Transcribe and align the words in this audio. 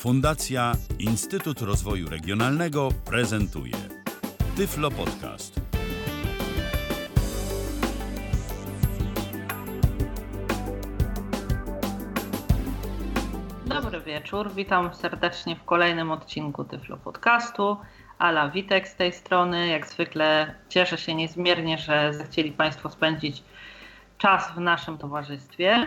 Fundacja 0.00 0.72
Instytut 0.98 1.60
Rozwoju 1.60 2.08
Regionalnego 2.08 2.88
prezentuje 3.04 3.74
Tyflo 4.56 4.90
Podcast. 4.90 5.60
Dobry 13.66 14.00
wieczór, 14.00 14.52
witam 14.54 14.94
serdecznie 14.94 15.56
w 15.56 15.64
kolejnym 15.64 16.10
odcinku 16.10 16.64
Tyflo 16.64 16.96
Podcastu. 16.96 17.76
Ala 18.18 18.48
Witek 18.48 18.88
z 18.88 18.94
tej 18.96 19.12
strony. 19.12 19.68
Jak 19.68 19.86
zwykle 19.86 20.54
cieszę 20.68 20.98
się 20.98 21.14
niezmiernie, 21.14 21.78
że 21.78 22.14
zechcieli 22.14 22.52
Państwo 22.52 22.90
spędzić 22.90 23.42
czas 24.18 24.52
w 24.54 24.60
naszym 24.60 24.98
towarzystwie. 24.98 25.86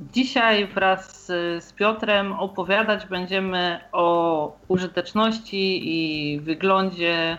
Dzisiaj 0.00 0.66
wraz 0.66 1.26
z 1.60 1.72
Piotrem 1.72 2.32
opowiadać 2.32 3.06
będziemy 3.06 3.80
o 3.92 4.56
użyteczności 4.68 5.80
i 5.84 6.40
wyglądzie 6.40 7.38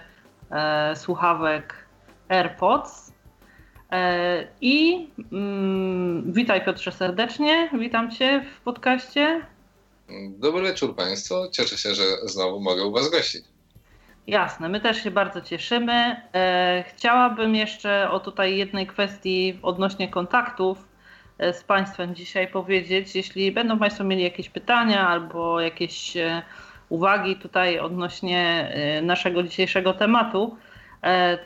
e, 0.52 0.95
słuchawek 0.95 1.86
AirPods. 2.30 3.14
E, 3.92 4.48
I 4.62 5.08
mm, 5.31 6.34
witaj 6.34 6.66
Piotrze 6.66 6.92
serdecznie, 6.92 7.70
witam 7.80 8.12
Cię 8.12 8.45
w 8.58 8.62
podcaście. 8.62 9.45
Dobry 10.30 10.64
wieczór 10.64 10.95
Państwu. 10.95 11.36
Cieszę 11.52 11.78
się, 11.78 11.95
że 11.95 12.04
znowu 12.23 12.59
mogę 12.59 12.84
u 12.84 12.92
Was 12.92 13.12
gościć. 13.12 13.45
Jasne, 14.28 14.70
my 14.70 14.80
też 14.80 15.04
się 15.04 15.12
bardzo 15.12 15.42
cieszymy. 15.42 16.22
E, 16.34 16.84
chciałabym 16.88 17.56
jeszcze 17.56 18.12
o 18.12 18.20
tutaj 18.20 18.58
jednej 18.58 18.88
kwestii 18.88 19.59
odnośnie 19.62 20.08
kontaktów 20.08 20.93
z 21.40 21.64
Państwem 21.64 22.16
dzisiaj 22.16 22.48
powiedzieć. 22.48 23.16
Jeśli 23.16 23.52
będą 23.52 23.80
Państwo 23.80 24.04
mieli 24.04 24.23
jakieś 24.23 24.50
pytania 24.50 25.08
albo 25.08 25.62
jakieś 25.62 26.18
e, 26.18 26.42
uwagi 26.90 27.36
tutaj 27.36 27.80
odnośnie 27.80 28.72
naszego 29.02 29.44
dzisiejszego 29.44 29.94
tematu, 29.94 30.58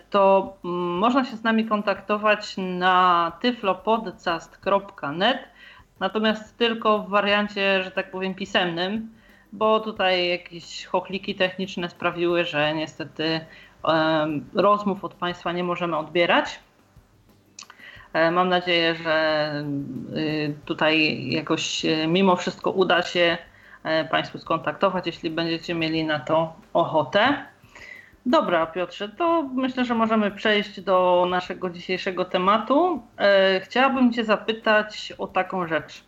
to 0.09 0.53
mm, 0.65 0.97
można 0.97 1.25
się 1.25 1.35
z 1.37 1.43
nami 1.43 1.65
kontaktować 1.65 2.55
na 2.57 3.31
tyflopodcast.net 3.41 5.39
natomiast 5.99 6.57
tylko 6.57 6.99
w 6.99 7.09
wariancie, 7.09 7.83
że 7.83 7.91
tak 7.91 8.11
powiem, 8.11 8.35
pisemnym, 8.35 9.09
bo 9.53 9.79
tutaj 9.79 10.29
jakieś 10.29 10.85
chochliki 10.85 11.35
techniczne 11.35 11.89
sprawiły, 11.89 12.45
że 12.45 12.73
niestety 12.73 13.39
rozmów 14.53 15.03
od 15.03 15.13
Państwa 15.13 15.51
nie 15.51 15.63
możemy 15.63 15.97
odbierać. 15.97 16.59
E, 18.13 18.31
mam 18.31 18.49
nadzieję, 18.49 18.95
że 18.95 19.51
y, 20.17 20.55
tutaj 20.65 21.25
jakoś 21.29 21.85
y, 21.85 22.07
mimo 22.07 22.35
wszystko 22.35 22.71
uda 22.71 23.01
się 23.01 23.37
e, 23.83 24.05
Państwu 24.05 24.37
skontaktować, 24.37 25.05
jeśli 25.07 25.29
będziecie 25.29 25.75
mieli 25.75 26.05
na 26.05 26.19
to 26.19 26.53
ochotę. 26.73 27.45
Dobra, 28.25 28.65
Piotrze, 28.65 29.09
to 29.09 29.49
myślę, 29.53 29.85
że 29.85 29.95
możemy 29.95 30.31
przejść 30.31 30.81
do 30.81 31.27
naszego 31.29 31.69
dzisiejszego 31.69 32.25
tematu. 32.25 33.03
E, 33.17 33.59
chciałabym 33.59 34.13
Cię 34.13 34.23
zapytać 34.23 35.13
o 35.17 35.27
taką 35.27 35.67
rzecz. 35.67 36.03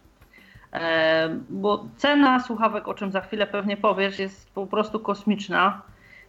Bo 1.50 1.86
cena 1.98 2.40
słuchawek, 2.40 2.88
o 2.88 2.94
czym 2.94 3.12
za 3.12 3.22
chwilę 3.22 3.48
pewnie 3.48 3.78
powiesz, 3.78 4.20
jest 4.20 4.54
po 4.54 4.68
prostu 4.68 5.00
kosmiczna. 5.00 5.82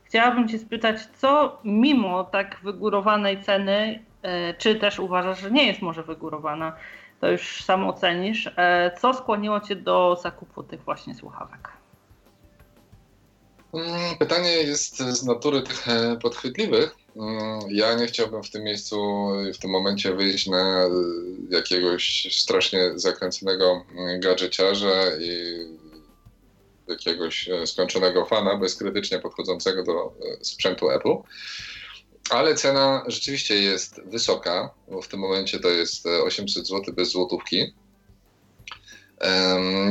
Chciałabym 0.04 0.48
Cię 0.48 0.58
spytać, 0.58 1.06
co 1.06 1.58
mimo 1.64 2.24
tak 2.24 2.60
wygórowanej 2.62 3.42
ceny, 3.42 4.04
czy 4.58 4.74
też 4.74 4.98
uważasz, 4.98 5.40
że 5.40 5.50
nie 5.50 5.66
jest 5.66 5.82
może 5.82 6.02
wygórowana, 6.02 6.76
to 7.20 7.30
już 7.30 7.64
sam 7.64 7.88
ocenisz, 7.88 8.50
co 9.00 9.14
skłoniło 9.14 9.60
Cię 9.60 9.76
do 9.76 10.20
zakupu 10.22 10.62
tych 10.62 10.84
właśnie 10.84 11.14
słuchawek? 11.14 11.80
Mm, 13.72 14.16
pytanie 14.18 14.50
jest 14.50 14.98
z 14.98 15.24
natury 15.24 15.62
tych 15.62 15.88
e, 15.88 16.16
podchwytliwych. 16.22 16.96
Mm, 17.16 17.60
ja 17.68 17.94
nie 17.94 18.06
chciałbym 18.06 18.42
w 18.42 18.50
tym 18.50 18.64
miejscu, 18.64 19.28
w 19.54 19.58
tym 19.58 19.70
momencie 19.70 20.14
wyjść 20.14 20.46
na 20.46 20.84
e, 20.84 20.90
jakiegoś 21.50 22.28
strasznie 22.30 22.92
zakręconego 22.94 23.84
mm, 23.96 24.20
gadżeciarza 24.20 25.16
i 25.20 25.56
jakiegoś 26.88 27.48
e, 27.48 27.66
skończonego 27.66 28.26
fana, 28.26 28.56
bezkrytycznie 28.56 29.18
podchodzącego 29.18 29.82
do 29.82 30.12
sprzętu 30.42 30.90
Apple. 30.90 31.16
Ale 32.30 32.54
cena 32.54 33.04
rzeczywiście 33.06 33.54
jest 33.54 34.00
wysoka, 34.04 34.70
bo 34.88 35.02
w 35.02 35.08
tym 35.08 35.20
momencie 35.20 35.58
to 35.58 35.68
jest 35.68 36.06
800 36.06 36.66
zł 36.66 36.94
bez 36.94 37.10
złotówki. 37.10 37.74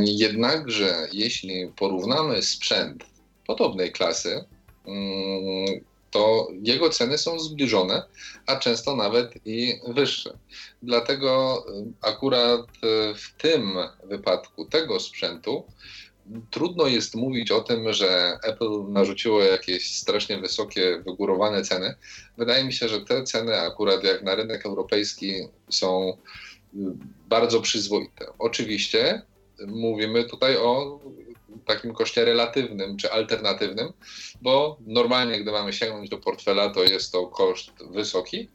Jednakże 0.02 1.08
jeśli 1.12 1.68
porównamy 1.68 2.42
sprzęt 2.42 3.06
podobnej 3.48 3.92
klasy, 3.92 4.46
mm, 4.86 5.66
to 6.12 6.48
jego 6.64 6.90
ceny 6.90 7.18
są 7.18 7.40
zbliżone, 7.40 8.04
a 8.46 8.56
często 8.56 8.96
nawet 8.96 9.34
i 9.46 9.80
wyższe. 9.88 10.38
Dlatego 10.84 11.64
y, 11.70 11.86
akurat 12.02 12.62
y, 12.62 13.16
w 13.16 13.34
tym 13.38 13.78
wypadku 14.04 14.66
tego 14.66 15.00
sprzętu 15.00 15.64
trudno 16.50 16.88
jest 16.88 17.16
mówić 17.16 17.52
o 17.52 17.62
tym, 17.62 17.94
że 17.94 18.38
Apple 18.44 18.84
narzuciło 18.90 19.44
jakieś 19.44 19.96
strasznie 19.96 20.38
wysokie, 20.38 21.02
wygórowane 21.06 21.64
ceny. 21.64 21.96
Wydaje 22.38 22.64
mi 22.64 22.74
się, 22.74 22.90
że 22.90 23.02
te 23.02 23.24
ceny 23.24 23.62
akurat 23.62 24.04
jak 24.04 24.24
na 24.24 24.36
rynek 24.36 24.66
europejski 24.66 25.34
są 25.70 26.10
y, 26.10 26.78
bardzo 27.30 27.62
przyzwoite. 27.62 28.26
Oczywiście 28.40 29.22
mówimy 29.68 30.24
tutaj 30.24 30.58
o 30.58 31.00
takim 31.66 31.94
koszcie 31.94 32.26
relatywnym 32.26 32.98
czy 32.98 33.12
alternatywnym, 33.12 33.94
bo 34.42 34.78
normalnie, 34.88 35.40
gdy 35.40 35.52
mamy 35.52 35.74
sięgnąć 35.74 36.10
do 36.10 36.18
portfela, 36.18 36.70
to 36.70 36.84
jest 36.84 37.12
to 37.12 37.28
koszt 37.28 37.72
wysoki, 37.92 38.50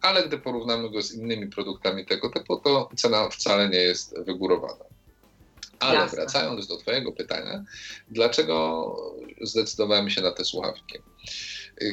ale 0.00 0.28
gdy 0.28 0.38
porównamy 0.38 0.90
go 0.90 1.02
z 1.02 1.14
innymi 1.14 1.46
produktami 1.46 2.06
tego 2.06 2.30
typu, 2.30 2.56
to 2.56 2.88
cena 2.96 3.28
wcale 3.28 3.68
nie 3.68 3.78
jest 3.78 4.18
wygórowana. 4.18 4.87
Ale 5.80 5.98
Jasne. 5.98 6.16
wracając 6.16 6.66
do 6.66 6.76
Twojego 6.76 7.12
pytania, 7.12 7.64
dlaczego 8.10 8.96
zdecydowałem 9.40 10.10
się 10.10 10.20
na 10.20 10.30
te 10.30 10.44
słuchawki? 10.44 10.98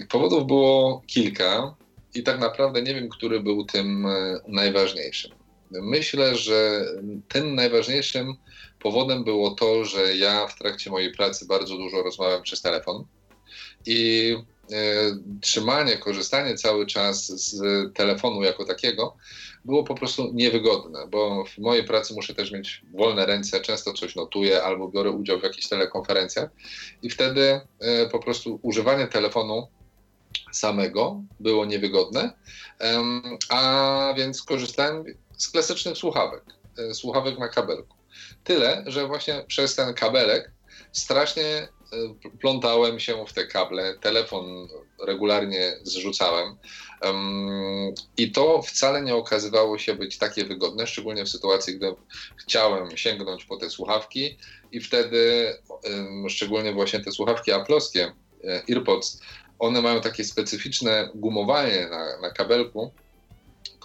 Powodów 0.09 0.47
było 0.47 1.01
kilka 1.07 1.75
i 2.15 2.23
tak 2.23 2.39
naprawdę 2.39 2.81
nie 2.81 2.95
wiem, 2.95 3.09
który 3.09 3.39
był 3.39 3.65
tym 3.65 4.05
e, 4.05 4.39
najważniejszym. 4.47 5.31
Myślę, 5.71 6.35
że 6.35 6.85
tym 7.27 7.55
najważniejszym 7.55 8.35
powodem 8.79 9.23
było 9.23 9.51
to, 9.51 9.85
że 9.85 10.15
ja 10.15 10.47
w 10.47 10.57
trakcie 10.57 10.89
mojej 10.89 11.11
pracy 11.13 11.45
bardzo 11.45 11.77
dużo 11.77 12.03
rozmawiam 12.03 12.41
przez 12.43 12.61
telefon 12.61 13.05
i 13.85 14.35
e, 14.71 14.75
trzymanie, 15.41 15.97
korzystanie 15.97 16.55
cały 16.55 16.85
czas 16.85 17.27
z 17.27 17.61
telefonu 17.93 18.43
jako 18.43 18.65
takiego 18.65 19.15
było 19.65 19.83
po 19.83 19.95
prostu 19.95 20.31
niewygodne, 20.33 21.07
bo 21.07 21.45
w 21.45 21.57
mojej 21.57 21.83
pracy 21.83 22.13
muszę 22.13 22.33
też 22.33 22.51
mieć 22.51 22.81
wolne 22.93 23.25
ręce, 23.25 23.61
często 23.61 23.93
coś 23.93 24.15
notuję 24.15 24.63
albo 24.63 24.87
biorę 24.87 25.11
udział 25.11 25.39
w 25.39 25.43
jakichś 25.43 25.67
telekonferencjach. 25.67 26.49
I 27.01 27.09
wtedy 27.09 27.61
e, 27.79 28.09
po 28.09 28.19
prostu 28.19 28.59
używanie 28.61 29.07
telefonu 29.07 29.67
samego 30.51 31.21
było 31.39 31.65
niewygodne, 31.65 32.33
a 33.49 34.13
więc 34.17 34.43
korzystałem 34.43 35.03
z 35.37 35.49
klasycznych 35.49 35.97
słuchawek, 35.97 36.43
e, 36.77 36.93
słuchawek 36.93 37.39
na 37.39 37.47
kabelku. 37.47 37.97
Tyle, 38.43 38.83
że 38.87 39.07
właśnie 39.07 39.43
przez 39.47 39.75
ten 39.75 39.93
kabelek 39.93 40.51
strasznie 40.91 41.45
e, 41.45 41.67
plątałem 42.41 42.99
się 42.99 43.25
w 43.25 43.33
te 43.33 43.47
kable, 43.47 43.97
telefon 44.01 44.67
regularnie 45.07 45.73
zrzucałem 45.83 46.57
i 48.17 48.31
to 48.31 48.61
wcale 48.61 49.01
nie 49.01 49.15
okazywało 49.15 49.77
się 49.77 49.95
być 49.95 50.17
takie 50.17 50.45
wygodne, 50.45 50.87
szczególnie 50.87 51.25
w 51.25 51.29
sytuacji, 51.29 51.75
gdy 51.75 51.95
chciałem 52.37 52.97
sięgnąć 52.97 53.45
po 53.45 53.57
te 53.57 53.69
słuchawki 53.69 54.37
i 54.71 54.81
wtedy 54.81 55.53
szczególnie 56.29 56.73
właśnie 56.73 56.99
te 56.99 57.11
słuchawki 57.11 57.51
aploskie, 57.51 58.13
e, 58.43 58.63
AirPods, 58.69 59.21
one 59.59 59.81
mają 59.81 60.01
takie 60.01 60.23
specyficzne 60.23 61.09
gumowanie 61.15 61.87
na, 61.89 62.21
na 62.21 62.29
kabelku, 62.29 62.91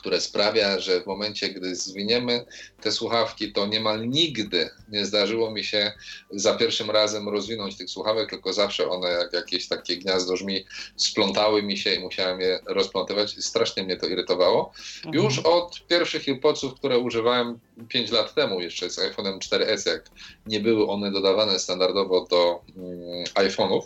które 0.00 0.20
sprawia, 0.20 0.80
że 0.80 1.00
w 1.00 1.06
momencie, 1.06 1.48
gdy 1.48 1.76
zwiniemy 1.76 2.44
te 2.80 2.92
słuchawki, 2.92 3.52
to 3.52 3.66
niemal 3.66 4.08
nigdy 4.08 4.70
nie 4.88 5.06
zdarzyło 5.06 5.50
mi 5.50 5.64
się 5.64 5.92
za 6.30 6.54
pierwszym 6.54 6.90
razem 6.90 7.28
rozwinąć 7.28 7.76
tych 7.76 7.90
słuchawek, 7.90 8.30
tylko 8.30 8.52
zawsze 8.52 8.88
one 8.88 9.08
jak 9.08 9.32
jakieś 9.32 9.68
takie 9.68 9.96
gniazdo 9.96 10.36
żmi 10.36 10.64
splątały 10.96 11.62
mi 11.62 11.78
się 11.78 11.94
i 11.94 12.00
musiałem 12.00 12.40
je 12.40 12.60
rozplątywać. 12.66 13.36
Strasznie 13.44 13.82
mnie 13.82 13.96
to 13.96 14.06
irytowało. 14.06 14.72
Mhm. 14.96 15.24
Już 15.24 15.38
od 15.38 15.86
pierwszych 15.86 16.28
AirPodsów, 16.28 16.74
które 16.74 16.98
używałem 16.98 17.58
5 17.88 18.10
lat 18.10 18.34
temu 18.34 18.60
jeszcze 18.60 18.90
z 18.90 18.98
iPhone'em 18.98 19.38
4S, 19.38 19.88
jak 19.88 20.10
nie 20.46 20.60
były 20.60 20.88
one 20.88 21.10
dodawane 21.10 21.58
standardowo 21.58 22.26
do 22.30 22.60
mm, 22.76 23.24
iPhone'ów. 23.24 23.82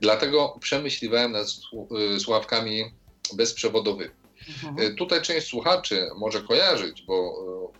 Dlatego 0.00 0.56
przemyśliwałem 0.60 1.32
nad 1.32 1.46
y, 2.16 2.20
słuchawkami 2.20 2.84
bezprzewodowymi. 3.34 4.21
Mhm. 4.64 4.96
Tutaj 4.96 5.22
część 5.22 5.46
słuchaczy 5.46 6.08
może 6.16 6.40
kojarzyć, 6.40 7.02
bo 7.02 7.34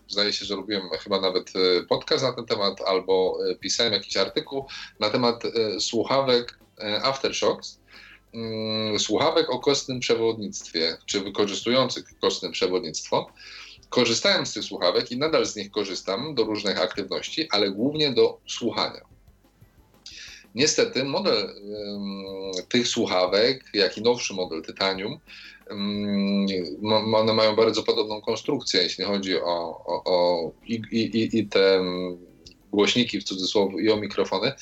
zdaje 0.09 0.32
się, 0.32 0.44
że 0.44 0.56
robiłem 0.56 0.91
chyba 0.91 1.20
nawet 1.20 1.53
podcast 1.88 2.25
na 2.25 2.32
ten 2.32 2.47
temat 2.47 2.81
albo 2.81 3.38
pisałem 3.61 3.93
jakiś 3.93 4.17
artykuł 4.17 4.67
na 5.00 5.11
temat 5.11 5.43
słuchawek 5.79 6.59
Aftershocks 7.03 7.81
mm, 8.35 8.99
słuchawek 8.99 9.50
o 9.50 9.59
kostnym 9.59 10.00
przewodnictwie, 10.00 10.97
czy 11.06 11.20
wykorzystujących 11.20 12.05
kostne 12.20 12.50
przewodnictwo. 12.50 13.32
Korzystałem 13.88 14.47
z 14.47 14.53
tych 14.53 14.64
słuchawek 14.64 15.12
i 15.12 15.19
nadal 15.19 15.47
z 15.47 15.56
nich 15.56 15.70
korzystam 15.70 16.35
do 16.35 16.44
różnych 16.44 16.81
aktywności, 16.81 17.49
ale 17.50 17.70
głównie 17.70 18.12
do 18.12 18.38
słuchania. 18.47 19.00
Niestety 20.55 21.05
model 21.05 21.55
tych 22.69 22.88
słuchawek, 22.88 23.64
jak 23.75 23.99
i 23.99 24.03
nowszy 24.03 24.35
model 24.35 24.62
Titanium, 24.62 25.12
um, 25.12 25.20
one 27.14 27.32
mają 27.32 27.56
bardzo 27.56 27.82
podobną 27.82 28.20
konstrukcję, 28.20 28.82
jeśli 28.82 29.05
chodzi 29.05 29.41
o, 29.41 29.85
o, 29.87 30.03
o 30.05 30.50
i, 30.67 30.82
i, 30.91 31.38
i 31.38 31.47
te 31.47 31.81
głośniki 32.73 33.20
w 33.20 33.25
cudzysłowie 33.25 33.85
i 33.85 33.91
o 33.91 33.97
mikrofony. 33.97 34.53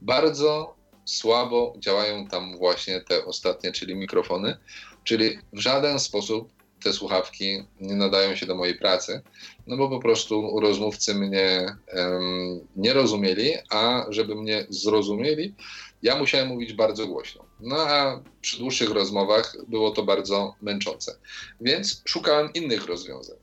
Bardzo 0.00 0.74
słabo 1.04 1.74
działają 1.78 2.26
tam 2.26 2.56
właśnie 2.56 3.00
te 3.00 3.24
ostatnie, 3.24 3.72
czyli 3.72 3.94
mikrofony, 3.94 4.56
czyli 5.04 5.38
w 5.52 5.58
żaden 5.58 5.98
sposób 5.98 6.52
te 6.82 6.92
słuchawki 6.92 7.64
nie 7.80 7.94
nadają 7.94 8.36
się 8.36 8.46
do 8.46 8.54
mojej 8.54 8.78
pracy, 8.78 9.20
no 9.66 9.76
bo 9.76 9.88
po 9.88 10.00
prostu 10.00 10.60
rozmówcy 10.60 11.14
mnie 11.14 11.76
um, 11.94 12.60
nie 12.76 12.92
rozumieli, 12.92 13.52
a 13.70 14.06
żeby 14.08 14.34
mnie 14.34 14.66
zrozumieli, 14.68 15.54
ja 16.02 16.16
musiałem 16.16 16.48
mówić 16.48 16.72
bardzo 16.72 17.06
głośno. 17.06 17.44
No 17.60 17.76
a 17.76 18.22
przy 18.40 18.58
dłuższych 18.58 18.90
rozmowach 18.90 19.56
było 19.68 19.90
to 19.90 20.02
bardzo 20.02 20.54
męczące. 20.62 21.18
Więc 21.60 22.02
szukałem 22.04 22.52
innych 22.52 22.86
rozwiązań. 22.86 23.36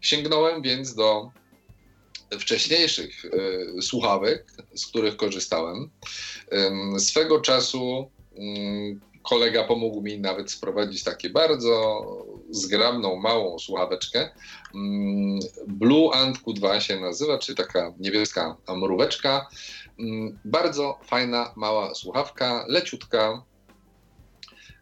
Sięgnąłem 0.00 0.62
więc 0.62 0.94
do 0.94 1.30
wcześniejszych 2.38 3.24
y, 3.24 3.82
słuchawek, 3.82 4.52
z 4.74 4.86
których 4.86 5.16
korzystałem. 5.16 5.90
Y, 6.96 7.00
swego 7.00 7.40
czasu 7.40 8.10
y, 8.32 9.10
kolega 9.22 9.64
pomógł 9.64 10.02
mi 10.02 10.20
nawet 10.20 10.50
sprowadzić 10.50 11.04
takie 11.04 11.30
bardzo 11.30 12.02
zgrabną, 12.50 13.16
małą 13.16 13.58
słuchaweczkę. 13.58 14.30
Mm, 14.74 15.38
Blue 15.66 16.14
Ant 16.14 16.38
Q2 16.38 16.80
się 16.80 17.00
nazywa, 17.00 17.38
czyli 17.38 17.56
taka 17.56 17.94
niebieska 17.98 18.56
mróweczka. 18.76 19.48
Mm, 20.00 20.38
bardzo 20.44 20.98
fajna, 21.04 21.52
mała 21.56 21.94
słuchawka, 21.94 22.64
leciutka, 22.68 23.42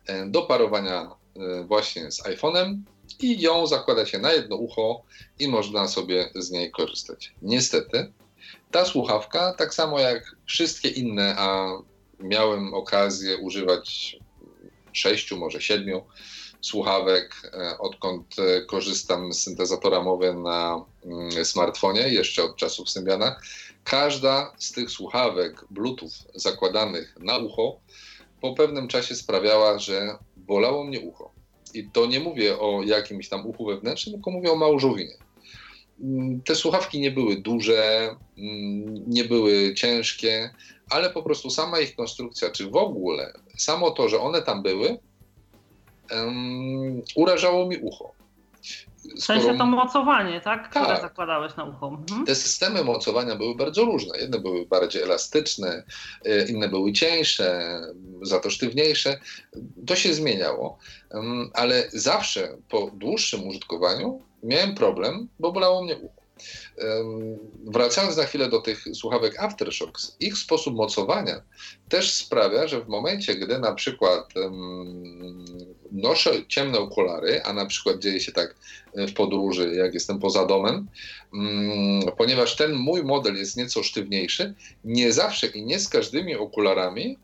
e, 0.07 0.27
do 0.27 0.43
parowania 0.43 1.11
e, 1.37 1.65
właśnie 1.65 2.11
z 2.11 2.23
iPhone'em 2.23 2.77
i 3.21 3.41
ją 3.41 3.67
zakłada 3.67 4.07
się 4.07 4.19
na 4.19 4.33
jedno 4.33 4.57
ucho 4.57 5.03
i 5.39 5.49
można 5.49 5.89
sobie 5.89 6.31
z 6.35 6.51
niej 6.51 6.71
korzystać. 6.71 7.35
Niestety, 7.43 8.13
ta 8.71 8.85
słuchawka, 8.85 9.55
tak 9.59 9.75
samo 9.75 10.01
jak 10.01 10.37
wszystkie 10.47 10.89
inne, 10.89 11.35
a 11.39 11.69
miałem 12.21 12.75
okazję 12.75 13.37
używać 13.37 14.17
sześciu, 14.93 15.37
może 15.37 15.61
siedmiu 15.61 16.05
słuchawek, 16.61 17.35
e, 17.45 17.79
odkąd 17.79 18.37
korzystam 18.67 19.33
z 19.33 19.43
syntezatora 19.43 20.03
mowy 20.03 20.35
na 20.35 20.85
mm, 21.05 21.45
smartfonie, 21.45 22.09
jeszcze 22.09 22.43
od 22.45 22.57
czasów 22.57 22.91
Symbiana. 22.91 23.37
Każda 23.89 24.53
z 24.59 24.73
tych 24.73 24.91
słuchawek 24.91 25.65
Bluetooth 25.71 26.11
zakładanych 26.35 27.17
na 27.21 27.39
ucho 27.39 27.81
po 28.41 28.55
pewnym 28.55 28.89
czasie 28.89 29.15
sprawiała, 29.15 29.79
że 29.79 30.19
bolało 30.37 30.85
mnie 30.85 31.01
ucho. 31.01 31.31
I 31.75 31.91
to 31.91 32.07
nie 32.07 32.21
mówię 32.21 32.59
o 32.59 32.83
jakimś 32.83 33.29
tam 33.29 33.47
uchu 33.47 33.67
wewnętrznym, 33.67 34.15
tylko 34.15 34.31
mówię 34.31 34.53
o 34.53 34.57
małżowinie. 34.57 35.15
Mm, 36.01 36.41
te 36.43 36.55
słuchawki 36.55 37.01
nie 37.01 37.11
były 37.11 37.37
duże, 37.37 38.11
mm, 38.39 39.05
nie 39.07 39.25
były 39.25 39.75
ciężkie, 39.75 40.51
ale 40.91 41.11
po 41.11 41.23
prostu 41.23 41.51
sama 41.51 41.81
ich 41.81 41.97
konstrukcja, 41.97 42.51
czy 42.51 42.71
w 42.71 42.77
ogóle 42.77 43.33
samo 43.57 43.91
to, 43.91 44.09
że 44.09 44.21
one 44.21 44.43
tam 44.43 44.63
były, 44.63 44.99
um, 46.11 47.03
urażało 47.17 47.67
mi 47.67 47.77
ucho. 47.77 48.13
W 49.17 49.25
sensie 49.25 49.59
to 49.59 49.67
mocowanie, 49.67 50.41
tak? 50.41 50.71
Które 50.71 50.87
tak. 50.87 51.03
zakładałeś 51.03 51.57
na 51.57 51.65
ucho. 51.65 51.89
Mhm. 51.89 52.27
Te 52.27 52.35
systemy 52.35 52.85
mocowania 52.85 53.37
były 53.37 53.55
bardzo 53.55 53.85
różne. 53.85 54.19
Jedne 54.19 54.39
były 54.39 54.67
bardziej 54.67 55.03
elastyczne, 55.03 55.83
e, 56.25 56.49
inne 56.49 56.69
były 56.69 56.93
cieńsze, 56.93 57.81
za 58.23 58.41
to 58.41 58.51
sztywniejsze. 58.51 59.21
To 59.87 59.97
się 59.97 60.15
zmieniało, 60.15 60.79
ale 61.55 61.89
zawsze 61.93 62.57
po 62.69 62.91
dłuższym 62.95 63.49
użytkowaniu 63.49 64.23
miałem 64.43 64.75
problem, 64.75 65.29
bo 65.39 65.53
bolało 65.53 65.85
mnie 65.85 65.97
ucho. 65.97 66.18
Wracając 67.65 68.17
na 68.17 68.25
chwilę 68.25 68.49
do 68.49 68.61
tych 68.61 68.85
słuchawek 68.95 69.39
Aftershocks, 69.39 70.17
ich 70.21 70.39
sposób 70.39 70.75
mocowania 70.75 71.43
też 71.89 72.13
sprawia, 72.13 72.69
że 72.69 72.81
w 72.81 72.89
momencie, 72.89 73.35
gdy 73.35 73.59
na 73.59 73.75
przykład 73.75 74.33
noszę 75.93 76.47
ciemne 76.49 76.79
okulary, 76.79 77.43
a 77.43 77.53
na 77.53 77.67
przykład 77.67 77.99
dzieje 77.99 78.21
się 78.21 78.33
tak 78.33 78.55
w 78.95 79.13
podróży, 79.13 79.75
jak 79.75 79.95
jestem 79.95 80.19
poza 80.19 80.47
domem, 80.47 80.89
ponieważ 82.17 82.57
ten 82.57 82.75
mój 82.75 83.05
model 83.05 83.37
jest 83.37 83.57
nieco 83.57 83.83
sztywniejszy, 83.83 84.55
nie 84.85 85.13
zawsze 85.13 85.47
i 85.47 85.63
nie 85.63 85.81
z 85.81 85.89
każdymi 85.89 86.37
okularami 86.37 87.19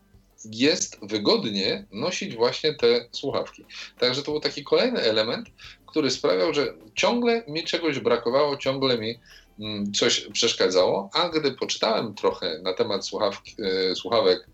jest 0.51 0.97
wygodnie 1.01 1.85
nosić 1.91 2.35
właśnie 2.35 2.73
te 2.73 3.07
słuchawki. 3.11 3.65
Także 3.99 4.23
to 4.23 4.31
był 4.31 4.39
taki 4.39 4.63
kolejny 4.63 5.01
element, 5.01 5.47
który 5.95 6.11
sprawiał, 6.11 6.53
że 6.53 6.73
ciągle 6.95 7.43
mi 7.47 7.63
czegoś 7.63 7.99
brakowało, 7.99 8.57
ciągle 8.57 8.97
mi 8.97 9.19
mm, 9.59 9.93
coś 9.93 10.21
przeszkadzało, 10.21 11.09
a 11.13 11.29
gdy 11.29 11.51
poczytałem 11.51 12.13
trochę 12.13 12.59
na 12.63 12.73
temat 12.73 13.05
słuchawki, 13.05 13.55
e, 13.59 13.95
słuchawek 13.95 14.47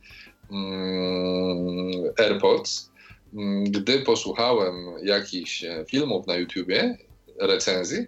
mm, 0.52 2.14
AirPods, 2.18 2.92
mm, 3.34 3.64
gdy 3.64 4.00
posłuchałem 4.00 4.76
jakichś 5.04 5.66
filmów 5.90 6.28
na 6.28 6.36
YouTubie, 6.36 6.98
recenzji, 7.40 8.06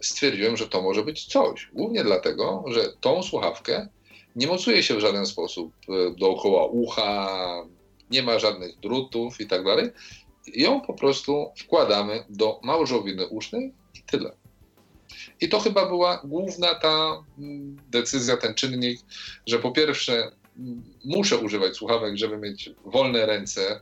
stwierdziłem, 0.00 0.56
że 0.56 0.68
to 0.68 0.82
może 0.82 1.04
być 1.04 1.26
coś. 1.26 1.70
Głównie 1.72 2.04
dlatego, 2.04 2.64
że 2.68 2.92
tą 3.00 3.22
słuchawkę 3.22 3.88
nie 4.36 4.46
mocuje 4.46 4.82
się 4.82 4.94
w 4.94 5.00
żaden 5.00 5.26
sposób 5.26 5.72
e, 5.88 6.14
dookoła 6.18 6.66
ucha, 6.66 7.28
nie 8.10 8.22
ma 8.22 8.38
żadnych 8.38 8.80
drutów 8.80 9.40
i 9.40 9.46
tak 9.46 9.64
dalej. 9.64 9.90
Ją 10.46 10.80
po 10.80 10.94
prostu 10.94 11.52
wkładamy 11.58 12.24
do 12.28 12.60
małżowiny 12.62 13.26
usznej 13.26 13.74
i 13.94 14.02
tyle. 14.02 14.32
I 15.40 15.48
to 15.48 15.60
chyba 15.60 15.86
była 15.86 16.20
główna 16.24 16.74
ta 16.74 17.24
mm, 17.38 17.76
decyzja, 17.90 18.36
ten 18.36 18.54
czynnik, 18.54 19.00
że 19.46 19.58
po 19.58 19.72
pierwsze 19.72 20.32
mm, 20.58 20.82
muszę 21.04 21.38
używać 21.38 21.76
słuchawek, 21.76 22.16
żeby 22.16 22.38
mieć 22.38 22.70
wolne 22.84 23.26
ręce. 23.26 23.80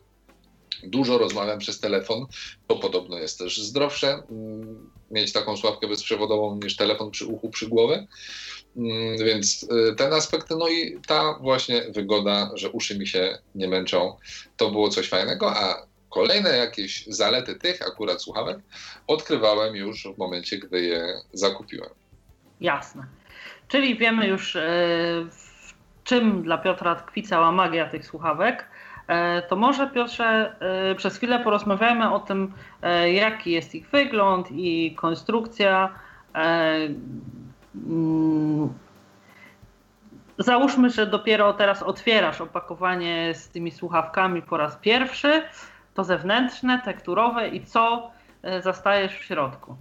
Dużo 0.83 1.19
rozmawiam 1.19 1.59
przez 1.59 1.81
telefon, 1.81 2.26
to 2.67 2.76
podobno 2.76 3.19
jest 3.19 3.38
też 3.38 3.62
zdrowsze, 3.62 4.23
mm, 4.31 4.90
mieć 5.11 5.33
taką 5.33 5.57
słuchawkę 5.57 5.88
bezprzewodową 5.88 6.61
niż 6.64 6.76
telefon 6.76 7.11
przy 7.11 7.26
uchu, 7.26 7.50
przy 7.50 7.69
głowie. 7.69 8.07
Więc 9.25 9.62
y, 9.62 9.95
ten 9.97 10.12
aspekt, 10.12 10.50
no 10.50 10.69
i 10.69 10.99
ta 11.07 11.38
właśnie 11.40 11.83
wygoda, 11.90 12.50
że 12.55 12.71
uszy 12.71 12.99
mi 12.99 13.07
się 13.07 13.38
nie 13.55 13.69
męczą, 13.69 14.17
to 14.57 14.71
było 14.71 14.88
coś 14.88 15.09
fajnego, 15.09 15.57
a 15.57 15.87
Kolejne 16.11 16.57
jakieś 16.57 17.07
zalety 17.07 17.55
tych 17.55 17.83
akurat 17.83 18.23
słuchawek 18.23 18.59
odkrywałem 19.07 19.76
już 19.76 20.09
w 20.14 20.19
momencie, 20.19 20.59
gdy 20.59 20.81
je 20.81 21.05
zakupiłem. 21.33 21.90
Jasne. 22.61 23.07
Czyli 23.69 23.99
wiemy 23.99 24.26
już, 24.26 24.57
e, 24.57 24.61
w 25.31 25.75
czym 26.05 26.43
dla 26.43 26.59
Piotra 26.59 26.95
tkwi 26.95 27.23
cała 27.23 27.52
magia 27.52 27.88
tych 27.88 28.07
słuchawek. 28.07 28.69
E, 29.07 29.43
to 29.43 29.57
może 29.57 29.90
Piotrze 29.90 30.57
e, 30.61 30.95
przez 30.95 31.17
chwilę 31.17 31.40
porozmawiajmy 31.45 32.12
o 32.12 32.21
tym, 32.21 32.52
jaki 33.12 33.50
jest 33.50 33.75
ich 33.75 33.88
wygląd 33.88 34.49
i 34.50 34.95
konstrukcja. 34.95 35.95
Mm, 37.75 38.75
załóżmy, 40.38 40.90
że 40.90 41.07
dopiero 41.07 41.52
teraz 41.52 41.83
otwierasz 41.83 42.40
opakowanie 42.40 43.35
z 43.35 43.49
tymi 43.49 43.71
słuchawkami 43.71 44.43
po 44.43 44.57
raz 44.57 44.76
pierwszy 44.76 45.43
to 45.95 46.05
zewnętrzne, 46.05 46.83
tekturowe 46.85 47.49
i 47.49 47.67
co 47.67 48.11
e, 48.43 48.63
zastajesz 48.63 49.13
w 49.13 49.25
środku. 49.25 49.77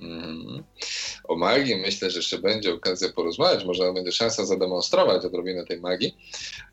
Mm. 0.00 0.62
O 1.24 1.36
magii 1.36 1.76
myślę, 1.76 2.10
że 2.10 2.18
jeszcze 2.18 2.38
będzie 2.38 2.74
okazja 2.74 3.08
porozmawiać, 3.12 3.64
może 3.64 3.92
będzie 3.92 4.12
szansa 4.12 4.44
zademonstrować 4.46 5.24
odrobinę 5.24 5.64
tej 5.64 5.80
magii, 5.80 6.16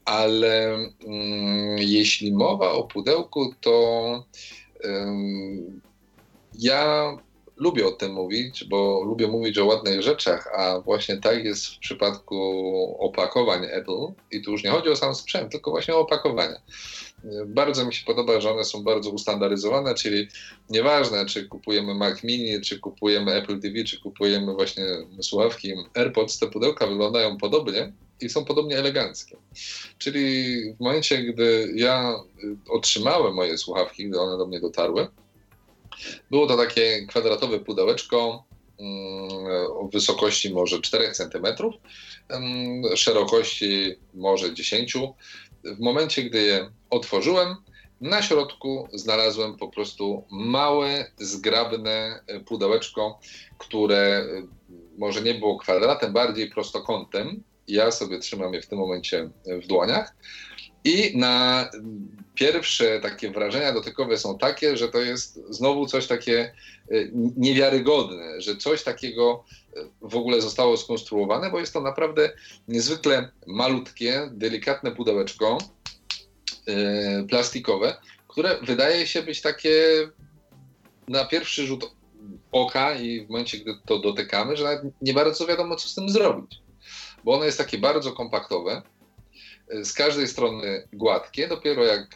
ale 0.05 0.73
mm, 0.73 1.77
jeśli 1.77 2.33
mowa 2.33 2.71
o 2.71 2.83
pudełku, 2.83 3.53
to 3.61 4.23
ja 6.53 7.11
lubię 7.59 7.87
o 7.87 7.91
tym 7.91 8.13
mówić, 8.13 8.63
bo 8.63 9.03
lubię 9.03 9.27
mówić 9.27 9.57
o 9.57 9.65
ładnych 9.65 10.01
rzeczach, 10.01 10.47
a 10.57 10.79
właśnie 10.79 11.17
tak 11.17 11.45
jest 11.45 11.67
w 11.67 11.79
przypadku 11.79 12.97
opakowań 12.99 13.65
Apple. 13.71 14.07
I 14.31 14.41
tu 14.41 14.51
już 14.51 14.63
nie 14.63 14.69
chodzi 14.69 14.89
o 14.89 14.95
sam 14.95 15.15
sprzęt, 15.15 15.51
tylko 15.51 15.71
właśnie 15.71 15.95
o 15.95 15.99
opakowania. 15.99 16.61
Bardzo 17.45 17.85
mi 17.85 17.93
się 17.93 18.05
podoba, 18.05 18.41
że 18.41 18.51
one 18.51 18.63
są 18.63 18.83
bardzo 18.83 19.09
ustandaryzowane, 19.09 19.95
czyli 19.95 20.27
nieważne, 20.69 21.25
czy 21.25 21.47
kupujemy 21.47 21.95
Mac 21.95 22.23
Mini, 22.23 22.61
czy 22.61 22.79
kupujemy 22.79 23.33
Apple 23.33 23.59
TV, 23.59 23.83
czy 23.83 23.99
kupujemy 23.99 24.53
właśnie 24.53 24.85
słuchawki 25.21 25.73
AirPods, 25.93 26.39
te 26.39 26.47
pudełka 26.47 26.87
wyglądają 26.87 27.37
podobnie 27.37 27.91
i 28.21 28.29
są 28.29 28.45
podobnie 28.45 28.77
eleganckie. 28.77 29.37
Czyli 29.97 30.55
w 30.73 30.79
momencie, 30.79 31.23
gdy 31.23 31.73
ja 31.75 32.15
otrzymałem 32.69 33.33
moje 33.33 33.57
słuchawki, 33.57 34.09
gdy 34.09 34.19
one 34.19 34.37
do 34.37 34.47
mnie 34.47 34.59
dotarły, 34.59 35.07
było 36.31 36.47
to 36.47 36.57
takie 36.57 37.05
kwadratowe 37.05 37.59
pudełeczko 37.59 38.45
mm, 38.79 39.29
o 39.71 39.89
wysokości 39.93 40.53
może 40.53 40.81
4 40.81 41.11
cm, 41.11 41.47
szerokości 42.95 43.95
może 44.13 44.53
10 44.53 44.97
w 45.63 45.79
momencie, 45.79 46.23
gdy 46.23 46.41
je 46.41 46.69
otworzyłem, 46.89 47.55
na 48.01 48.21
środku 48.21 48.87
znalazłem 48.93 49.57
po 49.57 49.67
prostu 49.67 50.23
małe, 50.31 51.11
zgrabne 51.17 52.23
pudełeczko, 52.45 53.19
które 53.57 54.25
może 54.97 55.21
nie 55.21 55.33
było 55.33 55.59
kwadratem, 55.59 56.13
bardziej 56.13 56.49
prostokątem. 56.49 57.43
Ja 57.67 57.91
sobie 57.91 58.19
trzymam 58.19 58.53
je 58.53 58.61
w 58.61 58.67
tym 58.67 58.79
momencie 58.79 59.29
w 59.45 59.67
dłoniach. 59.67 60.15
I 60.83 61.17
na 61.17 61.69
pierwsze 62.35 62.99
takie 62.99 63.31
wrażenia 63.31 63.73
dotykowe 63.73 64.17
są 64.17 64.37
takie, 64.37 64.77
że 64.77 64.89
to 64.89 64.97
jest 64.97 65.39
znowu 65.49 65.85
coś 65.85 66.07
takie 66.07 66.39
e, 66.41 66.95
niewiarygodne, 67.37 68.41
że 68.41 68.55
coś 68.55 68.83
takiego 68.83 69.43
e, 69.75 69.79
w 70.01 70.15
ogóle 70.15 70.41
zostało 70.41 70.77
skonstruowane, 70.77 71.51
bo 71.51 71.59
jest 71.59 71.73
to 71.73 71.81
naprawdę 71.81 72.31
niezwykle 72.67 73.31
malutkie, 73.47 74.29
delikatne 74.31 74.91
pudełeczko 74.91 75.57
e, 76.67 77.23
plastikowe, 77.29 77.97
które 78.27 78.59
wydaje 78.61 79.07
się 79.07 79.23
być 79.23 79.41
takie 79.41 79.73
na 81.07 81.25
pierwszy 81.25 81.67
rzut 81.67 81.91
oka 82.51 82.95
i 82.95 83.25
w 83.25 83.29
momencie, 83.29 83.57
gdy 83.57 83.71
to 83.85 83.99
dotykamy, 83.99 84.57
że 84.57 84.63
nawet 84.63 84.83
nie 85.01 85.13
bardzo 85.13 85.47
wiadomo, 85.47 85.75
co 85.75 85.89
z 85.89 85.95
tym 85.95 86.09
zrobić. 86.09 86.61
Bo 87.23 87.35
ono 87.35 87.45
jest 87.45 87.57
takie 87.57 87.77
bardzo 87.77 88.11
kompaktowe, 88.11 88.81
z 89.83 89.93
każdej 89.93 90.27
strony 90.27 90.87
gładkie, 90.93 91.47
dopiero 91.47 91.85
jak 91.85 92.07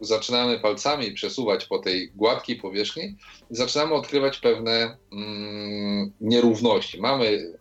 zaczynamy 0.00 0.58
palcami 0.58 1.12
przesuwać 1.12 1.66
po 1.66 1.78
tej 1.78 2.12
gładkiej 2.14 2.56
powierzchni, 2.56 3.16
zaczynamy 3.50 3.94
odkrywać 3.94 4.38
pewne 4.38 4.96
mm, 5.12 6.12
nierówności. 6.20 7.00
Mamy 7.00 7.52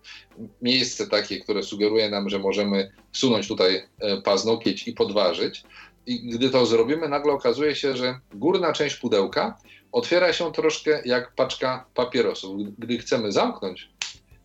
miejsce 0.61 1.07
takie, 1.07 1.39
które 1.39 1.63
sugeruje 1.63 2.09
nam, 2.09 2.29
że 2.29 2.39
możemy 2.39 2.91
wsunąć 3.11 3.47
tutaj 3.47 3.87
e, 3.99 4.21
paznokieć 4.21 4.87
i 4.87 4.93
podważyć. 4.93 5.63
I 6.05 6.29
gdy 6.29 6.49
to 6.49 6.65
zrobimy, 6.65 7.09
nagle 7.09 7.33
okazuje 7.33 7.75
się, 7.75 7.97
że 7.97 8.19
górna 8.33 8.73
część 8.73 8.95
pudełka 8.95 9.57
otwiera 9.91 10.33
się 10.33 10.51
troszkę 10.51 11.01
jak 11.05 11.35
paczka 11.35 11.85
papierosów. 11.93 12.57
Gdy 12.77 12.97
chcemy 12.97 13.31
zamknąć, 13.31 13.89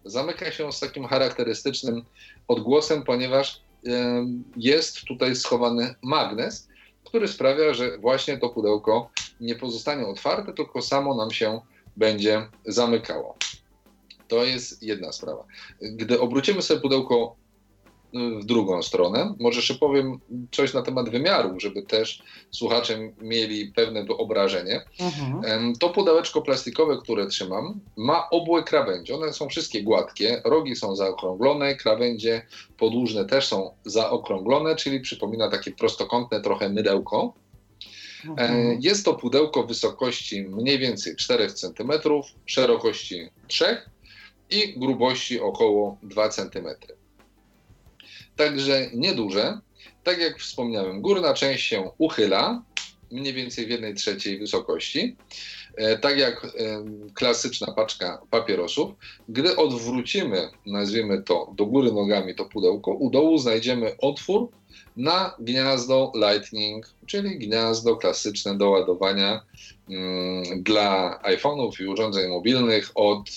zamyka 0.04 0.52
się 0.52 0.73
z 0.73 0.80
takim 0.80 1.06
charakterystycznym 1.06 2.04
odgłosem, 2.49 3.02
ponieważ 3.02 3.63
jest 4.56 5.04
tutaj 5.04 5.36
schowany 5.36 5.94
magnes, 6.02 6.68
który 7.04 7.28
sprawia, 7.28 7.74
że 7.74 7.98
właśnie 7.98 8.38
to 8.38 8.48
pudełko 8.48 9.10
nie 9.40 9.54
pozostanie 9.54 10.06
otwarte, 10.06 10.52
tylko 10.52 10.82
samo 10.82 11.14
nam 11.14 11.30
się 11.30 11.60
będzie 11.96 12.48
zamykało. 12.66 13.36
To 14.28 14.44
jest 14.44 14.82
jedna 14.82 15.12
sprawa. 15.12 15.44
Gdy 15.82 16.20
obrócimy 16.20 16.62
sobie 16.62 16.80
pudełko 16.80 17.36
w 18.14 18.44
drugą 18.44 18.83
stronę. 18.83 19.35
Może 19.40 19.59
jeszcze 19.59 19.75
powiem 19.75 20.21
coś 20.52 20.75
na 20.75 20.83
temat 20.83 21.11
wymiaru, 21.11 21.61
żeby 21.61 21.83
też 21.83 22.23
słuchacze 22.50 22.99
mieli 23.21 23.66
pewne 23.66 24.04
wyobrażenie. 24.04 24.83
Mhm. 25.00 25.73
To 25.75 25.90
pudełeczko 25.90 26.42
plastikowe, 26.42 26.99
które 27.02 27.26
trzymam, 27.26 27.80
ma 27.97 28.30
obłe 28.30 28.62
krawędzie. 28.62 29.14
One 29.14 29.33
są 29.33 29.49
wszystkie 29.49 29.83
gładkie, 29.83 30.42
rogi 30.44 30.76
są 30.76 30.97
zaokrąglone, 30.97 31.75
krawędzie 31.75 32.47
podłużne 32.78 33.25
też 33.25 33.47
są 33.47 33.71
zaokrąglone, 33.85 34.76
czyli 34.76 35.00
przypomina 35.00 35.50
takie 35.50 35.71
prostokątne 35.71 36.40
trochę 36.40 36.68
mydełko. 36.68 37.35
Mhm. 38.28 38.78
Jest 38.80 39.04
to 39.04 39.14
pudełko 39.14 39.62
wysokości 39.62 40.42
mniej 40.42 40.78
więcej 40.78 41.16
4 41.16 41.50
cm, 41.50 41.92
szerokości 42.47 43.28
3 43.47 43.64
i 44.50 44.80
grubości 44.80 45.40
około 45.40 45.97
2 46.02 46.28
cm 46.28 46.68
także 48.36 48.90
nieduże. 48.94 49.58
Tak 50.04 50.18
jak 50.18 50.38
wspomniałem, 50.38 51.00
górna 51.00 51.34
część 51.34 51.66
się 51.66 51.90
uchyla, 51.98 52.62
mniej 53.10 53.34
więcej 53.34 53.66
w 53.66 53.70
jednej 53.70 53.94
trzeciej 53.94 54.38
wysokości, 54.38 55.16
e, 55.76 55.98
tak 55.98 56.18
jak 56.18 56.46
klasyczna 57.14 57.72
paczka 57.72 58.22
papierosów. 58.30 58.94
Gdy 59.28 59.56
odwrócimy, 59.56 60.48
nazwijmy 60.66 61.22
to 61.22 61.52
do 61.56 61.66
góry 61.66 61.92
nogami 61.92 62.34
to 62.34 62.44
pudełko, 62.44 62.90
u 62.92 63.10
dołu 63.10 63.38
znajdziemy 63.38 63.96
otwór 63.98 64.48
na 64.96 65.34
gniazdo 65.38 66.12
Lightning, 66.14 66.94
czyli 67.06 67.38
gniazdo 67.38 67.96
klasyczne 67.96 68.58
do 68.58 68.70
ładowania 68.70 69.40
mm, 69.88 70.62
dla 70.62 71.20
iPhone'ów 71.22 71.80
i 71.80 71.86
urządzeń 71.86 72.28
mobilnych 72.28 72.90
od 72.94 73.28
y, 73.28 73.32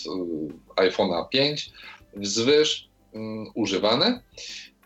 iPhone'a 0.76 1.30
5 1.30 1.72
wzwyż 2.16 2.90
mm, 3.14 3.48
używane. 3.54 4.22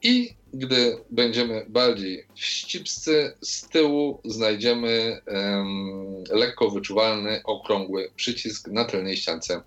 I 0.04 0.36
gdy 0.54 0.98
będziemy 1.10 1.66
bardziej 1.70 2.28
wścibscy, 2.36 3.38
z 3.42 3.70
tyłu 3.70 4.22
znajdziemy 4.26 5.22
um, 5.28 6.24
lekko 6.30 6.70
wyczuwalny, 6.70 7.42
okrągły 7.44 8.12
przycisk 8.16 8.68
na 8.68 8.86
tylnej 8.86 9.18
ściance 9.18 9.62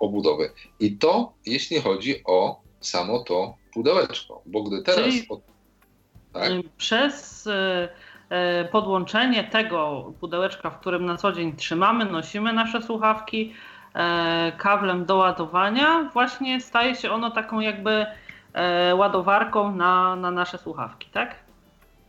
obudowy. 0.00 0.50
I 0.80 0.96
to 0.96 1.32
jeśli 1.46 1.80
chodzi 1.80 2.22
o 2.24 2.60
samo 2.80 3.18
to 3.18 3.54
pudełeczko, 3.74 4.42
bo 4.46 4.62
gdy 4.62 4.82
teraz... 4.82 5.04
Czyli 5.04 5.28
od... 5.28 5.40
tak? 6.32 6.52
Przez 6.76 7.46
e, 7.46 7.88
e, 8.30 8.64
podłączenie 8.64 9.44
tego 9.44 10.12
pudełeczka, 10.20 10.70
w 10.70 10.80
którym 10.80 11.06
na 11.06 11.16
co 11.16 11.32
dzień 11.32 11.56
trzymamy, 11.56 12.04
nosimy 12.04 12.52
nasze 12.52 12.82
słuchawki, 12.82 13.54
e, 13.94 14.52
kablem 14.58 15.04
do 15.04 15.16
ładowania, 15.16 16.10
właśnie 16.12 16.60
staje 16.60 16.94
się 16.94 17.10
ono 17.10 17.30
taką 17.30 17.60
jakby 17.60 18.06
ładowarką 18.94 19.76
na, 19.76 20.16
na 20.16 20.30
nasze 20.30 20.58
słuchawki, 20.58 21.08
tak? 21.12 21.36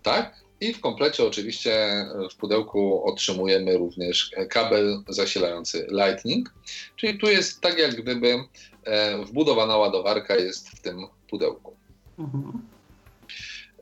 Tak. 0.03 0.47
I 0.61 0.73
w 0.73 0.81
komplecie 0.81 1.23
oczywiście 1.23 2.05
w 2.31 2.35
pudełku 2.35 3.03
otrzymujemy 3.05 3.77
również 3.77 4.31
kabel 4.49 5.03
zasilający 5.07 5.87
Lightning, 5.91 6.53
czyli 6.95 7.19
tu 7.19 7.29
jest 7.29 7.61
tak 7.61 7.77
jak 7.77 7.95
gdyby 7.95 8.43
e, 8.83 9.25
wbudowana 9.25 9.77
ładowarka 9.77 10.35
jest 10.35 10.69
w 10.69 10.81
tym 10.81 11.07
pudełku. 11.29 11.75
Mhm. 12.19 12.61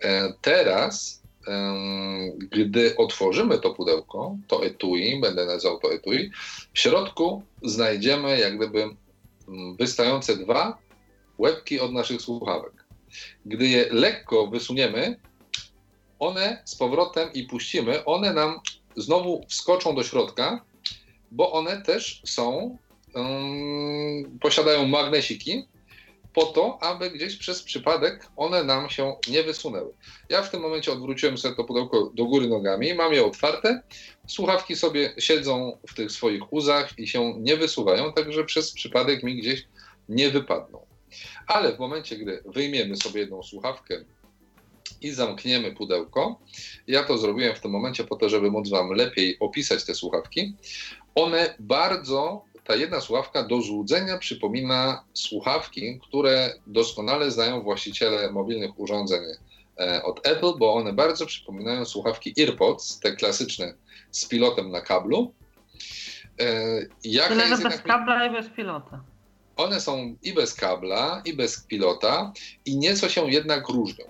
E, 0.02 0.34
teraz, 0.42 1.22
gdy 2.52 2.98
otworzymy 2.98 3.60
to 3.60 3.74
pudełko, 3.74 4.38
to 4.48 4.66
etui, 4.66 5.22
będę 5.22 5.46
nazywał 5.46 5.80
to 5.80 5.94
etui, 5.94 6.32
w 6.74 6.80
środku 6.80 7.44
znajdziemy 7.64 8.40
jak 8.40 8.58
gdyby 8.58 8.84
mm, 9.48 9.76
wystające 9.76 10.38
dwa 10.38 10.78
łebki 11.40 11.80
od 11.80 11.92
naszych 11.94 12.22
słuchawek. 12.22 12.86
Gdy 13.46 13.68
je 13.68 13.88
lekko 13.92 14.48
wysuniemy, 14.48 15.20
one 16.20 16.62
z 16.66 16.76
powrotem 16.76 17.34
i 17.34 17.44
puścimy, 17.44 18.06
one 18.06 18.34
nam 18.34 18.60
znowu 18.96 19.46
wskoczą 19.50 19.96
do 19.96 20.04
środka, 20.04 20.66
bo 21.32 21.52
one 21.52 21.82
też 21.82 22.22
są, 22.26 22.78
um, 23.16 24.40
posiadają 24.40 24.88
magnesiki, 24.88 25.68
po 26.36 26.46
to, 26.46 26.84
aby 26.84 27.12
gdzieś 27.12 27.36
przez 27.36 27.64
przypadek 27.64 28.28
one 28.36 28.64
nam 28.64 28.90
się 28.90 29.16
nie 29.28 29.44
wysunęły. 29.44 29.94
Ja 30.30 30.42
w 30.42 30.52
tym 30.52 30.62
momencie 30.62 30.92
odwróciłem 30.92 31.38
sobie 31.38 31.56
to 31.56 31.64
pudełko 31.64 32.12
do 32.14 32.26
góry 32.26 32.48
nogami, 32.48 32.94
mam 32.94 33.14
je 33.14 33.26
otwarte, 33.26 33.82
słuchawki 34.28 34.76
sobie 34.76 35.14
siedzą 35.18 35.78
w 35.88 35.94
tych 35.94 36.12
swoich 36.12 36.54
uzach 36.54 37.00
i 37.00 37.08
się 37.08 37.34
nie 37.40 37.58
wysuwają, 37.58 38.14
także 38.14 38.44
przez 38.44 38.72
przypadek 38.72 39.24
mi 39.24 39.36
gdzieś 39.36 39.68
nie 40.10 40.30
wypadną. 40.30 40.95
Ale 41.48 41.76
w 41.76 41.80
momencie, 41.80 42.16
gdy 42.16 42.44
wyjmiemy 42.46 42.98
sobie 42.98 43.22
jedną 43.22 43.44
słuchawkę 43.44 44.06
i 45.02 45.12
zamkniemy 45.12 45.72
pudełko, 45.72 46.40
ja 46.88 47.04
to 47.04 47.18
zrobiłem 47.18 47.56
w 47.56 47.60
tym 47.60 47.72
momencie 47.72 48.04
po 48.04 48.16
to, 48.16 48.30
żeby 48.30 48.52
móc 48.52 48.70
Wam 48.70 48.90
lepiej 48.90 49.40
opisać 49.40 49.86
te 49.86 49.96
słuchawki. 49.96 50.54
One 51.16 51.56
bardzo, 51.60 52.46
ta 52.64 52.76
jedna 52.76 53.02
słuchawka 53.02 53.44
do 53.44 53.62
złudzenia 53.62 54.18
przypomina 54.18 55.04
słuchawki, 55.14 56.00
które 56.00 56.54
doskonale 56.68 57.32
znają 57.32 57.62
właściciele 57.62 58.32
mobilnych 58.32 58.80
urządzeń 58.80 59.22
e, 59.80 60.04
od 60.04 60.28
Apple, 60.28 60.54
bo 60.58 60.74
one 60.74 60.94
bardzo 60.94 61.26
przypominają 61.26 61.86
słuchawki 61.86 62.34
AirPods, 62.38 63.00
te 63.00 63.16
klasyczne 63.16 63.74
z 64.12 64.26
pilotem 64.26 64.72
na 64.72 64.82
kablu. 64.82 65.34
jaka 67.04 67.30
Tyle, 67.30 67.48
jest 67.48 67.64
bez 67.64 67.82
kabla 67.82 68.26
i 68.26 68.32
bez 68.32 68.50
pilota. 68.50 69.15
One 69.56 69.82
są 69.82 70.16
i 70.24 70.34
bez 70.34 70.54
kabla, 70.54 71.22
i 71.26 71.34
bez 71.34 71.64
pilota, 71.64 72.34
i 72.66 72.78
nieco 72.78 73.10
się 73.10 73.32
jednak 73.32 73.70
różnią. 73.70 74.06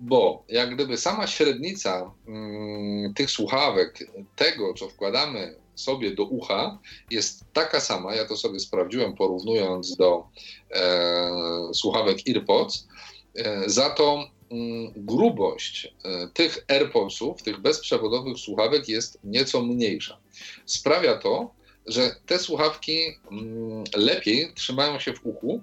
Bo 0.00 0.44
jak 0.48 0.74
gdyby 0.74 0.96
sama 0.96 1.26
średnica 1.26 2.10
mm, 2.28 3.14
tych 3.14 3.30
słuchawek, 3.30 3.98
tego 4.36 4.74
co 4.74 4.88
wkładamy 4.88 5.62
sobie 5.74 6.14
do 6.14 6.24
ucha, 6.24 6.78
jest 7.10 7.44
taka 7.52 7.80
sama. 7.80 8.14
Ja 8.14 8.24
to 8.24 8.36
sobie 8.36 8.60
sprawdziłem, 8.60 9.14
porównując 9.14 9.96
do 9.96 10.26
e, 10.70 11.30
słuchawek 11.74 12.18
AirPods. 12.28 12.88
E, 13.34 13.70
za 13.70 13.90
to 13.90 14.24
mm, 14.50 14.92
grubość 14.96 15.94
e, 16.04 16.28
tych 16.34 16.64
AirPodsów, 16.68 17.42
tych 17.42 17.60
bezprzewodowych 17.60 18.38
słuchawek 18.38 18.88
jest 18.88 19.18
nieco 19.24 19.62
mniejsza. 19.62 20.18
Sprawia 20.66 21.16
to, 21.16 21.54
że 21.86 22.16
te 22.26 22.38
słuchawki 22.38 23.18
mm, 23.30 23.84
lepiej 23.96 24.52
trzymają 24.54 24.98
się 24.98 25.12
w 25.12 25.26
uchu, 25.26 25.62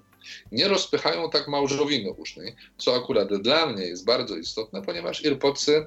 nie 0.52 0.68
rozpychają 0.68 1.30
tak 1.30 1.48
małżowiny 1.48 2.12
usznej, 2.12 2.54
co 2.78 2.96
akurat 2.96 3.42
dla 3.42 3.66
mnie 3.66 3.84
jest 3.84 4.04
bardzo 4.04 4.36
istotne, 4.36 4.82
ponieważ 4.82 5.24
AirPodsy 5.24 5.86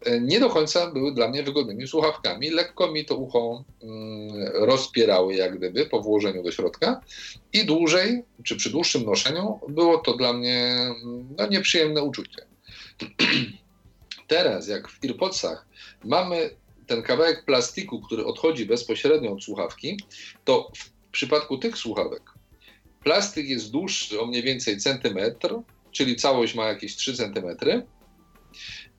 e, 0.00 0.20
nie 0.20 0.40
do 0.40 0.50
końca 0.50 0.90
były 0.90 1.14
dla 1.14 1.28
mnie 1.28 1.42
wygodnymi 1.42 1.88
słuchawkami. 1.88 2.50
Lekko 2.50 2.92
mi 2.92 3.04
to 3.04 3.16
ucho 3.16 3.64
mm, 3.82 4.46
rozpierały 4.54 5.34
jak 5.34 5.58
gdyby 5.58 5.86
po 5.86 6.02
włożeniu 6.02 6.42
do 6.42 6.52
środka 6.52 7.00
i 7.52 7.64
dłużej, 7.64 8.22
czy 8.44 8.56
przy 8.56 8.70
dłuższym 8.70 9.04
noszeniu 9.04 9.60
było 9.68 9.98
to 9.98 10.16
dla 10.16 10.32
mnie 10.32 10.76
mm, 11.04 11.34
no, 11.38 11.46
nieprzyjemne 11.46 12.02
uczucie. 12.02 12.46
Teraz, 14.26 14.68
jak 14.68 14.88
w 14.88 15.04
AirPodsach 15.04 15.66
mamy 16.04 16.50
ten 16.86 17.02
kawałek 17.02 17.44
plastiku, 17.44 18.00
który 18.00 18.24
odchodzi 18.24 18.66
bezpośrednio 18.66 19.32
od 19.32 19.44
słuchawki, 19.44 19.96
to 20.44 20.70
w 20.76 21.10
przypadku 21.10 21.58
tych 21.58 21.78
słuchawek 21.78 22.36
plastyk 23.06 23.48
jest 23.48 23.70
dłuższy 23.70 24.20
o 24.20 24.26
mniej 24.26 24.42
więcej 24.42 24.78
centymetr, 24.78 25.54
czyli 25.92 26.16
całość 26.16 26.54
ma 26.54 26.66
jakieś 26.66 26.96
3 26.96 27.16
centymetry 27.16 27.86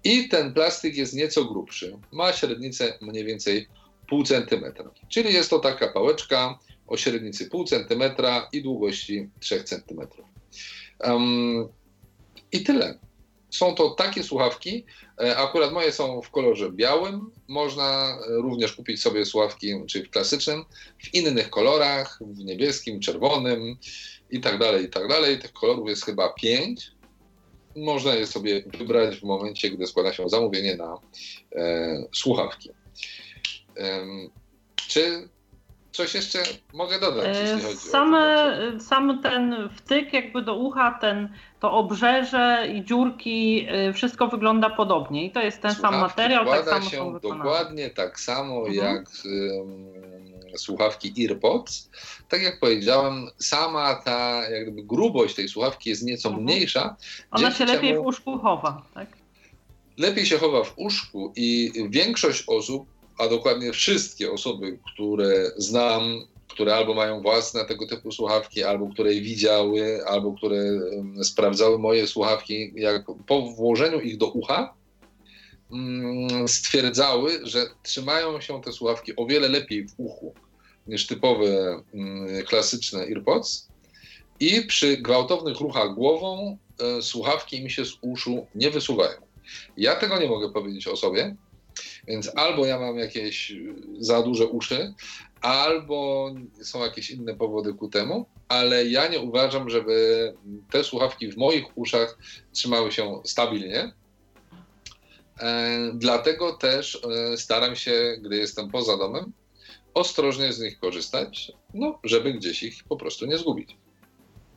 i 0.04 0.30
ten 0.30 0.54
plastyk 0.54 0.96
jest 0.96 1.14
nieco 1.14 1.46
grubszy. 1.46 1.98
Ma 2.12 2.34
średnicę 2.34 2.98
mniej 3.02 3.26
więcej 3.26 3.68
pół 4.10 4.24
centymetra. 4.24 4.92
Czyli 5.10 5.34
jest 5.34 5.50
to 5.50 5.60
taka 5.60 5.88
pałeczka 5.88 6.60
o 6.88 6.98
średnicy 6.98 7.50
pół 7.50 7.64
centymetra 7.64 8.50
i 8.54 8.64
długości 8.64 9.30
3 9.40 9.64
centymetrów. 9.64 10.26
Um, 11.00 11.68
I 12.52 12.64
tyle. 12.64 13.00
Są 13.50 13.76
to 13.76 13.90
takie 13.90 14.24
słuchawki, 14.24 14.86
e, 15.22 15.38
akurat 15.38 15.74
moje 15.74 15.92
są 15.92 16.22
w 16.22 16.30
kolorze 16.30 16.72
białym. 16.72 17.32
Można 17.48 18.18
e, 18.30 18.42
również 18.42 18.74
kupić 18.74 19.02
sobie 19.02 19.26
słuchawki, 19.26 19.74
czyli 19.88 20.06
w 20.06 20.10
klasycznym, 20.10 20.66
w 21.04 21.14
innych 21.14 21.50
kolorach, 21.50 22.20
w 22.22 22.44
niebieskim, 22.44 23.00
czerwonym 23.00 23.78
i 24.32 24.42
tak 24.42 24.60
dalej, 24.60 24.86
i 24.86 24.90
tak 24.90 25.08
dalej. 25.08 25.40
Tych 25.40 25.54
kolorów 25.54 25.90
jest 25.90 26.06
chyba 26.06 26.30
pięć. 26.30 26.92
Można 27.76 28.16
je 28.16 28.28
sobie 28.28 28.64
wybrać 28.78 29.16
w 29.16 29.24
momencie, 29.24 29.70
gdy 29.70 29.88
składa 29.88 30.14
się 30.14 30.30
zamówienie 30.30 30.76
na 30.76 31.00
e, 31.56 32.04
słuchawki. 32.14 32.70
E, 33.78 34.06
czy 34.88 35.30
coś 35.98 36.14
jeszcze 36.14 36.44
mogę 36.74 37.00
dodać, 37.00 37.38
jeśli 37.42 37.62
chodzi 37.62 37.78
Same, 37.78 38.48
o 38.78 38.80
Sam 38.80 39.22
ten 39.24 39.70
wtyk 39.76 40.14
jakby 40.14 40.42
do 40.42 40.56
ucha, 40.56 40.98
ten, 41.02 41.30
to 41.60 41.72
obrzeże 41.72 42.68
i 42.76 42.86
dziurki, 42.86 43.68
y, 43.90 43.94
wszystko 43.94 44.28
wygląda 44.28 44.70
podobnie 44.70 45.26
i 45.26 45.32
to 45.32 45.42
jest 45.42 45.62
ten 45.62 45.72
Słuchawki 45.72 45.96
sam 45.96 46.02
materiał, 46.02 46.46
tak 46.46 46.66
samo 46.66 46.90
się 46.90 47.20
dokładnie 47.22 47.90
tak 47.90 48.20
samo 48.20 48.68
mhm. 48.68 48.76
jak 48.76 49.06
um, 49.26 49.86
słuchawki 50.58 51.14
AirPods. 51.18 51.90
Tak 52.30 52.42
jak 52.42 52.60
powiedziałem, 52.60 53.28
sama 53.40 53.96
ta 53.96 54.50
jak 54.50 54.64
gdyby 54.64 54.84
grubość 54.84 55.36
tej 55.36 55.50
słuchawki 55.50 55.90
jest 55.90 56.04
nieco 56.04 56.30
mhm. 56.30 56.46
mniejsza. 56.46 56.96
Ona 57.32 57.52
się 57.52 57.66
lepiej 57.66 57.96
w 57.96 58.00
uszku 58.00 58.38
chowa, 58.38 58.82
tak? 58.94 59.08
Lepiej 59.98 60.26
się 60.26 60.38
chowa 60.38 60.64
w 60.64 60.74
uszku 60.78 61.34
i 61.36 61.72
większość 61.90 62.44
osób 62.48 62.97
a 63.18 63.28
dokładnie 63.28 63.72
wszystkie 63.72 64.32
osoby, 64.32 64.80
które 64.94 65.52
znam, 65.58 66.28
które 66.48 66.76
albo 66.76 66.94
mają 66.94 67.22
własne 67.22 67.66
tego 67.66 67.88
typu 67.88 68.12
słuchawki, 68.12 68.64
albo 68.64 68.90
które 68.90 69.12
widziały, 69.12 70.06
albo 70.08 70.34
które 70.34 70.64
sprawdzały 71.24 71.80
moje 71.80 72.08
słuchawki, 72.08 72.74
jak 72.76 73.06
po 73.28 73.42
włożeniu 73.42 74.00
ich 74.00 74.18
do 74.18 74.28
ucha, 74.28 74.74
mm, 75.72 76.48
stwierdzały, 76.48 77.40
że 77.44 77.66
trzymają 77.84 78.42
się 78.42 78.62
te 78.62 78.72
słuchawki 78.72 79.16
o 79.16 79.26
wiele 79.26 79.48
lepiej 79.48 79.88
w 79.88 79.94
uchu 79.98 80.34
niż 80.88 81.08
typowe 81.08 81.82
mm, 81.94 82.46
klasyczne 82.46 83.00
AirPods. 83.00 83.68
I 84.40 84.62
przy 84.62 84.98
gwałtownych 84.98 85.60
ruchach 85.60 85.94
głową 85.94 86.58
e, 86.80 87.02
słuchawki 87.02 87.64
mi 87.64 87.72
się 87.72 87.86
z 87.86 87.98
uszu 88.02 88.48
nie 88.56 88.72
wysuwają. 88.72 89.18
Ja 89.78 89.96
tego 89.96 90.20
nie 90.20 90.28
mogę 90.28 90.50
powiedzieć 90.50 90.88
o 90.88 90.98
sobie, 90.98 91.36
więc 92.08 92.32
albo 92.36 92.66
ja 92.66 92.80
mam 92.80 92.98
jakieś 92.98 93.54
za 94.00 94.22
duże 94.22 94.48
uszy, 94.48 94.94
albo 95.42 96.32
są 96.62 96.84
jakieś 96.84 97.10
inne 97.10 97.36
powody 97.36 97.74
ku 97.74 97.90
temu, 97.90 98.26
ale 98.48 98.86
ja 98.86 99.08
nie 99.08 99.20
uważam, 99.20 99.70
żeby 99.70 100.34
te 100.72 100.84
słuchawki 100.84 101.32
w 101.32 101.38
moich 101.38 101.78
uszach 101.78 102.18
trzymały 102.52 102.92
się 102.92 103.22
stabilnie. 103.26 103.92
E, 105.40 105.92
dlatego 105.94 106.54
też 106.54 107.02
e, 107.34 107.38
staram 107.38 107.76
się, 107.76 108.18
gdy 108.22 108.38
jestem 108.38 108.70
poza 108.70 108.98
domem, 108.98 109.34
ostrożnie 109.94 110.54
z 110.54 110.60
nich 110.60 110.80
korzystać, 110.80 111.52
no, 111.74 112.00
żeby 112.04 112.34
gdzieś 112.34 112.64
ich 112.64 112.84
po 112.90 112.98
prostu 112.98 113.26
nie 113.26 113.38
zgubić. 113.38 113.78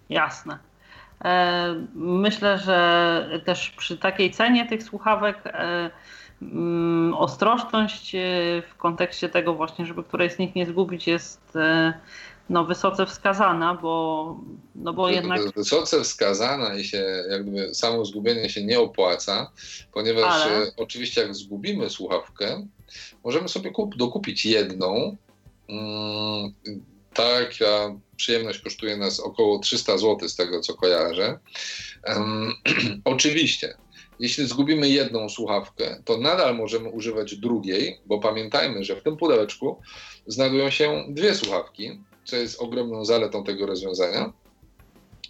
Jasne. 0.09 0.59
E, 1.25 1.87
myślę, 1.95 2.59
że 2.59 3.43
też 3.47 3.71
przy 3.71 3.99
takiej 3.99 4.31
cenie 4.31 4.69
tych 4.69 4.83
słuchawek 4.83 5.43
ostrożność 7.17 8.15
e, 8.15 8.19
w 8.71 8.77
kontekście 8.77 9.29
tego 9.29 9.55
właśnie, 9.55 9.87
żeby 9.87 10.05
którejś 10.05 10.33
z 10.33 10.39
nich 10.39 10.55
nie 10.55 10.67
zgubić 10.67 11.07
jest 11.07 11.57
e, 11.57 11.93
no, 12.51 12.65
wysoce 12.65 13.07
wskazana, 13.07 13.75
bo, 13.75 14.37
no 14.75 14.93
bo 14.93 15.11
jednak... 15.11 15.53
Wysoce 15.55 16.03
wskazana 16.03 16.75
i 16.75 16.85
się 16.85 17.25
jakby 17.31 17.75
samo 17.75 18.05
zgubienie 18.05 18.51
się 18.51 18.65
nie 18.65 18.81
opłaca, 18.81 19.53
ponieważ 19.93 20.43
Ale... 20.43 20.57
E, 20.57 20.73
oczywiście 20.77 21.21
jak 21.21 21.35
zgubimy 21.35 21.91
słuchawkę, 21.91 22.67
możemy 23.25 23.49
sobie 23.49 23.71
kup, 23.71 23.97
dokupić 23.97 24.47
jedną. 24.47 25.17
Mm, 25.69 26.55
taka 27.15 27.95
przyjemność 28.17 28.59
kosztuje 28.59 28.97
nas 28.97 29.21
około 29.21 29.59
300 29.59 29.99
zł 29.99 30.29
z 30.29 30.37
tego 30.37 30.61
co 30.61 30.75
kojarzę. 30.75 31.39
Um, 32.07 32.53
oczywiście 33.05 33.75
jeśli 34.21 34.47
zgubimy 34.47 34.89
jedną 34.89 35.29
słuchawkę, 35.29 36.03
to 36.05 36.17
nadal 36.17 36.57
możemy 36.57 36.89
używać 36.89 37.37
drugiej, 37.37 38.01
bo 38.07 38.19
pamiętajmy, 38.19 38.85
że 38.85 38.97
w 38.97 39.03
tym 39.03 39.17
pudełeczku 39.17 39.77
znajdują 40.27 40.71
się 40.71 41.05
dwie 41.09 41.35
słuchawki, 41.35 42.01
co 42.25 42.37
jest 42.37 42.63
ogromną 42.63 43.05
zaletą 43.05 43.45
tego 43.45 43.67
rozwiązania, 43.67 44.33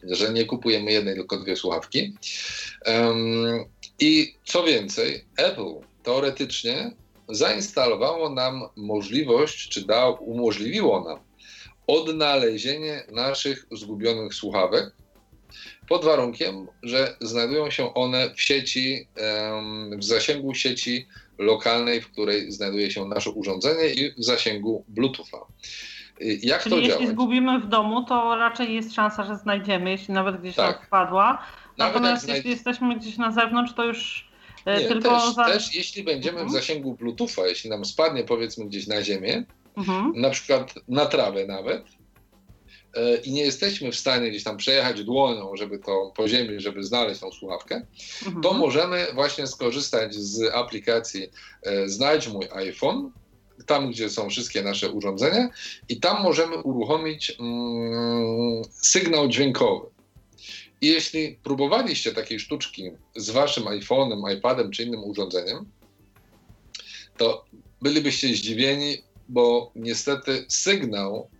że 0.02 0.32
nie 0.32 0.44
kupujemy 0.44 0.92
jednej, 0.92 1.14
tylko 1.14 1.36
dwie 1.36 1.56
słuchawki. 1.56 2.14
Um, 2.86 3.64
I 4.00 4.34
co 4.44 4.62
więcej, 4.64 5.24
Apple 5.36 5.74
teoretycznie 6.02 6.90
zainstalowało 7.28 8.30
nam 8.30 8.62
możliwość, 8.76 9.68
czy 9.68 9.86
da, 9.86 10.08
umożliwiło 10.10 11.04
nam 11.04 11.18
odnalezienie 11.86 13.04
naszych 13.12 13.66
zgubionych 13.72 14.34
słuchawek 14.34 14.92
pod 15.88 16.04
warunkiem, 16.04 16.66
że 16.82 17.16
znajdują 17.20 17.70
się 17.70 17.94
one 17.94 18.34
w 18.34 18.42
sieci, 18.42 19.06
w 19.98 20.04
zasięgu 20.04 20.54
sieci 20.54 21.06
lokalnej, 21.38 22.00
w 22.00 22.10
której 22.10 22.52
znajduje 22.52 22.90
się 22.90 23.04
nasze 23.04 23.30
urządzenie 23.30 23.86
i 23.86 24.12
w 24.12 24.24
zasięgu 24.24 24.84
Bluetootha. 24.88 25.38
Jak 26.42 26.62
Czyli 26.62 26.70
to 26.70 26.76
jeśli 26.76 26.92
działać? 26.92 27.08
zgubimy 27.08 27.60
w 27.60 27.68
domu, 27.68 28.04
to 28.04 28.36
raczej 28.36 28.74
jest 28.74 28.94
szansa, 28.94 29.24
że 29.24 29.36
znajdziemy, 29.36 29.90
jeśli 29.90 30.14
nawet 30.14 30.40
gdzieś 30.40 30.56
tak. 30.56 30.82
odpadła. 30.82 31.42
Natomiast 31.78 32.28
jeśli 32.28 32.42
znajd... 32.42 32.56
jesteśmy 32.56 32.96
gdzieś 32.96 33.16
na 33.16 33.32
zewnątrz, 33.32 33.74
to 33.74 33.84
już 33.84 34.28
e, 34.64 34.80
Nie, 34.80 34.88
tylko 34.88 35.10
też, 35.10 35.34
za... 35.34 35.44
też 35.44 35.74
jeśli 35.74 36.02
będziemy 36.02 36.40
mhm. 36.40 36.48
w 36.48 36.52
zasięgu 36.52 36.94
Bluetootha, 36.94 37.46
jeśli 37.46 37.70
nam 37.70 37.84
spadnie 37.84 38.24
powiedzmy 38.24 38.64
gdzieś 38.64 38.86
na 38.86 39.02
ziemię, 39.02 39.44
mhm. 39.76 40.12
na 40.16 40.30
przykład 40.30 40.74
na 40.88 41.06
trawę 41.06 41.46
nawet, 41.46 41.84
i 43.24 43.32
nie 43.32 43.42
jesteśmy 43.42 43.92
w 43.92 43.96
stanie 43.96 44.30
gdzieś 44.30 44.44
tam 44.44 44.56
przejechać 44.56 45.04
dłonią, 45.04 45.56
żeby 45.56 45.78
to 45.78 46.12
po 46.16 46.28
ziemi, 46.28 46.60
żeby 46.60 46.84
znaleźć 46.84 47.20
tą 47.20 47.32
słuchawkę, 47.32 47.86
mhm. 48.26 48.42
to 48.42 48.52
możemy 48.52 49.06
właśnie 49.14 49.46
skorzystać 49.46 50.14
z 50.14 50.54
aplikacji 50.54 51.30
e, 51.62 51.88
Znajdź 51.88 52.28
mój 52.28 52.48
iPhone, 52.54 53.10
tam 53.66 53.90
gdzie 53.90 54.10
są 54.10 54.30
wszystkie 54.30 54.62
nasze 54.62 54.90
urządzenia 54.90 55.48
i 55.88 56.00
tam 56.00 56.22
możemy 56.22 56.56
uruchomić 56.56 57.36
mm, 57.40 58.62
sygnał 58.72 59.28
dźwiękowy. 59.28 59.86
I 60.80 60.86
jeśli 60.86 61.38
próbowaliście 61.42 62.12
takiej 62.12 62.40
sztuczki 62.40 62.90
z 63.16 63.30
waszym 63.30 63.64
iPhone'em, 63.64 64.36
iPadem 64.36 64.70
czy 64.70 64.82
innym 64.82 65.04
urządzeniem, 65.04 65.66
to 67.16 67.44
bylibyście 67.82 68.28
zdziwieni, 68.28 69.02
bo 69.28 69.72
niestety 69.74 70.44
sygnał 70.48 71.28
e, 71.34 71.39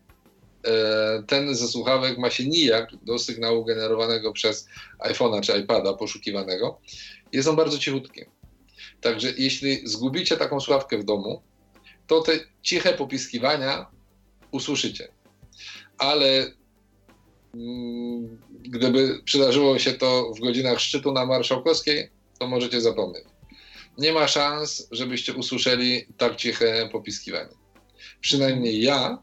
ten 1.27 1.55
ze 1.55 1.69
słuchawek 1.69 2.19
ma 2.19 2.31
się 2.31 2.45
nijak 2.45 2.91
do 3.03 3.19
sygnału 3.19 3.65
generowanego 3.65 4.33
przez 4.33 4.69
iPhone'a 4.99 5.41
czy 5.41 5.59
iPada 5.59 5.93
poszukiwanego. 5.93 6.81
Jest 7.33 7.49
on 7.49 7.57
bardzo 7.57 7.79
cichutki. 7.79 8.25
Także 9.01 9.33
jeśli 9.39 9.89
zgubicie 9.89 10.37
taką 10.37 10.61
słuchawkę 10.61 10.99
w 10.99 11.05
domu, 11.05 11.43
to 12.07 12.21
te 12.21 12.33
ciche 12.63 12.93
popiskiwania 12.93 13.87
usłyszycie. 14.51 15.09
Ale 15.99 16.53
mm, 17.55 18.41
gdyby 18.63 19.21
przydarzyło 19.25 19.79
się 19.79 19.93
to 19.93 20.33
w 20.37 20.41
godzinach 20.41 20.81
szczytu 20.81 21.13
na 21.13 21.27
Marszałkowskiej, 21.27 22.11
to 22.39 22.47
możecie 22.47 22.81
zapomnieć. 22.81 23.25
Nie 23.99 24.13
ma 24.13 24.29
szans, 24.29 24.89
żebyście 24.91 25.35
usłyszeli 25.35 26.07
tak 26.17 26.37
ciche 26.37 26.89
popiskiwanie. 26.93 27.55
Przynajmniej 28.21 28.83
ja, 28.83 29.23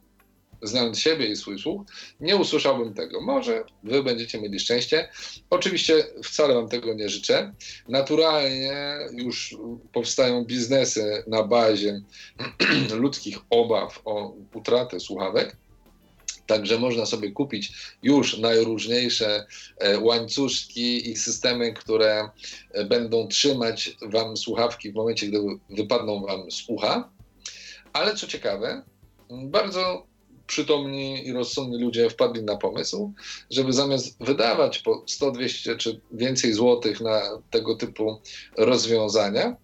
znając 0.62 1.00
siebie 1.00 1.26
i 1.28 1.36
swój 1.36 1.60
słuch, 1.60 1.82
nie 2.20 2.36
usłyszałbym 2.36 2.94
tego. 2.94 3.22
Może 3.22 3.64
wy 3.84 4.04
będziecie 4.04 4.42
mieli 4.42 4.60
szczęście. 4.60 5.10
Oczywiście 5.50 6.06
wcale 6.24 6.54
wam 6.54 6.70
tego 6.70 6.94
nie 6.94 7.10
życzę. 7.10 7.54
Naturalnie 7.88 8.98
już 9.12 9.56
powstają 9.94 10.46
biznesy 10.46 11.24
na 11.28 11.44
bazie 11.44 12.02
ludzkich 13.02 13.38
obaw 13.50 14.02
o 14.06 14.34
utratę 14.54 15.00
słuchawek. 15.00 15.58
Także 16.48 16.80
można 16.80 17.06
sobie 17.06 17.32
kupić 17.32 17.72
już 18.04 18.38
najróżniejsze 18.38 19.46
e, 19.78 20.00
łańcuszki 20.00 21.12
i 21.12 21.16
systemy, 21.16 21.74
które 21.74 22.30
e, 22.72 22.86
będą 22.86 23.28
trzymać 23.28 23.98
Wam 24.02 24.38
słuchawki 24.38 24.92
w 24.92 24.96
momencie, 24.96 25.28
gdy 25.28 25.40
wypadną 25.70 26.22
Wam 26.22 26.52
z 26.52 26.64
ucha. 26.68 27.10
Ale 27.94 28.16
co 28.16 28.28
ciekawe, 28.28 28.84
bardzo 29.30 30.08
przytomni 30.48 31.28
i 31.28 31.34
rozsądni 31.34 31.84
ludzie 31.84 32.10
wpadli 32.10 32.44
na 32.44 32.58
pomysł, 32.58 33.14
żeby 33.50 33.74
zamiast 33.74 34.24
wydawać 34.24 34.80
po 34.80 35.04
100, 35.08 35.32
200 35.32 35.76
czy 35.76 36.02
więcej 36.12 36.54
złotych 36.54 37.02
na 37.02 37.22
tego 37.52 37.76
typu 37.76 38.22
rozwiązania, 38.58 39.56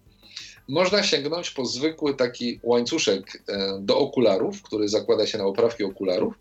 można 0.68 1.02
sięgnąć 1.02 1.50
po 1.50 1.64
zwykły 1.64 2.14
taki 2.14 2.60
łańcuszek 2.62 3.42
e, 3.48 3.78
do 3.80 3.98
okularów, 3.98 4.62
który 4.62 4.88
zakłada 4.88 5.26
się 5.26 5.38
na 5.38 5.44
oprawki 5.44 5.84
okularów 5.84 6.34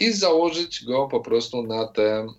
i 0.00 0.12
założyć 0.12 0.84
go 0.84 1.08
po 1.08 1.20
prostu 1.20 1.62
na 1.62 1.86
te 1.86 2.18
mm, 2.18 2.36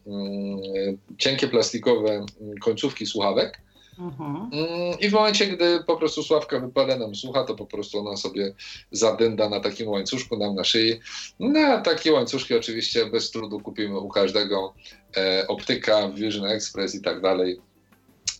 cienkie 1.17 1.47
plastikowe 1.47 2.25
końcówki 2.61 3.05
słuchawek. 3.05 3.61
Mhm. 3.99 4.49
Mm, 4.53 4.99
I 4.99 5.09
w 5.09 5.13
momencie, 5.13 5.47
gdy 5.47 5.83
po 5.87 5.97
prostu 5.97 6.23
sławka 6.23 6.59
wypada 6.59 6.97
nam 6.97 7.15
słucha, 7.15 7.43
to 7.43 7.55
po 7.55 7.65
prostu 7.65 7.99
ona 7.99 8.17
sobie 8.17 8.53
zadęda 8.91 9.49
na 9.49 9.59
takim 9.59 9.89
łańcuszku 9.89 10.37
nam 10.37 10.55
na 10.55 10.63
szyi. 10.63 10.99
No, 11.39 11.81
takie 11.81 12.13
łańcuszki 12.13 12.55
oczywiście 12.55 13.05
bez 13.05 13.31
trudu 13.31 13.59
kupimy 13.59 13.99
u 13.99 14.09
każdego 14.09 14.73
e, 15.17 15.47
optyka, 15.47 16.09
Vision 16.09 16.45
Express 16.45 16.95
i 16.95 17.01
tak 17.01 17.21
dalej. 17.21 17.59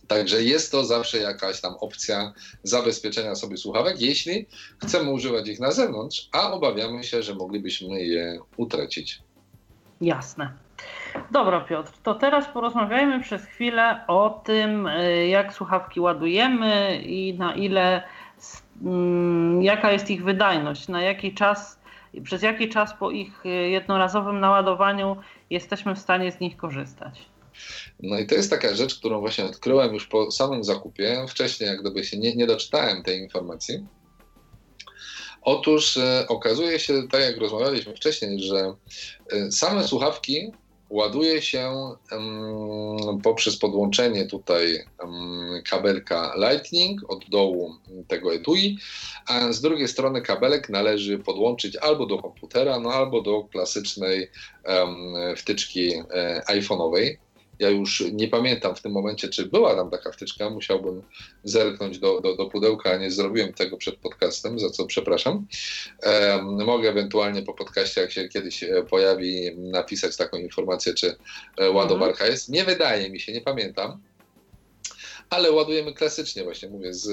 Także 0.08 0.42
jest 0.42 0.72
to 0.72 0.84
zawsze 0.84 1.18
jakaś 1.18 1.60
tam 1.60 1.74
opcja 1.74 2.32
zabezpieczenia 2.62 3.34
sobie 3.34 3.56
słuchawek, 3.56 4.00
jeśli 4.00 4.46
chcemy 4.82 5.10
używać 5.10 5.48
ich 5.48 5.60
na 5.60 5.72
zewnątrz, 5.72 6.28
a 6.32 6.52
obawiamy 6.52 7.04
się, 7.04 7.22
że 7.22 7.34
moglibyśmy 7.34 8.04
je 8.04 8.40
utracić. 8.56 9.22
Jasne. 10.00 10.63
Dobra, 11.30 11.60
Piotr, 11.60 11.92
to 12.02 12.14
teraz 12.14 12.46
porozmawiajmy 12.48 13.20
przez 13.20 13.44
chwilę 13.44 14.00
o 14.08 14.42
tym, 14.44 14.86
y, 14.86 15.28
jak 15.28 15.54
słuchawki 15.54 16.00
ładujemy 16.00 17.02
i 17.02 17.38
na 17.38 17.54
ile, 17.54 18.02
mm, 18.82 19.62
jaka 19.62 19.92
jest 19.92 20.10
ich 20.10 20.24
wydajność, 20.24 20.88
na 20.88 21.02
jaki 21.02 21.34
czas, 21.34 21.80
przez 22.22 22.42
jaki 22.42 22.68
czas 22.68 22.94
po 22.94 23.10
ich 23.10 23.46
y, 23.46 23.48
jednorazowym 23.48 24.40
naładowaniu 24.40 25.16
jesteśmy 25.50 25.94
w 25.94 25.98
stanie 25.98 26.32
z 26.32 26.40
nich 26.40 26.56
korzystać. 26.56 27.28
No 28.00 28.18
i 28.18 28.26
to 28.26 28.34
jest 28.34 28.50
taka 28.50 28.74
rzecz, 28.74 28.98
którą 28.98 29.20
właśnie 29.20 29.44
odkryłem 29.44 29.94
już 29.94 30.06
po 30.06 30.30
samym 30.30 30.64
zakupie. 30.64 31.26
Wcześniej, 31.28 31.70
jak 31.70 31.80
gdyby 31.80 32.04
się 32.04 32.18
nie, 32.18 32.36
nie 32.36 32.46
doczytałem 32.46 33.02
tej 33.02 33.18
informacji. 33.18 33.86
Otóż 35.42 35.96
e, 35.96 36.26
okazuje 36.28 36.78
się, 36.78 37.08
tak 37.10 37.20
jak 37.20 37.36
rozmawialiśmy 37.36 37.96
wcześniej, 37.96 38.42
że 38.42 38.74
e, 39.32 39.52
same 39.52 39.84
słuchawki 39.84 40.52
ładuje 40.94 41.42
się 41.42 41.94
um, 42.12 43.20
poprzez 43.22 43.56
podłączenie 43.56 44.26
tutaj 44.26 44.84
um, 45.02 45.62
kabelka 45.70 46.34
Lightning 46.36 47.00
od 47.08 47.28
dołu 47.28 47.74
tego 48.08 48.34
etui, 48.34 48.78
a 49.26 49.52
z 49.52 49.60
drugiej 49.60 49.88
strony 49.88 50.22
kabelek 50.22 50.68
należy 50.68 51.18
podłączyć 51.18 51.76
albo 51.76 52.06
do 52.06 52.18
komputera, 52.18 52.80
no 52.80 52.92
albo 52.92 53.22
do 53.22 53.44
klasycznej 53.44 54.30
um, 54.66 55.14
wtyczki 55.36 55.92
e, 55.94 56.42
iPhone'owej. 56.48 57.16
Ja 57.58 57.70
już 57.70 58.04
nie 58.12 58.28
pamiętam 58.28 58.76
w 58.76 58.82
tym 58.82 58.92
momencie, 58.92 59.28
czy 59.28 59.46
była 59.46 59.74
tam 59.74 59.90
taka 59.90 60.12
wtyczka. 60.12 60.50
Musiałbym 60.50 61.02
zerknąć 61.44 61.98
do, 61.98 62.20
do, 62.20 62.36
do 62.36 62.46
pudełka, 62.46 62.96
nie 62.96 63.10
zrobiłem 63.10 63.52
tego 63.52 63.76
przed 63.76 63.96
podcastem, 63.96 64.58
za 64.58 64.70
co 64.70 64.86
przepraszam. 64.86 65.46
E, 66.02 66.42
mogę 66.42 66.88
ewentualnie 66.88 67.42
po 67.42 67.54
podcaście, 67.54 68.00
jak 68.00 68.12
się 68.12 68.28
kiedyś 68.28 68.62
e, 68.62 68.82
pojawi, 68.90 69.56
napisać 69.56 70.16
taką 70.16 70.36
informację, 70.36 70.94
czy 70.94 71.16
e, 71.56 71.70
ładowarka 71.70 72.12
mhm. 72.12 72.30
jest. 72.30 72.48
Nie 72.48 72.64
wydaje 72.64 73.10
mi 73.10 73.20
się, 73.20 73.32
nie 73.32 73.40
pamiętam. 73.40 74.00
Ale 75.30 75.52
ładujemy 75.52 75.94
klasycznie, 75.94 76.44
właśnie 76.44 76.68
mówię, 76.68 76.94
z 76.94 77.08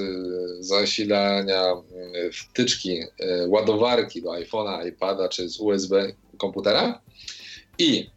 zasilania 0.65 1.63
e, 1.71 2.32
wtyczki, 2.32 2.99
ładowarki 3.47 4.21
do 4.21 4.30
iPhone'a, 4.30 4.88
iPada 4.88 5.30
czy 5.30 5.49
z 5.49 5.60
USB 5.60 6.13
komputera. 6.38 7.01
I 7.77 8.10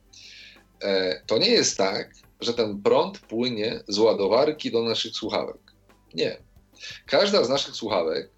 to 1.26 1.38
nie 1.38 1.50
jest 1.50 1.78
tak, 1.78 2.14
że 2.40 2.54
ten 2.54 2.82
prąd 2.82 3.18
płynie 3.18 3.80
z 3.88 3.98
ładowarki 3.98 4.70
do 4.70 4.82
naszych 4.82 5.12
słuchawek. 5.12 5.58
Nie. 6.14 6.36
Każda 7.06 7.44
z 7.44 7.48
naszych 7.48 7.74
słuchawek 7.74 8.30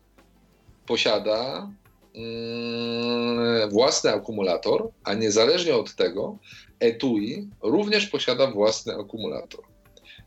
posiada 0.87 1.71
mm, 2.15 3.71
własny 3.71 4.11
akumulator, 4.11 4.91
a 5.05 5.15
niezależnie 5.15 5.77
od 5.77 5.95
tego, 5.95 6.39
etui 6.81 7.49
również 7.63 8.07
posiada 8.07 8.51
własny 8.51 8.95
akumulator. 8.95 9.65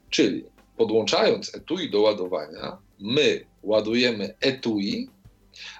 Czyli 0.09 0.45
podłączając 0.77 1.55
etui 1.55 1.89
do 1.89 2.01
ładowania, 2.01 2.77
my 2.99 3.45
ładujemy 3.63 4.35
etui, 4.41 5.09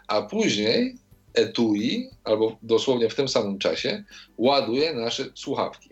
a 0.07 0.21
później 0.21 0.95
etui, 1.33 2.09
albo 2.23 2.57
dosłownie 2.61 3.09
w 3.09 3.15
tym 3.15 3.27
samym 3.27 3.59
czasie, 3.59 4.03
ładuje 4.37 4.93
nasze 4.93 5.25
słuchawki. 5.35 5.89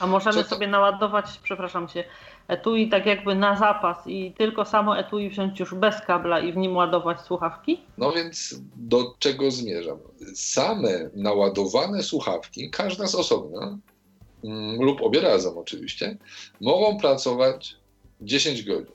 A 0.00 0.06
możemy 0.06 0.44
sobie 0.44 0.66
naładować, 0.66 1.24
przepraszam 1.42 1.88
cię, 1.88 2.04
etui 2.48 2.88
tak 2.88 3.06
jakby 3.06 3.34
na 3.34 3.56
zapas 3.56 4.06
i 4.06 4.34
tylko 4.38 4.64
samo 4.64 4.98
etui 4.98 5.30
wziąć 5.30 5.60
już 5.60 5.74
bez 5.74 6.00
kabla 6.00 6.40
i 6.40 6.52
w 6.52 6.56
nim 6.56 6.76
ładować 6.76 7.20
słuchawki? 7.20 7.82
No 7.98 8.12
więc 8.12 8.60
do 8.76 9.14
czego 9.18 9.50
zmierzam? 9.50 9.98
Same 10.34 11.10
naładowane 11.14 12.02
słuchawki, 12.02 12.70
każda 12.70 13.06
z 13.06 13.14
osobna 13.14 13.78
mm, 14.44 14.82
lub 14.82 15.02
obie 15.02 15.20
razem 15.20 15.58
oczywiście, 15.58 16.16
mogą 16.60 16.98
pracować 16.98 17.76
10 18.20 18.62
godzin. 18.62 18.94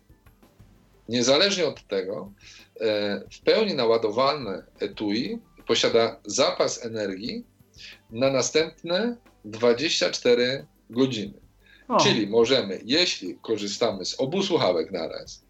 Niezależnie 1.10 1.68
od 1.68 1.88
tego, 1.88 2.32
e, 2.82 3.22
w 3.32 3.42
pełni 3.42 3.74
naładowane 3.74 4.64
etui 4.80 5.40
posiada 5.68 6.20
zapas 6.26 6.86
energii 6.86 7.46
na 8.12 8.32
następne 8.32 9.18
24 9.46 10.66
godziny. 10.90 11.34
O. 11.88 11.98
Czyli 11.98 12.28
możemy, 12.28 12.82
jeśli 12.86 13.36
korzystamy 13.42 14.06
z 14.06 14.20
obu 14.20 14.44
słuchawek 14.44 14.92
naraz, 14.92 15.44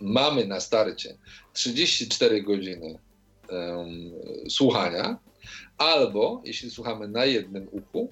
mamy 0.00 0.46
na 0.46 0.60
starcie 0.60 1.16
34 1.52 2.42
godziny 2.42 2.98
um, 3.50 4.12
słuchania, 4.48 5.18
albo 5.78 6.42
jeśli 6.44 6.70
słuchamy 6.70 7.08
na 7.08 7.24
jednym 7.24 7.68
uchu, 7.70 8.08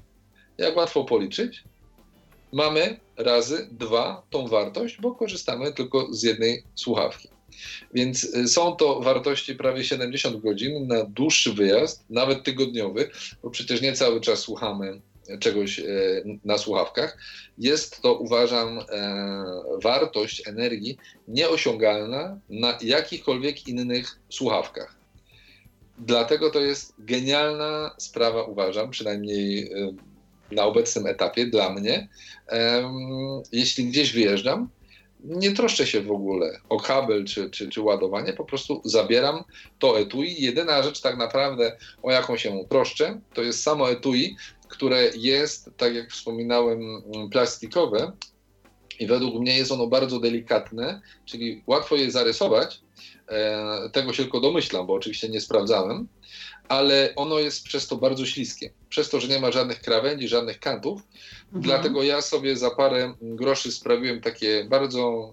jak 0.58 0.76
łatwo 0.76 1.04
policzyć, 1.04 1.64
mamy 2.52 3.00
razy 3.16 3.68
dwa 3.72 4.22
tą 4.30 4.48
wartość, 4.48 5.00
bo 5.00 5.14
korzystamy 5.14 5.72
tylko 5.72 6.14
z 6.14 6.22
jednej 6.22 6.62
słuchawki. 6.74 7.28
Więc 7.94 8.24
y, 8.24 8.48
są 8.48 8.76
to 8.76 9.00
wartości 9.00 9.54
prawie 9.54 9.84
70 9.84 10.42
godzin 10.42 10.86
na 10.86 11.04
dłuższy 11.04 11.52
wyjazd, 11.52 12.04
nawet 12.10 12.44
tygodniowy, 12.44 13.10
bo 13.42 13.50
przecież 13.50 13.82
nie 13.82 13.92
cały 13.92 14.20
czas 14.20 14.38
słuchamy 14.38 15.00
czegoś 15.40 15.78
e, 15.78 15.84
na 16.44 16.58
słuchawkach, 16.58 17.18
jest 17.58 18.02
to 18.02 18.14
uważam 18.14 18.78
e, 18.78 18.84
wartość 19.82 20.48
energii 20.48 20.96
nieosiągalna 21.28 22.38
na 22.50 22.78
jakichkolwiek 22.82 23.68
innych 23.68 24.18
słuchawkach. 24.28 24.96
Dlatego 25.98 26.50
to 26.50 26.60
jest 26.60 26.94
genialna 26.98 27.94
sprawa, 27.98 28.42
uważam, 28.42 28.90
przynajmniej 28.90 29.72
e, 29.72 29.92
na 30.50 30.64
obecnym 30.64 31.06
etapie 31.06 31.46
dla 31.46 31.70
mnie. 31.70 32.08
Jeśli 33.52 33.84
gdzieś 33.84 34.12
wyjeżdżam, 34.12 34.68
nie 35.24 35.52
troszczę 35.52 35.86
się 35.86 36.02
w 36.02 36.10
ogóle 36.10 36.60
o 36.68 36.80
kabel 36.80 37.24
czy, 37.24 37.50
czy, 37.50 37.68
czy 37.68 37.80
ładowanie, 37.80 38.32
po 38.32 38.44
prostu 38.44 38.80
zabieram 38.84 39.44
to 39.78 40.00
etui. 40.00 40.42
Jedyna 40.42 40.82
rzecz 40.82 41.00
tak 41.00 41.16
naprawdę, 41.16 41.76
o 42.02 42.12
jaką 42.12 42.36
się 42.36 42.64
troszczę, 42.68 43.20
to 43.34 43.42
jest 43.42 43.62
samo 43.62 43.90
etui, 43.90 44.36
które 44.68 45.10
jest, 45.16 45.70
tak 45.76 45.94
jak 45.94 46.10
wspominałem, 46.10 46.80
plastikowe 47.32 48.12
i 48.98 49.06
według 49.06 49.40
mnie 49.40 49.56
jest 49.56 49.72
ono 49.72 49.86
bardzo 49.86 50.20
delikatne, 50.20 51.00
czyli 51.24 51.62
łatwo 51.66 51.96
je 51.96 52.10
zarysować. 52.10 52.80
E, 53.28 53.90
tego 53.92 54.12
się 54.12 54.22
tylko 54.22 54.40
domyślam, 54.40 54.86
bo 54.86 54.94
oczywiście 54.94 55.28
nie 55.28 55.40
sprawdzałem, 55.40 56.08
ale 56.68 57.12
ono 57.16 57.38
jest 57.38 57.64
przez 57.64 57.86
to 57.86 57.96
bardzo 57.96 58.26
śliskie. 58.26 58.70
Przez 58.88 59.10
to, 59.10 59.20
że 59.20 59.28
nie 59.28 59.40
ma 59.40 59.52
żadnych 59.52 59.80
krawędzi, 59.80 60.28
żadnych 60.28 60.60
kantów. 60.60 61.02
Mhm. 61.44 61.62
Dlatego 61.62 62.02
ja 62.02 62.22
sobie 62.22 62.56
za 62.56 62.70
parę 62.70 63.14
groszy 63.22 63.72
sprawiłem 63.72 64.20
takie 64.20 64.64
bardzo, 64.64 65.32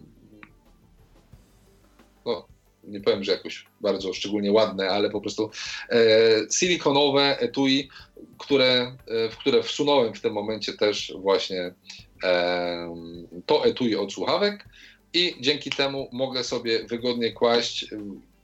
no, 2.26 2.48
nie 2.88 3.00
powiem, 3.02 3.24
że 3.24 3.32
jakoś 3.32 3.66
bardzo 3.82 4.14
szczególnie 4.14 4.52
ładne, 4.52 4.90
ale 4.90 5.10
po 5.10 5.22
prostu 5.22 5.50
e, 5.90 6.00
silikonowe 6.52 7.40
etui, 7.40 7.90
które, 8.38 8.98
e, 9.08 9.30
w 9.30 9.38
które 9.38 9.64
wsunąłem 9.64 10.14
w 10.14 10.22
tym 10.22 10.34
momencie 10.34 10.74
też 10.74 11.14
właśnie 11.20 11.74
e, 12.24 12.96
to 13.46 13.66
etui 13.66 13.96
od 13.96 14.14
słuchawek 14.14 14.66
i 15.14 15.36
dzięki 15.40 15.70
temu 15.70 16.10
mogę 16.12 16.44
sobie 16.44 16.84
wygodnie 16.88 17.32
kłaść 17.32 17.86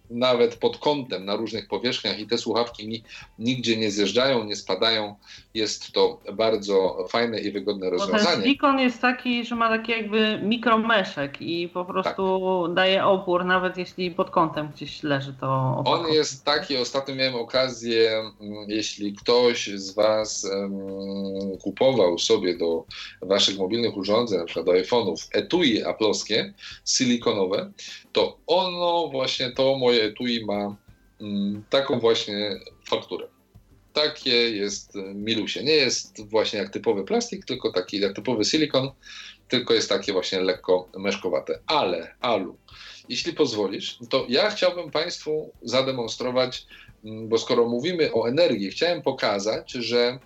nawet 0.09 0.55
pod 0.55 0.77
kątem 0.77 1.25
na 1.25 1.35
różnych 1.35 1.67
powierzchniach 1.67 2.19
i 2.19 2.27
te 2.27 2.37
słuchawki 2.37 2.87
mi 2.87 3.03
nigdzie 3.39 3.77
nie 3.77 3.91
zjeżdżają, 3.91 4.43
nie 4.43 4.55
spadają. 4.55 5.15
Jest 5.53 5.91
to 5.91 6.19
bardzo 6.33 7.05
fajne 7.09 7.39
i 7.39 7.51
wygodne 7.51 7.89
rozwiązanie. 7.89 8.23
Bo 8.23 8.31
ten 8.31 8.41
silikon 8.43 8.79
jest 8.79 9.01
taki, 9.01 9.45
że 9.45 9.55
ma 9.55 9.69
taki 9.69 9.91
jakby 9.91 10.39
mikromeszek 10.43 11.41
i 11.41 11.69
po 11.69 11.85
prostu 11.85 12.63
tak. 12.65 12.73
daje 12.73 13.05
opór, 13.05 13.45
nawet 13.45 13.77
jeśli 13.77 14.11
pod 14.11 14.29
kątem 14.29 14.69
gdzieś 14.75 15.03
leży 15.03 15.33
to 15.39 15.75
opór. 15.77 15.95
On 15.95 16.13
jest 16.13 16.45
taki, 16.45 16.77
ostatnio 16.77 17.15
miałem 17.15 17.35
okazję, 17.35 18.11
mm, 18.41 18.65
jeśli 18.67 19.13
ktoś 19.13 19.67
z 19.67 19.93
Was 19.93 20.47
um, 20.51 21.57
kupował 21.61 22.19
sobie 22.19 22.57
do 22.57 22.85
Waszych 23.21 23.57
mobilnych 23.57 23.97
urządzeń, 23.97 24.39
na 24.39 24.45
przykład 24.45 24.65
do 24.65 24.71
iPhone'ów, 24.71 25.27
etui 25.33 25.83
aploskie, 25.83 26.53
silikonowe, 26.85 27.71
to 28.11 28.37
ono 28.47 29.07
właśnie 29.07 29.51
to 29.51 29.77
moje 29.77 29.98
etui 30.03 30.45
ma 30.45 30.75
mm, 31.21 31.63
taką 31.69 31.99
właśnie 31.99 32.59
fakturę. 32.89 33.27
Takie 33.93 34.49
jest 34.51 34.95
e, 34.95 35.13
milusie. 35.13 35.63
Nie 35.63 35.73
jest 35.73 36.29
właśnie 36.29 36.59
jak 36.59 36.69
typowy 36.69 37.03
plastik, 37.03 37.45
tylko 37.45 37.71
taki 37.71 37.99
jak 37.99 38.15
typowy 38.15 38.45
silikon, 38.45 38.91
tylko 39.47 39.73
jest 39.73 39.89
takie 39.89 40.13
właśnie 40.13 40.41
lekko 40.41 40.89
meszkowate. 40.97 41.59
Ale, 41.67 42.15
Alu, 42.19 42.57
jeśli 43.09 43.33
pozwolisz, 43.33 43.97
to 44.09 44.25
ja 44.29 44.49
chciałbym 44.49 44.91
Państwu 44.91 45.53
zademonstrować, 45.61 46.65
mm, 47.05 47.29
bo 47.29 47.37
skoro 47.37 47.67
mówimy 47.67 48.13
o 48.13 48.29
energii, 48.29 48.71
chciałem 48.71 49.01
pokazać, 49.01 49.71
że 49.71 50.19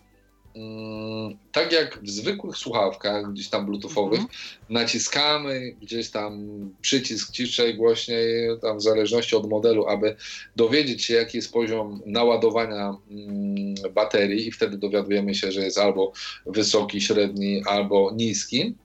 tak 1.51 1.71
jak 1.71 1.99
w 2.03 2.09
zwykłych 2.09 2.57
słuchawkach, 2.57 3.31
gdzieś 3.33 3.49
tam 3.49 3.65
bluetoothowych, 3.65 4.19
mm 4.19 4.31
-hmm. 4.31 4.59
naciskamy 4.69 5.75
gdzieś 5.81 6.09
tam 6.09 6.43
przycisk 6.81 7.31
ciszej, 7.31 7.75
głośniej, 7.75 8.49
tam 8.61 8.77
w 8.77 8.81
zależności 8.81 9.35
od 9.35 9.49
modelu, 9.49 9.87
aby 9.87 10.15
dowiedzieć 10.55 11.05
się, 11.05 11.13
jaki 11.13 11.37
jest 11.37 11.53
poziom 11.53 12.01
naładowania 12.05 12.95
mm, 13.11 13.75
baterii 13.93 14.47
i 14.47 14.51
wtedy 14.51 14.77
dowiadujemy 14.77 15.35
się, 15.35 15.51
że 15.51 15.61
jest 15.61 15.77
albo 15.77 16.11
wysoki, 16.45 17.01
średni, 17.01 17.63
albo 17.65 18.11
niski. 18.15 18.75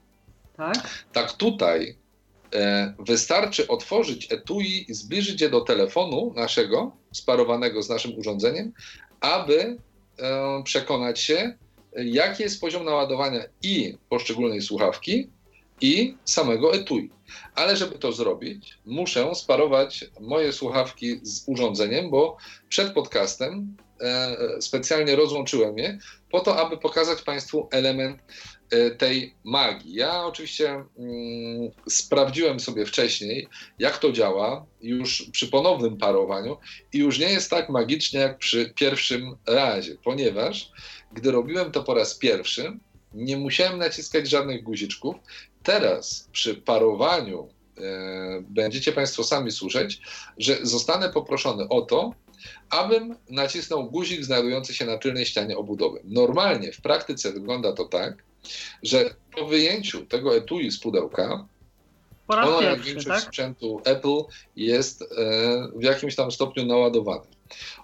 Tak, 0.57 1.05
tak 1.13 1.33
tutaj 1.33 1.95
e, 2.53 2.93
wystarczy 2.99 3.67
otworzyć 3.67 4.31
etui 4.31 4.91
i 4.91 4.93
zbliżyć 4.93 5.41
je 5.41 5.49
do 5.49 5.61
telefonu 5.61 6.33
naszego, 6.35 6.91
sparowanego 7.11 7.83
z 7.83 7.89
naszym 7.89 8.17
urządzeniem, 8.17 8.73
aby 9.21 9.77
przekonać 10.63 11.19
się, 11.19 11.53
jaki 11.95 12.43
jest 12.43 12.61
poziom 12.61 12.85
naładowania 12.85 13.43
i 13.61 13.97
poszczególnej 14.09 14.61
słuchawki, 14.61 15.29
i 15.81 16.17
samego 16.25 16.75
etui. 16.75 17.09
Ale 17.55 17.77
żeby 17.77 17.99
to 17.99 18.11
zrobić, 18.11 18.77
muszę 18.85 19.35
sparować 19.35 20.05
moje 20.19 20.53
słuchawki 20.53 21.19
z 21.23 21.43
urządzeniem, 21.47 22.09
bo 22.09 22.37
przed 22.69 22.93
podcastem 22.93 23.75
e, 24.01 24.37
specjalnie 24.61 25.15
rozłączyłem 25.15 25.77
je 25.77 25.97
po 26.31 26.39
to, 26.39 26.57
aby 26.57 26.77
pokazać 26.77 27.21
Państwu 27.21 27.67
element 27.71 28.21
E, 28.21 28.58
tej 28.97 29.33
magii. 29.43 29.93
Ja 29.93 30.25
oczywiście 30.25 30.69
mm, 30.69 31.71
sprawdziłem 31.89 32.59
sobie 32.59 32.85
wcześniej, 32.85 33.47
jak 33.79 33.97
to 33.97 34.11
działa, 34.11 34.65
już 34.81 35.29
przy 35.31 35.47
ponownym 35.47 35.97
parowaniu, 35.97 36.57
i 36.93 36.97
już 36.97 37.19
nie 37.19 37.29
jest 37.29 37.49
tak 37.49 37.69
magicznie 37.69 38.19
jak 38.19 38.37
przy 38.37 38.73
pierwszym 38.75 39.35
razie, 39.47 39.95
ponieważ 40.03 40.71
gdy 41.11 41.31
robiłem 41.31 41.71
to 41.71 41.83
po 41.83 41.93
raz 41.93 42.15
pierwszy, 42.15 42.79
nie 43.13 43.37
musiałem 43.37 43.77
naciskać 43.77 44.29
żadnych 44.29 44.63
guziczków. 44.63 45.15
Teraz 45.63 46.29
przy 46.31 46.55
parowaniu 46.55 47.47
e, 47.77 47.81
będziecie 48.49 48.91
Państwo 48.91 49.23
sami 49.23 49.51
słyszeć, 49.51 50.01
że 50.37 50.57
zostanę 50.61 51.09
poproszony 51.09 51.67
o 51.67 51.81
to, 51.81 52.13
abym 52.69 53.15
nacisnął 53.29 53.91
guzik 53.91 54.23
znajdujący 54.23 54.73
się 54.73 54.85
na 54.85 54.97
tylnej 54.97 55.25
ścianie 55.25 55.57
obudowy. 55.57 56.01
Normalnie 56.03 56.71
w 56.71 56.81
praktyce 56.81 57.31
wygląda 57.31 57.73
to 57.73 57.85
tak, 57.85 58.23
że 58.83 59.15
po 59.35 59.45
wyjęciu 59.45 60.05
tego 60.05 60.35
etui 60.35 60.71
z 60.71 60.79
pudełka, 60.79 61.47
ono 62.27 62.61
jak 62.61 62.81
większość 62.81 63.07
tak? 63.07 63.27
sprzętu 63.27 63.81
Apple 63.85 64.17
jest 64.55 65.01
e, 65.01 65.05
w 65.75 65.83
jakimś 65.83 66.15
tam 66.15 66.31
stopniu 66.31 66.65
naładowane. 66.65 67.25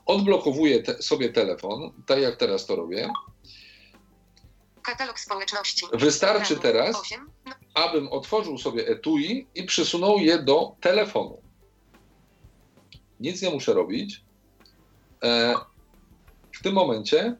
Odblokowuję 0.06 0.84
te, 0.84 1.02
sobie 1.02 1.30
telefon, 1.30 1.92
tak 2.06 2.20
jak 2.20 2.36
teraz 2.36 2.66
to 2.66 2.76
robię. 2.76 3.10
Katalog 4.84 5.20
społeczności. 5.20 5.86
Wystarczy 5.94 6.56
teraz, 6.56 7.02
abym 7.74 8.08
otworzył 8.08 8.58
sobie 8.58 8.88
etui 8.88 9.48
i 9.56 9.64
przysunął 9.64 10.20
je 10.20 10.40
do 10.40 10.76
telefonu. 10.82 11.42
Nic 13.20 13.42
nie 13.42 13.50
muszę 13.50 13.74
robić. 13.74 14.22
E, 15.24 15.56
w 16.52 16.64
tym 16.64 16.74
momencie 16.74 17.38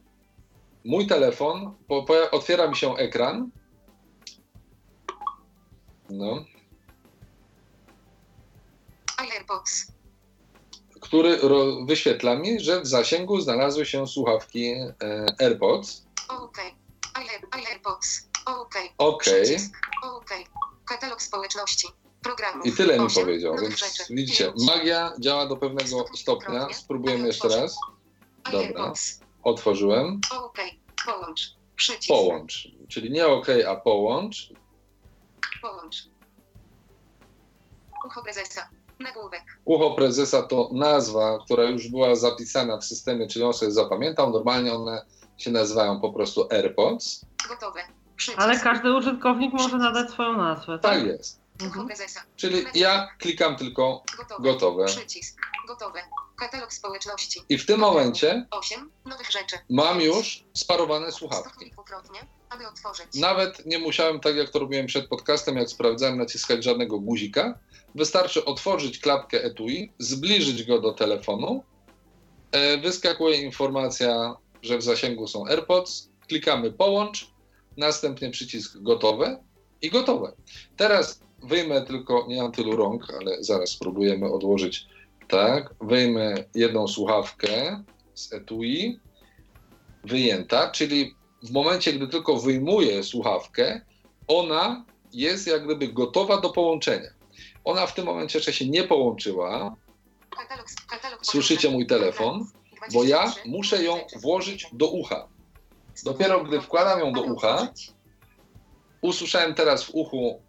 mój 0.86 1.06
telefon, 1.06 1.74
po, 1.88 2.02
po, 2.02 2.30
otwiera 2.30 2.68
mi 2.68 2.76
się 2.76 2.96
ekran. 2.96 3.50
No. 6.10 6.44
AirPods. 9.18 9.92
Który 11.00 11.36
ro, 11.36 11.84
wyświetla 11.84 12.36
mi, 12.36 12.60
że 12.60 12.80
w 12.80 12.86
zasięgu 12.86 13.40
znalazły 13.40 13.86
się 13.86 14.06
słuchawki 14.06 14.70
e, 14.70 15.26
AirPods. 15.40 16.06
OK. 16.28 16.58
AirPods. 17.50 18.28
OK. 18.46 18.74
OK. 18.98 19.24
OK. 20.02 20.30
Katalog 20.84 21.22
społeczności. 21.22 21.88
Programów. 22.22 22.66
I 22.66 22.72
tyle 22.72 22.98
mi 22.98 23.08
powiedział, 23.14 23.56
więc 23.62 24.06
widzicie, 24.10 24.52
magia 24.66 25.12
działa 25.20 25.46
do 25.46 25.56
pewnego 25.56 26.04
stopnia. 26.14 26.68
Spróbujemy 26.72 27.26
jeszcze 27.26 27.48
raz. 27.48 27.76
Dobra. 28.52 28.92
Otworzyłem. 29.46 30.20
OK. 30.30 30.58
Połącz. 31.06 31.54
Przycisk. 31.76 32.08
Połącz. 32.08 32.68
Czyli 32.88 33.10
nie 33.10 33.26
OK, 33.26 33.46
a 33.68 33.76
połącz. 33.76 34.52
Połącz. 35.62 35.96
Ucho 38.06 38.22
prezesa. 38.22 38.68
Nagłówek. 39.00 39.42
Ucho 39.64 39.90
prezesa 39.90 40.42
to 40.42 40.70
nazwa, 40.72 41.38
która 41.44 41.64
już 41.64 41.88
była 41.88 42.14
zapisana 42.14 42.78
w 42.78 42.84
systemie, 42.84 43.26
czyli 43.26 43.44
on 43.44 43.52
sobie 43.52 43.72
zapamiętał. 43.72 44.30
Normalnie 44.30 44.74
one 44.74 45.04
się 45.36 45.50
nazywają 45.50 46.00
po 46.00 46.12
prostu 46.12 46.48
AirPods. 46.50 47.26
Gotowe. 47.48 47.80
Przycisk. 48.16 48.42
Ale 48.42 48.60
każdy 48.60 48.94
użytkownik 48.96 49.52
może 49.52 49.78
nadać 49.78 50.10
swoją 50.10 50.36
nazwę. 50.36 50.78
Tak, 50.78 50.92
tak 50.92 51.06
jest. 51.06 51.40
Mhm. 51.60 51.88
Czyli 52.36 52.64
ja 52.74 53.08
klikam 53.18 53.56
tylko 53.56 54.02
gotowe. 54.16 54.42
gotowe. 54.42 54.84
Przycisk. 54.84 55.40
Gotowe. 55.68 56.02
Katalog 56.36 56.72
społeczności. 56.72 57.40
I 57.48 57.58
w 57.58 57.66
tym 57.66 57.80
momencie 57.80 58.46
8 58.50 58.90
nowych 59.04 59.30
rzeczy. 59.30 59.56
mam 59.70 60.00
już 60.00 60.44
sparowane 60.54 61.12
słuchawki. 61.12 61.72
aby 62.50 62.68
otworzyć. 62.68 63.06
Nawet 63.14 63.66
nie 63.66 63.78
musiałem, 63.78 64.20
tak 64.20 64.36
jak 64.36 64.50
to 64.50 64.58
robiłem 64.58 64.86
przed 64.86 65.08
podcastem, 65.08 65.56
jak 65.56 65.68
sprawdzałem, 65.68 66.18
naciskać 66.18 66.64
żadnego 66.64 67.00
guzika. 67.00 67.58
Wystarczy 67.94 68.44
otworzyć 68.44 68.98
klapkę 68.98 69.44
etui, 69.44 69.92
zbliżyć 69.98 70.64
go 70.64 70.80
do 70.80 70.92
telefonu. 70.92 71.64
E, 72.52 72.78
wyskakuje 72.78 73.36
informacja, 73.42 74.36
że 74.62 74.78
w 74.78 74.82
zasięgu 74.82 75.28
są 75.28 75.46
AirPods. 75.46 76.08
Klikamy 76.28 76.72
połącz, 76.72 77.30
następnie 77.76 78.30
przycisk 78.30 78.78
gotowe 78.78 79.44
i 79.82 79.90
gotowe. 79.90 80.32
Teraz 80.76 81.20
wyjmę 81.42 81.82
tylko, 81.82 82.26
nie 82.28 82.42
mam 82.42 82.52
tylu 82.52 82.76
rąk, 82.76 83.06
ale 83.20 83.44
zaraz 83.44 83.70
spróbujemy 83.70 84.32
odłożyć 84.32 84.86
tak, 85.28 85.74
wyjmę 85.80 86.34
jedną 86.54 86.88
słuchawkę 86.88 87.82
z 88.14 88.32
etui, 88.32 89.00
wyjęta, 90.04 90.70
czyli 90.70 91.14
w 91.42 91.50
momencie, 91.50 91.92
gdy 91.92 92.08
tylko 92.08 92.36
wyjmuję 92.36 93.02
słuchawkę, 93.02 93.80
ona 94.28 94.84
jest 95.12 95.46
jak 95.46 95.64
gdyby 95.64 95.88
gotowa 95.88 96.40
do 96.40 96.50
połączenia. 96.50 97.10
Ona 97.64 97.86
w 97.86 97.94
tym 97.94 98.04
momencie 98.04 98.38
jeszcze 98.38 98.52
się 98.52 98.68
nie 98.68 98.84
połączyła. 98.84 99.76
Katalog, 100.30 100.66
katalog 100.90 101.26
Słyszycie 101.26 101.70
mój 101.70 101.86
telefon? 101.86 102.46
Bo 102.94 103.04
ja 103.04 103.20
23, 103.20 103.50
muszę 103.50 103.84
ją 103.84 104.00
włożyć 104.22 104.66
do 104.72 104.88
ucha. 104.88 105.28
Dopiero 106.04 106.44
gdy 106.44 106.60
wkładam 106.60 107.00
ją 107.00 107.12
do 107.12 107.22
ucha, 107.22 107.68
usłyszałem 109.00 109.54
teraz 109.54 109.84
w 109.84 109.90
uchu 109.94 110.42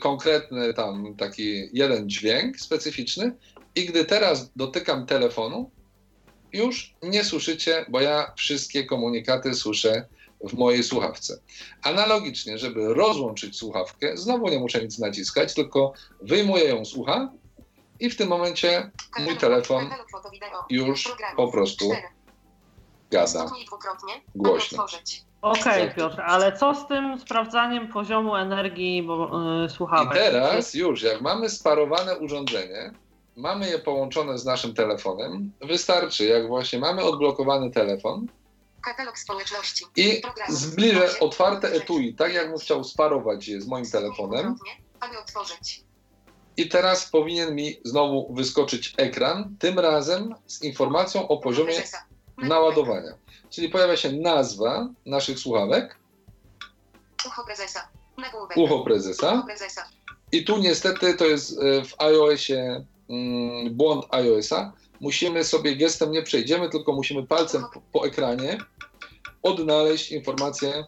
konkretny 0.00 0.74
tam 0.74 1.16
taki 1.16 1.68
jeden 1.72 2.08
dźwięk 2.08 2.60
specyficzny 2.60 3.36
i 3.74 3.86
gdy 3.86 4.04
teraz 4.04 4.50
dotykam 4.56 5.06
telefonu, 5.06 5.70
już 6.52 6.94
nie 7.02 7.24
słyszycie, 7.24 7.86
bo 7.88 8.00
ja 8.00 8.32
wszystkie 8.36 8.84
komunikaty 8.84 9.54
słyszę 9.54 10.06
w 10.44 10.54
mojej 10.54 10.82
słuchawce. 10.82 11.38
Analogicznie, 11.82 12.58
żeby 12.58 12.94
rozłączyć 12.94 13.56
słuchawkę, 13.58 14.16
znowu 14.16 14.48
nie 14.48 14.58
muszę 14.58 14.82
nic 14.82 14.98
naciskać, 14.98 15.54
tylko 15.54 15.92
wyjmuję 16.22 16.64
ją 16.64 16.84
z 16.84 16.94
ucha 16.94 17.32
i 18.00 18.10
w 18.10 18.16
tym 18.16 18.28
momencie 18.28 18.90
mój 19.18 19.36
telefon 19.36 19.90
już 20.70 21.14
po 21.36 21.48
prostu 21.48 21.90
gada. 23.10 23.46
Głośno. 24.34 24.86
Okej, 25.42 25.86
Tak. 25.86 25.94
Piotr, 25.96 26.20
ale 26.20 26.56
co 26.56 26.74
z 26.74 26.86
tym 26.86 27.18
sprawdzaniem 27.20 27.88
poziomu 27.88 28.36
energii 28.36 29.02
bo, 29.02 29.40
yy, 29.60 29.66
I 29.66 29.70
słuchawek? 29.70 30.12
teraz 30.18 30.74
już, 30.74 31.02
jak 31.02 31.20
mamy 31.20 31.50
sparowane 31.50 32.18
urządzenie, 32.18 32.92
mamy 33.36 33.68
je 33.70 33.78
połączone 33.78 34.38
z 34.38 34.44
naszym 34.44 34.74
telefonem, 34.74 35.52
wystarczy, 35.60 36.24
jak 36.24 36.48
właśnie 36.48 36.78
mamy 36.78 37.02
odblokowany 37.02 37.70
telefon 37.70 38.26
Katalog 38.82 39.18
społeczności. 39.18 39.84
i 39.96 40.20
Programów. 40.22 40.56
zbliżę 40.56 41.08
otwarte 41.20 41.68
etui, 41.72 42.14
tak 42.14 42.34
jakbym 42.34 42.58
chciał 42.58 42.84
sparować 42.84 43.48
je 43.48 43.60
z 43.60 43.66
moim 43.66 43.84
telefonem. 43.90 44.54
dwukrotnie, 44.54 44.72
Aby 45.00 45.18
otworzyć. 45.18 45.84
I 46.56 46.68
teraz 46.68 47.10
powinien 47.10 47.54
mi 47.54 47.76
znowu 47.84 48.34
wyskoczyć 48.34 48.94
ekran, 48.96 49.56
tym 49.58 49.78
razem 49.78 50.34
z 50.46 50.62
informacją 50.62 51.28
o 51.28 51.38
poziomie 51.38 51.74
naładowania. 52.38 53.12
Czyli 53.52 53.68
pojawia 53.68 53.96
się 53.96 54.12
nazwa 54.12 54.88
naszych 55.06 55.38
słuchawek, 55.38 55.98
Ucho 57.26 57.44
prezesa. 57.44 57.88
Nagłówek. 58.18 58.56
ucho 58.56 58.74
Ucho 58.74 58.84
prezesa. 58.84 59.42
prezesa. 59.46 59.84
I 60.32 60.44
tu 60.44 60.58
niestety 60.58 61.14
to 61.14 61.24
jest 61.24 61.58
e, 61.58 61.84
w 61.84 62.00
iOSie 62.00 62.84
mm, 63.10 63.74
błąd 63.76 64.04
iOSa. 64.10 64.72
Musimy 65.00 65.44
sobie 65.44 65.76
gestem 65.76 66.12
nie 66.12 66.22
przejdziemy, 66.22 66.68
tylko 66.70 66.92
musimy 66.92 67.26
palcem 67.26 67.64
po, 67.74 67.80
po 67.80 68.06
ekranie 68.06 68.58
odnaleźć 69.42 70.12
informację. 70.12 70.84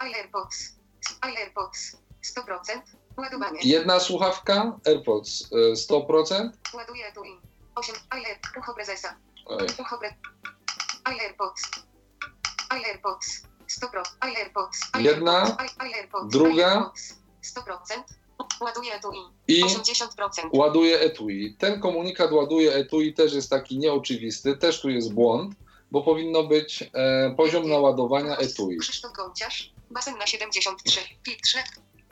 iAirPods. 0.00 0.76
iAirPods. 1.22 1.96
100%. 2.36 2.80
Ładowanie. 3.16 3.60
Jedna 3.62 4.00
słuchawka, 4.00 4.78
AirPods 4.86 5.48
e, 5.52 5.56
100%. 5.72 6.50
Ładuje 6.74 7.12
tu 7.14 7.24
i 7.24 7.40
8. 7.74 7.94
iAir. 8.14 8.38
Ucho 8.58 8.74
prezesa. 8.74 9.16
Ucho. 9.78 9.98
iAirPods. 11.12 11.62
iAirPods. 12.70 13.42
100%. 13.68 14.02
iAirPods. 14.22 14.80
Jedna, 14.98 15.56
druga. 16.30 16.74
iAirPods. 16.74 17.14
100%. 17.56 18.02
Ładuje 18.60 19.00
tu 19.00 19.12
i 19.48 19.58
I 19.58 19.64
80%. 19.64 20.08
ładuje 20.52 21.00
etui. 21.00 21.56
Ten 21.58 21.80
komunikat 21.80 22.32
ładuje 22.32 22.74
etui 22.74 23.14
też 23.14 23.34
jest 23.34 23.50
taki 23.50 23.78
nieoczywisty, 23.78 24.56
też 24.56 24.80
tu 24.80 24.90
jest 24.90 25.12
błąd, 25.12 25.54
bo 25.90 26.02
powinno 26.02 26.44
być 26.44 26.90
e, 26.94 27.34
poziom 27.36 27.68
naładowania 27.68 28.36
etui. 28.36 28.76
Krzysztof 28.78 29.12
Gonciarz. 29.12 29.72
Basen 29.90 30.18
na 30.18 30.26
73. 30.26 31.00
Filtrze. 31.24 31.58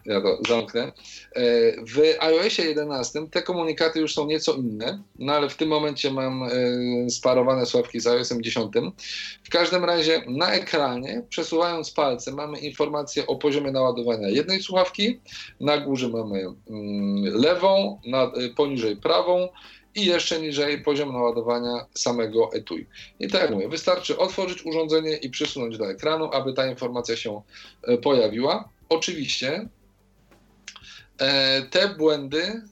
Ja 0.06 0.20
to 0.20 0.38
zamknę. 0.48 0.82
E, 0.82 1.42
W 1.84 2.16
iOSie 2.20 2.62
11 2.62 3.26
te 3.30 3.42
komunikaty 3.42 4.00
już 4.00 4.14
są 4.14 4.26
nieco 4.26 4.54
inne, 4.54 5.02
no 5.18 5.32
ale 5.32 5.48
w 5.48 5.56
tym 5.56 5.68
momencie 5.68 6.10
mam 6.10 6.42
e, 6.42 7.10
sparowane 7.10 7.66
słuchawki 7.66 8.00
z 8.00 8.06
iOSem 8.06 8.42
10. 8.42 8.72
W 9.44 9.50
każdym 9.50 9.84
razie 9.84 10.22
na 10.28 10.52
ekranie, 10.52 11.22
przesuwając 11.28 11.90
palce, 11.90 12.32
mamy 12.32 12.58
informację 12.58 13.26
o 13.26 13.36
poziomie 13.36 13.72
naładowania 13.72 14.28
jednej 14.28 14.62
słuchawki, 14.62 15.20
na 15.60 15.78
górze 15.78 16.08
mamy 16.08 16.40
mm, 16.40 17.24
lewą, 17.24 18.00
na, 18.06 18.22
e, 18.22 18.48
poniżej 18.56 18.96
prawą 18.96 19.48
i 19.94 20.06
jeszcze 20.06 20.40
niżej 20.40 20.82
poziom 20.82 21.12
naładowania 21.12 21.86
samego 21.94 22.52
etui. 22.52 22.86
I 23.20 23.28
tak 23.28 23.42
jak 23.42 23.50
mówię, 23.50 23.68
wystarczy 23.68 24.18
otworzyć 24.18 24.66
urządzenie 24.66 25.16
i 25.16 25.30
przysunąć 25.30 25.78
do 25.78 25.90
ekranu, 25.90 26.30
aby 26.32 26.52
ta 26.52 26.66
informacja 26.66 27.16
się 27.16 27.42
pojawiła. 28.02 28.68
Oczywiście 28.88 29.68
te 31.70 31.88
błędy, 31.88 32.62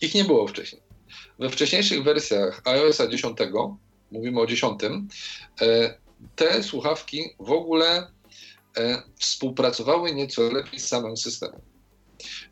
ich 0.00 0.14
nie 0.14 0.24
było 0.24 0.48
wcześniej. 0.48 0.82
We 1.38 1.50
wcześniejszych 1.50 2.02
wersjach 2.02 2.62
iOSa 2.64 3.06
10, 3.08 3.38
mówimy 4.10 4.40
o 4.40 4.46
10, 4.46 4.80
e, 5.60 5.94
te 6.36 6.62
słuchawki 6.62 7.30
w 7.40 7.50
ogóle 7.50 8.10
e, 8.76 9.02
współpracowały 9.18 10.14
nieco 10.14 10.42
lepiej 10.42 10.80
z 10.80 10.88
samym 10.88 11.16
systemem. 11.16 11.60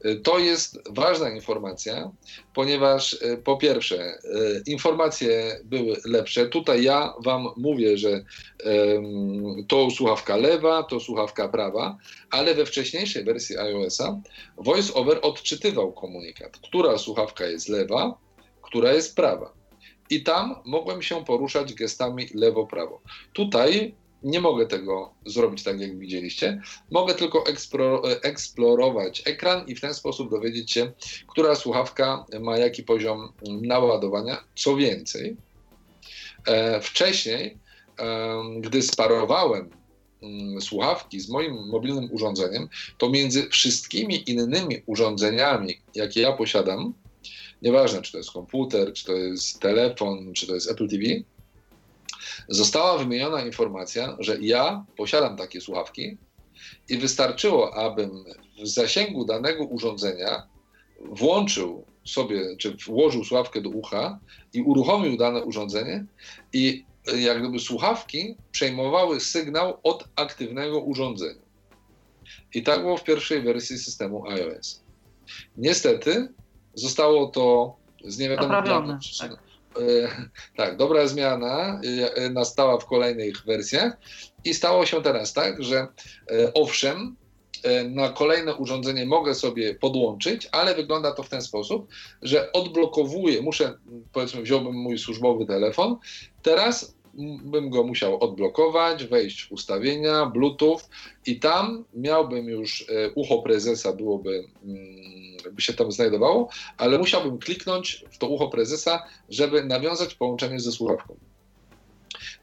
E, 0.05 0.15
To 0.15 0.39
jest 0.39 0.79
ważna 0.91 1.31
informacja, 1.31 2.11
ponieważ 2.55 3.17
e, 3.23 3.37
po 3.37 3.57
pierwsze, 3.57 3.97
e, 3.99 4.19
informacje 4.67 5.61
były 5.65 5.97
lepsze. 6.05 6.47
Tutaj 6.47 6.83
ja 6.83 7.15
Wam 7.25 7.49
mówię, 7.57 7.99
że 7.99 8.25
to 9.69 9.91
słuchawka 9.91 10.37
lewa, 10.37 10.83
to 10.83 11.01
słuchawka 11.01 11.49
prawa, 11.49 11.99
ale 12.31 12.55
we 12.55 12.67
wcześniejszej 12.67 13.25
wersji 13.25 13.59
iOS-a 13.59 14.21
VoiceOver 14.57 15.19
odczytywał 15.23 15.93
komunikat, 15.93 16.57
która 16.57 16.99
słuchawka 16.99 17.47
jest 17.47 17.69
lewa, 17.69 18.19
która 18.63 18.93
jest 18.93 19.17
prawa. 19.17 19.53
I 20.11 20.23
tam 20.23 20.55
mogłem 20.65 21.03
się 21.03 21.25
poruszać 21.25 21.75
gestami 21.75 22.27
lewo-prawo. 22.35 23.01
Tutaj 23.33 23.95
nie 24.27 24.41
mogę 24.41 24.67
tego 24.67 25.15
zrobić 25.27 25.63
tak, 25.63 25.81
jak 25.81 25.99
widzieliście. 25.99 26.61
Mogę 26.91 27.15
tylko 27.15 27.45
eksplo- 27.45 28.17
eksplorować 28.23 29.23
ekran 29.27 29.67
i 29.67 29.75
w 29.75 29.81
ten 29.81 29.95
sposób 29.95 30.31
dowiedzieć 30.31 30.73
się, 30.73 30.93
która 31.29 31.55
słuchawka 31.55 32.25
ma 32.41 32.59
jaki 32.59 32.83
poziom 32.83 33.33
naładowania. 33.63 34.45
Co 34.57 34.77
więcej, 34.77 35.37
e, 36.47 36.81
wcześniej, 36.81 37.59
e, 37.99 38.43
gdy 38.61 38.83
sparowałem 38.83 39.71
mm, 40.23 40.61
słuchawki 40.61 41.21
z 41.21 41.29
moim 41.29 41.55
mobilnym 41.69 42.09
urządzeniem, 42.13 42.69
to 42.99 43.11
między 43.11 43.49
wszystkimi 43.49 44.31
innymi 44.31 44.83
urządzeniami, 44.87 45.81
jakie 45.95 46.21
ja 46.21 46.33
posiadam, 46.33 46.95
nieważne 47.63 48.03
czy 48.03 48.13
to 48.13 48.19
jest 48.19 48.33
komputer, 48.33 48.93
czy 48.93 49.05
to 49.05 49.13
jest 49.13 49.61
telefon, 49.61 50.33
czy 50.35 50.47
to 50.47 50.55
jest 50.55 50.71
Apple 50.71 50.89
TV, 50.89 51.05
została 52.49 52.99
wymieniona 52.99 53.43
informacja, 53.43 54.17
że 54.19 54.39
ja 54.41 54.85
posiadam 54.97 55.37
takie 55.37 55.61
słuchawki 55.61 56.17
i 56.89 56.99
wystarczyło, 56.99 57.75
abym 57.75 58.25
w 58.63 58.67
zasięgu 58.69 59.25
danego 59.25 59.65
urządzenia 59.65 60.47
włączył 61.01 61.85
sobie, 62.05 62.57
czy 62.57 62.77
włożył 62.87 63.25
słuchawkę 63.25 63.61
do 63.61 63.71
ucha 63.71 64.19
i 64.53 64.63
uruchomił 64.63 65.17
dane 65.17 65.45
urządzenie 65.45 66.05
i 66.53 66.85
e, 67.13 67.21
jak 67.21 67.39
gdyby 67.39 67.59
słuchawki 67.59 68.37
przejmowały 68.53 69.21
sygnał 69.21 69.79
od 69.83 70.05
aktywnego 70.17 70.81
urządzenia. 70.81 71.47
I 72.55 72.63
tak 72.63 72.81
było 72.81 72.97
w 72.97 73.05
pierwszej 73.05 73.43
wersji 73.43 73.79
systemu 73.79 74.29
iOS. 74.29 74.83
Niestety 75.57 76.29
zostało 76.75 77.27
to 77.27 77.77
z 78.05 78.19
niewiadomych 78.19 78.67
jakich 78.67 78.99
przyczyn. 78.99 79.37
Tak. 79.77 79.85
E, 79.85 80.29
tak, 80.57 80.77
dobra 80.77 81.07
zmiana 81.07 81.81
e, 82.15 82.31
nastała 82.31 82.79
w 82.79 82.87
kolejnych 82.87 83.45
wersjach 83.45 83.97
i 84.45 84.55
stało 84.55 84.87
się 84.87 85.03
teraz 85.03 85.33
tak, 85.33 85.63
że 85.63 85.77
e, 85.77 86.55
owszem, 86.55 87.17
na 87.91 88.09
kolejne 88.09 88.55
urządzenie 88.55 89.07
mogę 89.07 89.35
sobie 89.35 89.75
podłączyć, 89.75 90.49
ale 90.53 90.75
wygląda 90.75 91.13
to 91.13 91.23
w 91.23 91.29
ten 91.29 91.43
sposób, 91.43 91.89
że 92.23 92.53
odblokowuję, 92.53 93.43
muszę, 93.43 93.79
powiedzmy, 94.13 94.43
wziąłbym 94.43 94.75
mój 94.75 94.99
służbowy 94.99 95.47
telefon, 95.47 95.97
teraz 96.43 96.97
bym 97.45 97.71
go 97.71 97.85
musiał 97.85 98.25
odblokować, 98.25 99.05
wejść 99.05 99.45
w 99.45 99.53
ustawienia, 99.53 100.27
Bluetooth 100.27 100.79
i 101.27 101.41
tam 101.41 101.85
miałbym 101.95 102.49
już 102.49 102.87
ucho 103.15 103.43
prezesa, 103.43 103.93
byłoby, 103.93 104.45
mm, 104.65 105.26
by 105.53 105.63
się 105.63 105.75
tam 105.75 105.93
znajdowało, 105.93 106.49
ale 106.79 106.99
musiałbym 106.99 107.39
kliknąć 107.39 108.05
w 108.11 108.19
to 108.19 108.29
ucho 108.29 108.49
prezesa, 108.49 109.03
żeby 109.29 109.65
nawiązać 109.65 110.15
połączenie 110.15 110.61
ze 110.61 110.73
słuchawką. 110.73 111.17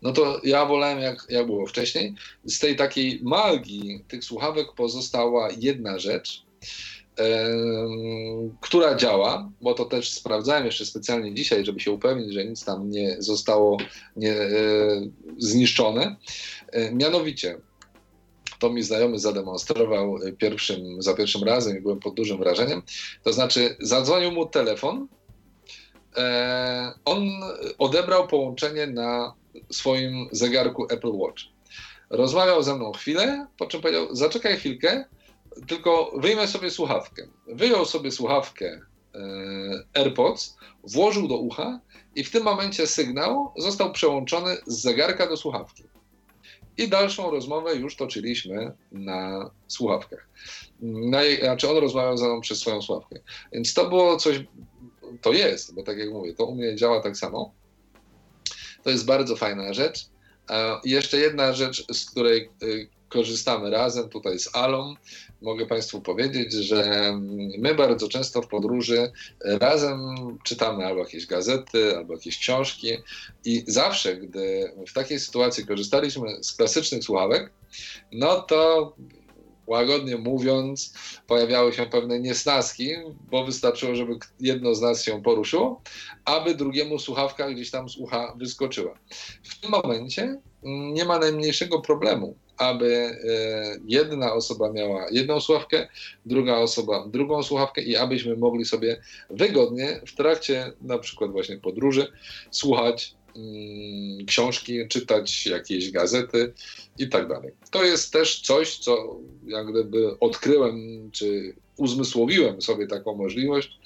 No 0.02 0.14
to 0.14 0.42
ja 0.44 0.66
wolałem, 0.66 1.00
jak, 1.00 1.26
jak 1.30 1.46
było 1.46 1.66
wcześniej. 1.66 2.14
Z 2.46 2.60
tej 2.60 2.76
takiej 2.76 3.20
magii 3.24 4.04
tych 4.08 4.24
słuchawek 4.24 4.68
pozostała 4.76 5.50
jedna 5.60 6.00
rzecz, 6.00 6.44
em, 7.16 8.58
która 8.62 8.96
działa, 8.96 9.50
bo 9.62 9.74
to 9.74 9.86
też 9.86 10.12
sprawdzałem 10.12 10.66
jeszcze 10.66 10.86
specjalnie 10.86 11.34
dzisiaj, 11.34 11.66
żeby 11.66 11.80
się 11.80 11.92
upewnić, 11.92 12.34
że 12.34 12.46
nic 12.46 12.66
tam 12.66 12.92
nie 12.92 13.16
zostało 13.20 13.78
nie, 14.16 14.32
e, 14.32 14.50
zniszczone. 15.38 16.16
E, 16.72 16.92
mianowicie, 16.92 17.58
to 18.64 18.70
mi 18.70 18.84
znajomy 18.84 19.20
zademonstrował 19.20 20.20
pierwszym, 20.38 21.02
za 21.02 21.14
pierwszym 21.14 21.44
razem 21.44 21.78
i 21.78 21.82
byłem 21.82 22.00
pod 22.00 22.14
dużym 22.14 22.38
wrażeniem. 22.38 22.82
To 23.24 23.34
znaczy, 23.34 23.76
zadzwonił 23.80 24.32
mu 24.32 24.46
telefon, 24.46 25.08
e, 26.18 26.94
on 27.06 27.30
odebrał 27.78 28.28
połączenie 28.28 28.88
na 28.88 29.34
swoim 29.72 30.30
zegarku 30.32 30.86
Apple 30.90 31.12
Watch. 31.12 31.44
Rozmawiał 32.10 32.64
ze 32.64 32.76
mną 32.76 32.92
chwilę, 32.92 33.48
po 33.58 33.66
czym 33.66 33.82
powiedział: 33.82 34.16
Zaczekaj 34.16 34.58
chwilkę, 34.58 35.06
tylko 35.68 36.12
wyjmę 36.18 36.48
sobie 36.48 36.72
słuchawkę. 36.72 37.28
Wyjął 37.48 37.86
sobie 37.86 38.12
słuchawkę 38.12 38.82
e, 39.16 39.20
AirPods, 39.94 40.58
włożył 40.84 41.28
do 41.28 41.38
ucha 41.38 41.80
i 42.16 42.24
w 42.24 42.32
tym 42.32 42.44
momencie 42.44 42.88
sygnał 42.88 43.54
został 43.58 43.92
przełączony 43.92 44.58
z 44.68 44.82
zegarka 44.82 45.28
do 45.28 45.38
słuchawki. 45.38 45.84
I 46.78 46.88
dalszą 46.88 47.32
rozmowę 47.32 47.76
już 47.76 47.96
toczyliśmy 47.96 48.72
na 48.92 49.52
słuchawkach. 49.68 50.28
Na, 50.82 51.20
znaczy 51.42 51.70
on 51.70 51.78
rozmawiał 51.78 52.18
ze 52.18 52.26
mną 52.26 52.42
przez 52.42 52.60
swoją 52.60 52.82
słuchawkę. 52.82 53.20
Więc 53.52 53.74
to 53.74 53.90
było 53.90 54.18
coś, 54.18 54.44
to 55.22 55.34
jest, 55.34 55.76
bo 55.76 55.84
tak 55.84 55.98
jak 55.98 56.10
mówię, 56.10 56.34
to 56.34 56.46
u 56.46 56.56
mnie 56.56 56.76
działa 56.76 57.02
tak 57.02 57.18
samo. 57.18 57.54
To 58.84 58.90
jest 58.90 59.06
bardzo 59.06 59.36
fajna 59.36 59.74
rzecz. 59.74 60.06
I 60.84 60.90
jeszcze 60.90 61.18
jedna 61.18 61.54
rzecz, 61.54 61.86
z 61.94 62.12
której 62.12 62.50
y, 62.64 62.90
korzystamy 63.10 63.70
razem 63.70 64.10
tutaj 64.10 64.40
z 64.40 64.56
Alą. 64.56 64.96
Mogę 65.44 65.66
Państwu 65.66 66.02
powiedzieć, 66.02 66.54
że 66.54 67.14
my 67.58 67.76
bardzo 67.76 68.08
często 68.08 68.42
w 68.42 68.48
podróży 68.48 69.12
razem 69.44 70.16
czytamy 70.44 70.86
albo 70.86 71.00
jakieś 71.00 71.26
gazety, 71.26 71.98
albo 71.98 72.14
jakieś 72.14 72.38
książki 72.38 72.90
i 73.46 73.64
zawsze, 73.68 74.18
gdy 74.18 74.74
w 74.88 74.94
takiej 74.94 75.20
sytuacji 75.20 75.66
korzystaliśmy 75.66 76.44
z 76.44 76.54
klasycznych 76.54 77.04
słuchawek, 77.04 77.52
no 78.12 78.42
to 78.42 78.94
łagodnie 79.68 80.18
mówiąc, 80.18 80.94
pojawiały 81.28 81.74
się 81.74 81.86
pewne 81.86 82.20
niesnaski, 82.20 82.90
bo 83.32 83.46
wystarczyło, 83.46 83.96
żeby 83.96 84.18
jedno 84.40 84.76
z 84.76 84.82
nas 84.82 85.04
się 85.04 85.24
poruszyło, 85.24 85.82
aby 86.26 86.56
drugiemu 86.56 87.00
słuchawka 87.00 87.50
gdzieś 87.50 87.72
tam 87.72 87.90
z 87.90 87.98
ucha 87.98 88.34
wyskoczyła. 88.38 88.98
W 89.44 89.62
tym 89.62 89.72
momencie 89.72 90.22
mm, 90.64 90.94
nie 90.94 91.06
ma 91.06 91.20
najmniejszego 91.20 91.82
problemu, 91.82 92.36
aby 92.58 92.88
e, 92.96 93.16
jedna 93.88 94.34
osoba 94.34 94.72
miała 94.72 95.06
jedną 95.12 95.42
słuchawkę, 95.42 95.88
druga 96.26 96.58
osoba 96.58 97.08
drugą 97.08 97.44
słuchawkę 97.44 97.82
i 97.82 97.96
abyśmy 97.96 98.38
mogli 98.38 98.66
sobie 98.66 99.02
wygodnie 99.30 100.02
w 100.08 100.16
trakcie 100.16 100.72
na 100.82 101.00
przykład 101.00 101.32
właśnie 101.32 101.58
podróży 101.58 102.08
słuchać 102.52 103.16
mm, 103.36 104.26
książki, 104.26 104.88
czytać 104.88 105.46
jakieś 105.46 105.92
gazety 105.92 106.54
i 107.00 107.10
tak 107.10 107.28
dalej. 107.28 107.52
To 107.72 107.84
jest 107.84 108.14
też 108.14 108.42
coś, 108.42 108.78
co 108.78 109.18
jak 109.48 109.72
gdyby 109.72 110.20
odkryłem, 110.20 111.10
czy 111.12 111.56
uzmysłowiłem 111.78 112.62
sobie 112.62 112.88
taką 112.88 113.16
możliwość 113.16 113.80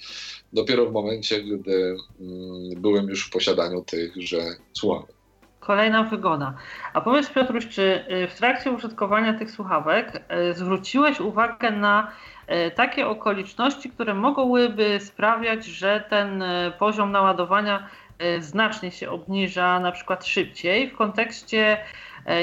dopiero 0.53 0.89
w 0.89 0.93
momencie, 0.93 1.43
gdy 1.43 1.97
mm, 2.19 2.81
byłem 2.81 3.07
już 3.09 3.27
w 3.27 3.29
posiadaniu 3.29 3.83
tychże 3.83 4.55
słuchawek. 4.73 5.16
Kolejna 5.67 6.03
wygoda. 6.03 6.53
A 6.93 7.01
powiedz 7.01 7.29
Piotruś, 7.29 7.67
czy 7.67 8.05
y, 8.11 8.27
w 8.27 8.35
trakcie 8.35 8.71
użytkowania 8.71 9.33
tych 9.33 9.51
słuchawek 9.51 10.23
y, 10.49 10.53
zwróciłeś 10.53 11.19
uwagę 11.19 11.71
na 11.71 12.11
y, 12.67 12.71
takie 12.71 13.07
okoliczności, 13.07 13.89
które 13.89 14.13
mogłyby 14.13 14.99
sprawiać, 14.99 15.65
że 15.65 16.03
ten 16.09 16.43
poziom 16.79 17.11
naładowania 17.11 17.87
znacznie 18.39 18.91
się 18.91 19.09
obniża, 19.09 19.79
na 19.79 19.91
przykład 19.91 20.25
szybciej, 20.25 20.89
w 20.89 20.97
kontekście 20.97 21.77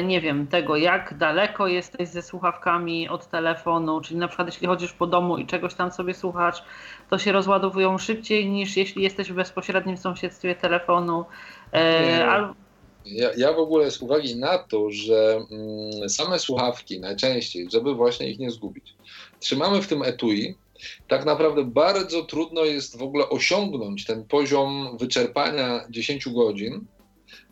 nie 0.05 0.21
wiem, 0.21 0.47
tego 0.47 0.77
jak 0.77 1.15
daleko 1.15 1.67
jesteś 1.67 2.09
ze 2.09 2.23
słuchawkami 2.23 3.09
od 3.09 3.27
telefonu, 3.27 4.01
czyli 4.01 4.21
na 4.21 4.29
przykład 4.29 4.49
jeśli 4.49 4.67
chodzisz 4.67 4.93
po 4.93 5.07
domu 5.07 5.39
i 5.39 5.47
czegoś 5.47 5.75
tam 5.75 5.93
sobie 5.93 6.15
słuchasz, 6.15 6.63
to 7.11 7.19
się 7.19 7.33
rozładowują 7.33 7.99
szybciej 7.99 8.51
niż 8.51 8.77
jeśli 8.77 9.03
jesteś 9.03 9.33
w 9.33 9.35
bezpośrednim 9.35 9.97
sąsiedztwie 9.97 10.55
telefonu. 10.55 11.25
Nie. 11.73 12.27
Al 12.27 12.55
ja, 13.07 13.31
ja 13.37 13.53
w 13.53 13.59
ogóle 13.59 13.91
z 13.91 14.03
uwagi 14.03 14.37
na 14.37 14.59
to, 14.59 14.91
że 14.91 15.47
mm, 15.51 16.09
same 16.09 16.39
słuchawki 16.39 17.01
najczęściej, 17.01 17.69
żeby 17.73 17.95
właśnie 17.95 18.31
ich 18.31 18.39
nie 18.39 18.51
zgubić, 18.51 18.95
trzymamy 19.41 19.83
w 19.83 19.87
tym 19.87 20.03
etui, 20.03 20.55
tak 21.09 21.25
naprawdę 21.25 21.65
bardzo 21.65 22.23
trudno 22.23 22.65
jest 22.65 22.99
w 22.99 23.03
ogóle 23.03 23.29
osiągnąć 23.29 24.05
ten 24.05 24.25
poziom 24.25 24.97
wyczerpania 25.01 25.85
10 25.91 26.29
godzin, 26.29 26.87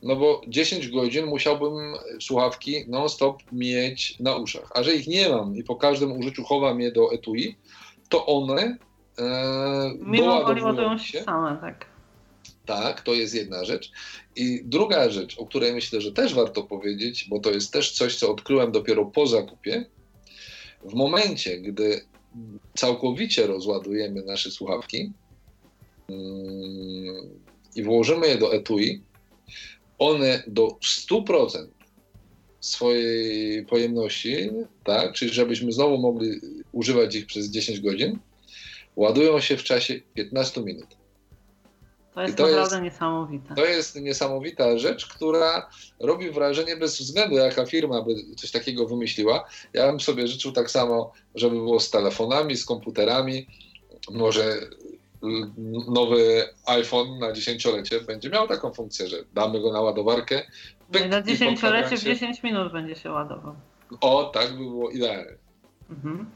no 0.02 0.16
bo 0.16 0.40
10 0.48 0.88
godzin 0.88 1.26
musiałbym 1.26 1.94
słuchawki 2.20 2.84
non-stop 2.88 3.42
mieć 3.52 4.20
na 4.20 4.36
uszach. 4.36 4.70
A 4.74 4.82
że 4.82 4.94
ich 4.94 5.06
nie 5.06 5.28
mam 5.28 5.56
i 5.56 5.64
po 5.64 5.76
każdym 5.76 6.12
użyciu 6.12 6.44
chowam 6.44 6.80
je 6.80 6.92
do 6.92 7.12
etui, 7.12 7.56
to 8.08 8.26
one 8.26 8.76
e, 9.18 9.92
Mimo 9.98 10.34
ładują 10.34 10.98
się 10.98 11.22
same, 11.22 11.58
tak. 11.60 11.92
Tak, 12.66 13.00
to 13.00 13.14
jest 13.14 13.34
jedna 13.34 13.64
rzecz. 13.64 13.92
I 14.36 14.60
druga 14.64 15.10
rzecz, 15.10 15.38
o 15.38 15.46
której 15.46 15.72
myślę, 15.72 16.00
że 16.00 16.12
też 16.12 16.34
warto 16.34 16.62
powiedzieć, 16.62 17.26
bo 17.28 17.40
to 17.40 17.50
jest 17.50 17.72
też 17.72 17.92
coś, 17.92 18.16
co 18.16 18.30
odkryłem 18.30 18.72
dopiero 18.72 19.04
po 19.04 19.26
zakupie. 19.26 19.84
W 20.84 20.94
momencie, 20.94 21.60
gdy 21.60 22.00
całkowicie 22.74 23.46
rozładujemy 23.46 24.22
nasze 24.22 24.50
słuchawki 24.50 25.12
mm, 26.08 27.40
i 27.76 27.82
włożymy 27.82 28.28
je 28.28 28.38
do 28.38 28.54
etui, 28.54 29.02
one 29.98 30.42
do 30.46 30.68
100% 31.08 31.66
swojej 32.60 33.66
pojemności, 33.66 34.50
tak, 34.84 35.12
czyli 35.12 35.32
żebyśmy 35.32 35.72
znowu 35.72 35.98
mogli 35.98 36.40
używać 36.72 37.14
ich 37.14 37.26
przez 37.26 37.50
10 37.50 37.80
godzin, 37.80 38.18
ładują 38.96 39.40
się 39.40 39.56
w 39.56 39.62
czasie 39.62 40.00
15 40.14 40.60
minut. 40.60 41.01
To 42.14 42.22
jest 42.22 42.36
to 42.36 42.42
naprawdę 42.42 42.76
jest, 42.76 42.84
niesamowite. 42.84 43.54
To 43.54 43.64
jest 43.64 44.00
niesamowita 44.00 44.78
rzecz, 44.78 45.06
która 45.06 45.70
robi 46.00 46.30
wrażenie 46.30 46.76
bez 46.76 46.98
względu, 46.98 47.36
jaka 47.36 47.66
firma 47.66 48.02
by 48.02 48.14
coś 48.36 48.50
takiego 48.50 48.86
wymyśliła. 48.86 49.44
Ja 49.72 49.86
bym 49.86 50.00
sobie 50.00 50.28
życzył 50.28 50.52
tak 50.52 50.70
samo, 50.70 51.12
żeby 51.34 51.56
było 51.56 51.80
z 51.80 51.90
telefonami, 51.90 52.56
z 52.56 52.64
komputerami. 52.64 53.46
Może 54.10 54.60
nowy 55.88 56.48
iPhone 56.66 57.18
na 57.18 57.32
dziesięciolecie 57.32 58.00
będzie 58.00 58.30
miał 58.30 58.48
taką 58.48 58.72
funkcję, 58.72 59.08
że 59.08 59.16
damy 59.34 59.60
go 59.60 59.72
na 59.72 59.80
ładowarkę. 59.80 60.42
Pyk, 60.92 61.08
na 61.08 61.22
dziesięciolecie 61.22 61.96
w 61.96 62.02
10 62.02 62.42
minut 62.42 62.72
będzie 62.72 62.94
się 62.94 63.10
ładował. 63.10 63.54
O, 64.00 64.24
tak 64.24 64.50
by 64.50 64.58
było 64.58 64.90
idealne. 64.90 65.32
Mhm. 65.90 66.30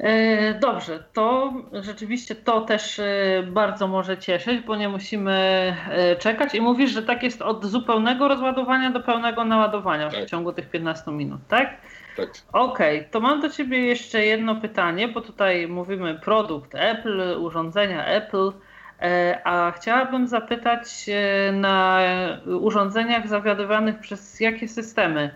E, 0.00 0.54
dobrze, 0.54 1.04
to 1.12 1.52
rzeczywiście 1.72 2.34
to 2.34 2.60
też 2.60 2.98
e, 2.98 3.04
bardzo 3.46 3.88
może 3.88 4.18
cieszyć, 4.18 4.60
bo 4.60 4.76
nie 4.76 4.88
musimy 4.88 5.32
e, 5.90 6.16
czekać 6.16 6.54
i 6.54 6.60
mówisz, 6.60 6.90
że 6.90 7.02
tak 7.02 7.22
jest 7.22 7.42
od 7.42 7.64
zupełnego 7.64 8.28
rozładowania 8.28 8.90
do 8.90 9.00
pełnego 9.00 9.44
naładowania 9.44 10.10
tak. 10.10 10.24
w 10.24 10.30
ciągu 10.30 10.52
tych 10.52 10.70
15 10.70 11.10
minut, 11.10 11.40
tak? 11.48 11.76
Tak. 12.16 12.28
Okej, 12.52 12.98
okay, 12.98 13.10
to 13.10 13.20
mam 13.20 13.40
do 13.40 13.50
Ciebie 13.50 13.86
jeszcze 13.86 14.24
jedno 14.24 14.56
pytanie, 14.56 15.08
bo 15.08 15.20
tutaj 15.20 15.68
mówimy 15.68 16.14
produkt 16.14 16.74
Apple, 16.74 17.36
urządzenia 17.40 18.06
Apple, 18.06 18.52
a 19.44 19.72
chciałabym 19.76 20.26
zapytać 20.26 21.06
na 21.52 22.00
urządzeniach 22.60 23.28
zawiadywanych 23.28 23.98
przez 23.98 24.40
jakie 24.40 24.68
systemy 24.68 25.30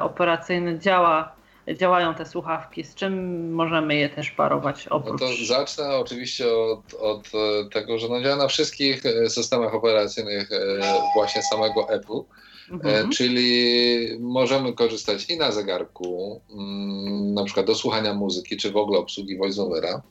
operacyjne 0.00 0.78
działa 0.78 1.41
działają 1.68 2.14
te 2.14 2.26
słuchawki, 2.26 2.84
z 2.84 2.94
czym 2.94 3.54
możemy 3.54 3.94
je 3.94 4.08
też 4.08 4.30
parować 4.30 4.88
oprócz... 4.88 5.20
No 5.20 5.26
to 5.26 5.34
zacznę 5.46 5.96
oczywiście 5.96 6.54
od, 6.56 6.94
od 6.94 7.30
tego, 7.72 7.98
że 7.98 8.08
no 8.08 8.22
działa 8.22 8.36
na 8.36 8.48
wszystkich 8.48 9.06
e, 9.06 9.30
systemach 9.30 9.74
operacyjnych 9.74 10.52
e, 10.52 10.58
właśnie 11.14 11.42
samego 11.42 11.88
Apple. 11.90 12.18
E, 12.70 12.74
mhm. 12.74 13.10
Czyli 13.10 14.18
możemy 14.20 14.72
korzystać 14.72 15.30
i 15.30 15.36
na 15.36 15.52
zegarku, 15.52 16.40
mm, 16.50 17.34
na 17.34 17.44
przykład 17.44 17.66
do 17.66 17.74
słuchania 17.74 18.14
muzyki, 18.14 18.56
czy 18.56 18.70
w 18.70 18.76
ogóle 18.76 18.98
obsługi 18.98 19.36
voiceovera. 19.36 20.02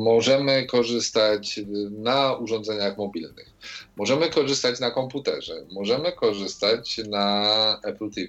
Możemy 0.00 0.66
korzystać 0.66 1.60
na 1.90 2.32
urządzeniach 2.32 2.98
mobilnych. 2.98 3.57
Możemy 3.96 4.30
korzystać 4.30 4.80
na 4.80 4.90
komputerze, 4.90 5.54
możemy 5.72 6.12
korzystać 6.12 7.00
na 7.08 7.80
Apple 7.84 8.10
TV, 8.10 8.28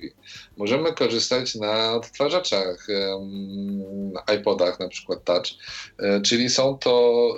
możemy 0.57 0.93
korzystać 0.93 1.55
na 1.55 1.93
odtwarzaczach, 1.93 2.87
iPodach 4.37 4.79
na 4.79 4.87
przykład 4.87 5.23
Touch, 5.23 5.47
e, 5.99 6.21
czyli 6.21 6.49
są 6.49 6.77
to, 6.77 7.35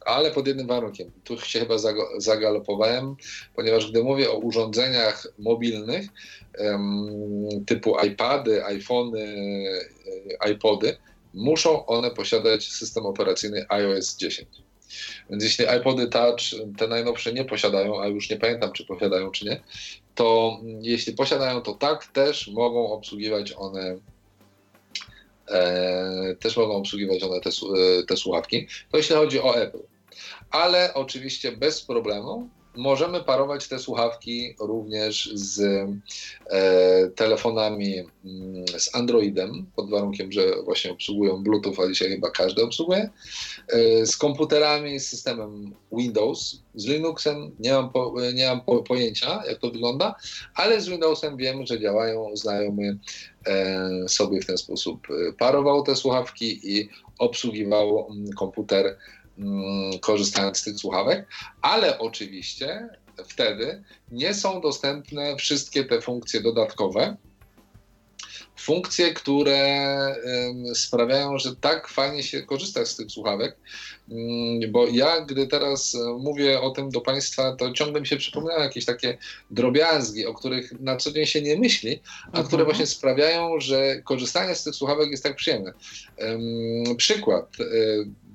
ale 0.00 0.30
pod 0.30 0.46
jednym 0.46 0.66
warunkiem. 0.66 1.10
Tu 1.24 1.40
się 1.40 1.60
chyba 1.60 1.76
zagalopowałem, 2.18 3.16
ponieważ 3.56 3.90
gdy 3.90 4.02
mówię 4.02 4.30
o 4.30 4.38
urządzeniach 4.38 5.26
mobilnych 5.38 6.06
typu 7.66 7.96
iPady, 8.06 8.64
iPhony, 8.64 9.24
e, 10.42 10.50
iPody, 10.50 10.96
muszą 11.34 11.86
one 11.86 12.10
posiadać 12.10 12.72
system 12.72 13.06
operacyjny 13.06 13.66
iOS 13.68 14.16
10. 14.16 14.48
Więc 15.30 15.44
jeśli 15.44 15.64
iPody 15.80 16.08
Touch 16.08 16.40
te 16.78 16.88
najnowsze 16.88 17.32
nie 17.32 17.44
posiadają, 17.44 18.00
a 18.00 18.06
już 18.06 18.30
nie 18.30 18.36
pamiętam, 18.36 18.72
czy 18.72 18.86
posiadają, 18.86 19.30
czy 19.30 19.44
nie, 19.44 19.60
to 20.14 20.58
jeśli 20.80 21.12
posiadają, 21.12 21.60
to 21.60 21.74
tak, 21.74 22.06
też 22.06 22.48
mogą 22.48 22.92
obsługiwać 22.92 23.52
one 23.56 23.96
e, 25.48 26.36
też 26.40 26.56
mogą 26.56 26.76
obsługiwać 26.76 27.22
one 27.22 27.40
te, 27.40 27.50
te 28.08 28.16
słuchawki. 28.16 28.66
To 28.90 28.96
jeśli 28.96 29.16
chodzi 29.16 29.40
o 29.40 29.56
Apple. 29.56 29.82
Ale 30.50 30.94
oczywiście 30.94 31.52
bez 31.52 31.82
problemu 31.82 32.48
Możemy 32.76 33.24
parować 33.24 33.68
te 33.68 33.78
słuchawki 33.78 34.54
również 34.60 35.30
z 35.34 35.60
e, 36.50 37.08
telefonami 37.08 37.94
mm, 37.98 38.64
z 38.78 38.94
Androidem, 38.94 39.66
pod 39.76 39.90
warunkiem, 39.90 40.32
że 40.32 40.62
właśnie 40.64 40.92
obsługują 40.92 41.42
Bluetooth, 41.42 41.74
a 41.84 41.88
dzisiaj 41.88 42.08
chyba 42.08 42.30
każdy 42.30 42.62
obsługuje, 42.62 43.10
e, 43.68 44.06
z 44.06 44.16
komputerami, 44.16 45.00
z 45.00 45.08
systemem 45.08 45.74
Windows, 45.92 46.62
z 46.74 46.86
Linuxem 46.86 47.50
nie 47.60 47.72
mam, 47.72 47.90
po, 47.90 48.14
nie 48.34 48.46
mam 48.46 48.60
po, 48.60 48.82
pojęcia, 48.82 49.42
jak 49.48 49.58
to 49.58 49.70
wygląda, 49.70 50.14
ale 50.54 50.80
z 50.80 50.88
Windowsem 50.88 51.36
wiem, 51.36 51.66
że 51.66 51.80
działają. 51.80 52.30
Znajomy 52.34 52.98
e, 53.46 54.08
sobie 54.08 54.40
w 54.40 54.46
ten 54.46 54.58
sposób 54.58 55.06
e, 55.10 55.32
parował 55.32 55.82
te 55.82 55.96
słuchawki 55.96 56.76
i 56.76 56.88
obsługiwał 57.18 58.06
mm, 58.10 58.32
komputer 58.32 58.96
korzystając 60.00 60.58
z 60.58 60.62
tych 60.62 60.78
słuchawek, 60.78 61.26
ale 61.62 61.98
oczywiście 61.98 62.88
wtedy 63.24 63.82
nie 64.10 64.34
są 64.34 64.60
dostępne 64.60 65.36
wszystkie 65.36 65.84
te 65.84 66.00
funkcje 66.00 66.40
dodatkowe, 66.40 67.16
funkcje, 68.62 69.14
które 69.14 69.86
sprawiają, 70.74 71.38
że 71.38 71.56
tak 71.56 71.88
fajnie 71.88 72.22
się 72.22 72.42
korzysta 72.42 72.86
z 72.86 72.96
tych 72.96 73.10
słuchawek, 73.10 73.56
mm, 74.10 74.72
bo 74.72 74.86
ja, 74.86 75.20
gdy 75.20 75.46
teraz 75.46 75.94
e, 75.94 75.98
mówię 76.18 76.60
o 76.60 76.70
tym 76.70 76.90
do 76.90 77.00
Państwa, 77.00 77.56
to 77.56 77.72
ciągle 77.72 78.00
mi 78.00 78.06
się 78.06 78.16
przypominają 78.16 78.60
jakieś 78.60 78.84
takie 78.84 79.18
drobiazgi, 79.50 80.26
o 80.26 80.34
których 80.34 80.80
na 80.80 80.96
co 80.96 81.12
dzień 81.12 81.26
się 81.26 81.42
nie 81.42 81.56
myśli, 81.56 82.00
a 82.24 82.26
mhm. 82.26 82.46
które 82.46 82.64
właśnie 82.64 82.86
sprawiają, 82.86 83.60
że 83.60 84.02
korzystanie 84.02 84.54
z 84.54 84.64
tych 84.64 84.74
słuchawek 84.74 85.10
jest 85.10 85.22
tak 85.22 85.36
przyjemne. 85.36 85.72
Przykład. 86.96 87.56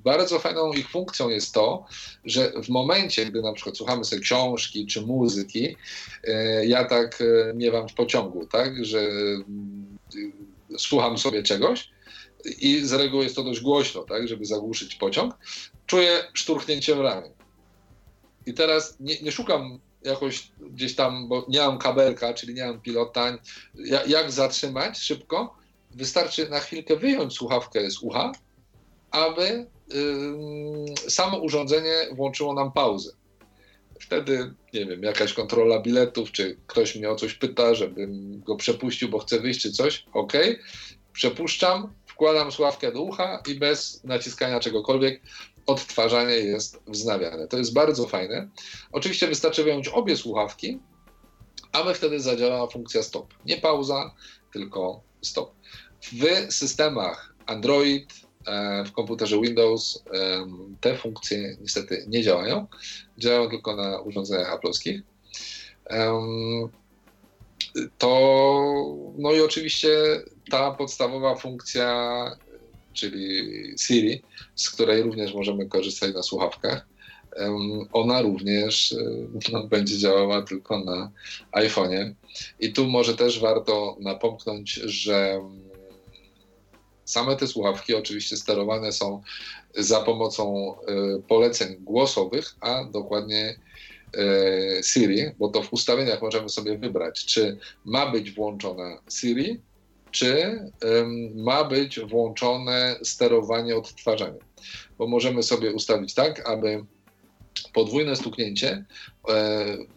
Bardzo 0.04 0.38
fajną 0.38 0.72
ich 0.72 0.90
funkcją 0.90 1.28
jest 1.28 1.54
to, 1.54 1.86
że 2.24 2.52
w 2.62 2.68
momencie, 2.68 3.26
gdy 3.26 3.42
na 3.42 3.52
przykład 3.52 3.76
słuchamy 3.76 4.04
sobie 4.04 4.22
książki 4.22 4.86
czy 4.86 5.02
muzyki, 5.02 5.76
e, 6.24 6.66
ja 6.66 6.84
tak 6.84 7.18
e, 7.20 7.54
miewam 7.54 7.88
w 7.88 7.94
pociągu, 7.94 8.46
tak, 8.46 8.84
że 8.84 9.00
mm, 9.00 9.98
słucham 10.78 11.18
sobie 11.18 11.42
czegoś 11.42 11.90
i 12.60 12.80
z 12.80 12.92
reguły 12.92 13.24
jest 13.24 13.36
to 13.36 13.44
dość 13.44 13.60
głośno, 13.60 14.02
tak, 14.02 14.28
żeby 14.28 14.44
zagłuszyć 14.44 14.94
pociąg, 14.94 15.34
czuję 15.86 16.24
szturchnięcie 16.34 16.94
w 16.94 17.00
ramię. 17.00 17.30
I 18.46 18.54
teraz 18.54 18.96
nie, 19.00 19.20
nie 19.20 19.32
szukam 19.32 19.80
jakoś 20.04 20.50
gdzieś 20.60 20.94
tam, 20.94 21.28
bo 21.28 21.46
nie 21.48 21.58
mam 21.58 21.78
kabelka, 21.78 22.34
czyli 22.34 22.54
nie 22.54 22.66
mam 22.66 22.80
pilota, 22.80 23.38
jak 24.06 24.32
zatrzymać 24.32 24.98
szybko, 24.98 25.56
wystarczy 25.90 26.48
na 26.48 26.60
chwilkę 26.60 26.96
wyjąć 26.96 27.34
słuchawkę 27.34 27.90
z 27.90 28.02
ucha, 28.02 28.32
aby 29.10 29.66
samo 31.08 31.38
urządzenie 31.38 31.94
włączyło 32.12 32.54
nam 32.54 32.72
pauzę. 32.72 33.12
Wtedy, 34.00 34.54
nie 34.74 34.86
wiem, 34.86 35.02
jakaś 35.02 35.32
kontrola 35.32 35.80
biletów, 35.80 36.32
czy 36.32 36.56
ktoś 36.66 36.96
mnie 36.96 37.10
o 37.10 37.16
coś 37.16 37.34
pyta, 37.34 37.74
żebym 37.74 38.40
go 38.40 38.56
przepuścił, 38.56 39.08
bo 39.08 39.18
chce 39.18 39.40
wyjść, 39.40 39.60
czy 39.60 39.72
coś, 39.72 40.04
ok, 40.12 40.32
przepuszczam, 41.12 41.92
wkładam 42.06 42.52
słuchawkę 42.52 42.92
do 42.92 43.02
ucha 43.02 43.42
i 43.48 43.54
bez 43.54 44.04
naciskania 44.04 44.60
czegokolwiek 44.60 45.22
odtwarzanie 45.66 46.34
jest 46.34 46.80
wznawiane. 46.86 47.48
To 47.48 47.58
jest 47.58 47.72
bardzo 47.72 48.08
fajne. 48.08 48.48
Oczywiście 48.92 49.26
wystarczy 49.26 49.64
wyjąć 49.64 49.88
obie 49.88 50.16
słuchawki, 50.16 50.78
aby 51.72 51.94
wtedy 51.94 52.20
zadziałała 52.20 52.66
funkcja 52.66 53.02
stop. 53.02 53.34
Nie 53.46 53.56
pauza, 53.56 54.14
tylko 54.52 55.02
stop. 55.22 55.54
W 56.12 56.52
systemach 56.54 57.34
Android, 57.46 58.27
w 58.86 58.92
komputerze 58.92 59.40
Windows 59.40 60.04
te 60.80 60.96
funkcje 60.96 61.56
niestety 61.60 62.04
nie 62.08 62.22
działają. 62.22 62.66
Działają 63.18 63.50
tylko 63.50 63.76
na 63.76 64.00
urządzeniach 64.00 64.52
aploskich. 64.52 65.02
To, 67.98 68.10
no 69.18 69.32
i 69.32 69.40
oczywiście 69.40 69.90
ta 70.50 70.70
podstawowa 70.70 71.36
funkcja, 71.36 72.30
czyli 72.92 73.44
Siri, 73.78 74.22
z 74.54 74.70
której 74.70 75.02
również 75.02 75.34
możemy 75.34 75.66
korzystać 75.66 76.14
na 76.14 76.22
słuchawkach, 76.22 76.86
ona 77.92 78.22
również 78.22 78.92
e, 78.92 78.96
no, 79.52 79.64
będzie 79.74 79.98
działała 79.98 80.42
tylko 80.42 80.84
na 80.84 81.10
iPhone'ie. 81.52 82.14
I 82.60 82.72
tu 82.72 82.86
może 82.86 83.16
też 83.16 83.40
warto 83.40 83.96
napomknąć, 84.00 84.72
że 84.72 85.40
Same 87.08 87.36
te 87.36 87.46
słuchawki 87.46 87.94
oczywiście 87.94 88.36
sterowane 88.36 88.92
są 88.92 89.22
za 89.74 90.00
pomocą 90.00 90.74
e, 90.74 91.22
poleceń 91.28 91.76
głosowych, 91.80 92.56
a 92.60 92.84
dokładnie 92.84 93.58
e, 94.14 94.82
Siri, 94.82 95.22
bo 95.38 95.48
to 95.48 95.62
w 95.62 95.72
ustawieniach 95.72 96.22
możemy 96.22 96.48
sobie 96.48 96.78
wybrać, 96.78 97.24
czy 97.24 97.58
ma 97.84 98.10
być 98.10 98.30
włączona 98.30 99.02
Siri, 99.10 99.60
czy 100.10 100.60
ma 101.34 101.64
być 101.64 102.00
włączone 102.00 102.96
sterowanie 103.02 103.76
odtwarzaniem. 103.76 104.44
Bo 104.98 105.06
możemy 105.06 105.42
sobie 105.42 105.72
ustawić 105.72 106.14
tak, 106.14 106.48
aby 106.48 106.84
podwójne 107.72 108.16
stuknięcie 108.16 108.68
e, 108.68 108.84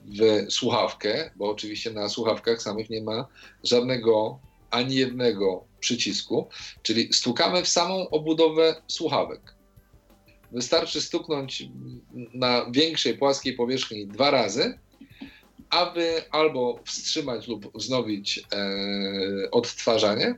w 0.05 0.51
słuchawkę, 0.51 1.32
bo 1.36 1.49
oczywiście 1.49 1.91
na 1.91 2.09
słuchawkach 2.09 2.62
samych 2.62 2.89
nie 2.89 3.03
ma 3.03 3.28
żadnego 3.64 4.39
ani 4.70 4.95
jednego 4.95 5.70
przycisku, 5.82 6.48
czyli 6.84 7.14
stukamy 7.14 7.64
w 7.64 7.68
samą 7.68 8.10
obudowę 8.10 8.76
słuchawek. 8.88 9.56
Wystarczy 10.52 11.02
stuknąć 11.02 11.64
na 12.34 12.72
większej 12.72 13.18
płaskiej 13.18 13.54
powierzchni 13.54 14.08
dwa 14.08 14.32
razy, 14.32 14.80
aby 15.70 16.24
albo 16.32 16.80
wstrzymać 16.86 17.48
lub 17.48 17.78
wznowić 17.78 18.40
e, 18.40 19.52
odtwarzanie, 19.52 20.36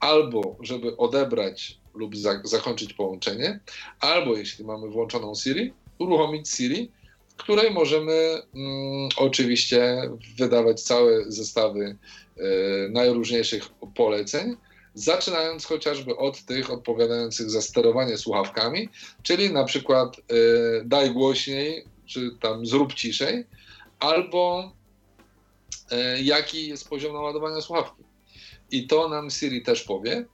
albo 0.00 0.56
żeby 0.60 0.96
odebrać 0.96 1.78
lub 1.94 2.16
za, 2.16 2.40
zakończyć 2.44 2.94
połączenie, 2.94 3.60
albo 4.00 4.36
jeśli 4.36 4.64
mamy 4.64 4.88
włączoną 4.88 5.34
Siri, 5.34 5.72
uruchomić 5.98 6.48
Siri, 6.48 6.90
której 7.36 7.70
możemy 7.70 8.12
mm, 8.54 9.08
oczywiście 9.16 10.10
wydawać 10.38 10.82
całe 10.82 11.32
zestawy 11.32 11.96
e, 12.36 12.42
najróżniejszych 12.88 13.68
poleceń, 13.94 14.56
zaczynając 14.94 15.64
chociażby 15.64 16.16
od 16.16 16.44
tych 16.44 16.70
odpowiadających 16.70 17.50
za 17.50 17.62
sterowanie 17.62 18.16
słuchawkami, 18.16 18.88
czyli 19.22 19.50
na 19.52 19.64
przykład 19.64 20.18
y, 20.18 20.22
daj 20.84 21.10
głośniej, 21.10 21.84
czy 22.06 22.30
tam 22.40 22.66
zrób 22.66 22.94
ciszej, 22.94 23.44
albo 23.98 24.72
y, 25.92 26.22
jaki 26.22 26.68
jest 26.68 26.88
poziom 26.88 27.12
naładowania 27.12 27.60
słuchawki. 27.60 28.02
I 28.70 28.86
to 28.86 29.08
nam 29.08 29.30
Siri 29.30 29.62
też 29.62 29.82
powie, 29.82 30.24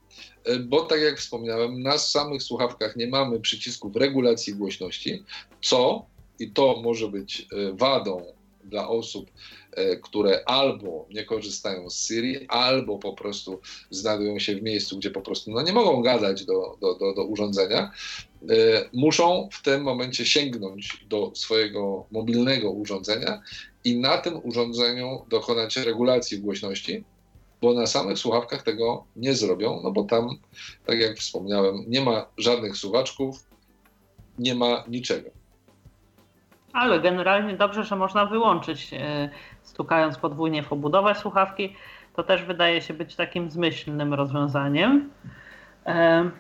y, 0.49 0.59
bo 0.59 0.83
tak 0.83 1.01
jak 1.01 1.19
wspomniałem, 1.19 1.83
na 1.83 1.99
samych 1.99 2.43
słuchawkach 2.43 2.97
nie 2.97 3.07
mamy 3.07 3.41
przycisków 3.41 3.97
regulacji 3.97 4.55
głośności, 4.55 5.23
co 5.63 6.07
i 6.39 6.51
to 6.51 6.81
może 6.83 7.09
być 7.09 7.49
wadą 7.73 8.37
dla 8.67 8.89
osób, 8.89 9.31
e, 9.31 9.66
które 10.03 10.43
albo 10.47 11.07
nie 11.11 11.25
korzystają 11.25 11.91
z 11.91 12.07
Siri, 12.07 12.47
albo 12.49 12.99
po 12.99 13.13
prostu 13.13 13.61
znajdują 13.91 14.39
się 14.39 14.57
w 14.57 14.63
miejscu, 14.63 14.99
gdzie 14.99 15.11
po 15.11 15.21
prostu 15.21 15.51
no, 15.51 15.63
nie 15.63 15.73
mogą 15.73 16.03
gadać 16.03 16.45
do, 16.45 16.77
do, 16.81 16.95
do, 16.95 17.15
do 17.15 17.25
urządzenia, 17.25 17.91
e, 18.43 18.55
muszą 18.93 19.49
w 19.53 19.63
tym 19.63 19.83
momencie 19.83 20.27
sięgnąć 20.27 21.05
do 21.09 21.33
swojego 21.35 22.07
mobilnego 22.11 22.71
urządzenia 22.71 23.43
i 23.85 23.99
na 23.99 24.19
tym 24.19 24.41
urządzeniu 24.43 25.25
dokonać 25.29 25.77
regulacji 25.77 26.39
głośności, 26.39 27.05
bo 27.61 27.73
na 27.73 27.87
samych 27.87 28.19
słuchawkach 28.19 28.63
tego 28.63 29.05
nie 29.17 29.35
zrobią, 29.35 29.81
no 29.85 29.93
bo 29.93 30.05
tam, 30.05 30.29
tak 30.87 30.99
jak 30.99 31.17
wspomniałem, 31.17 31.85
nie 31.89 32.01
ma 32.01 32.27
żadnych 32.39 32.77
suwaczków, 32.77 33.37
nie 34.39 34.55
ma 34.55 34.85
niczego. 34.89 35.31
Ale 36.73 37.01
generalnie 37.01 37.57
dobrze, 37.57 37.85
że 37.85 37.97
można 37.97 38.27
wyłączyć, 38.27 38.91
e, 38.93 39.31
stukając 39.77 40.19
podwójnie 40.19 40.63
w 40.63 40.73
obudowę 40.73 41.15
słuchawki. 41.15 41.77
To 42.15 42.23
też 42.23 42.43
wydaje 42.43 42.83
się 42.83 42.95
być 42.95 43.17
takim 43.17 43.51
zmyślnym 43.51 44.15
rozwiązaniem. 44.15 45.11
E, 45.87 46.31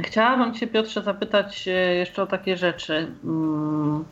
chciałabym 0.00 0.54
Cię, 0.54 0.66
Piotrze, 0.66 1.02
zapytać 1.02 1.68
e, 1.68 1.70
jeszcze 1.94 2.22
o 2.22 2.26
takie 2.26 2.56
rzeczy. 2.56 3.12
Mm, 3.24 4.04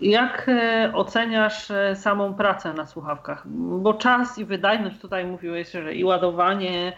Jak 0.00 0.48
e, 0.48 0.90
oceniasz 0.94 1.68
samą 1.94 2.34
pracę 2.34 2.72
na 2.72 2.86
słuchawkach? 2.86 3.42
Bo 3.82 3.94
czas 3.94 4.38
i 4.38 4.44
wydajność, 4.44 5.00
tutaj 5.00 5.26
mówiłeś, 5.26 5.70
że 5.70 5.94
i 5.94 6.04
ładowanie 6.04 6.92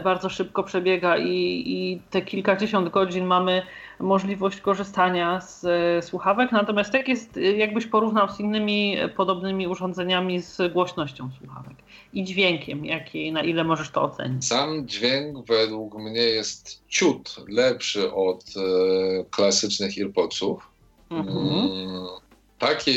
bardzo 0.00 0.28
szybko 0.28 0.62
przebiega 0.62 1.18
i, 1.18 1.62
i 1.66 2.00
te 2.10 2.22
kilkadziesiąt 2.22 2.88
godzin 2.88 3.24
mamy 3.24 3.62
możliwość 4.00 4.60
korzystania 4.60 5.40
z 5.40 5.64
słuchawek, 6.04 6.52
natomiast 6.52 6.94
jak 6.94 7.08
jest, 7.08 7.36
jakbyś 7.56 7.86
porównał 7.86 8.28
z 8.28 8.40
innymi 8.40 8.96
podobnymi 9.16 9.66
urządzeniami 9.66 10.42
z 10.42 10.72
głośnością 10.72 11.30
słuchawek 11.38 11.76
i 12.12 12.24
dźwiękiem, 12.24 12.84
jaki, 12.84 13.32
na 13.32 13.42
ile 13.42 13.64
możesz 13.64 13.90
to 13.90 14.02
ocenić? 14.02 14.44
Sam 14.44 14.88
dźwięk 14.88 15.46
według 15.46 15.98
mnie 15.98 16.22
jest 16.22 16.82
ciut 16.88 17.36
lepszy 17.48 18.12
od 18.12 18.44
e, 18.56 19.24
klasycznych 19.30 19.92
AirPodsów. 19.98 20.68
Mhm. 21.10 21.38
Mm, 21.38 22.06
takie 22.58 22.92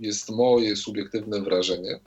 jest 0.00 0.30
moje 0.30 0.76
subiektywne 0.76 1.40
wrażenie. 1.40 2.00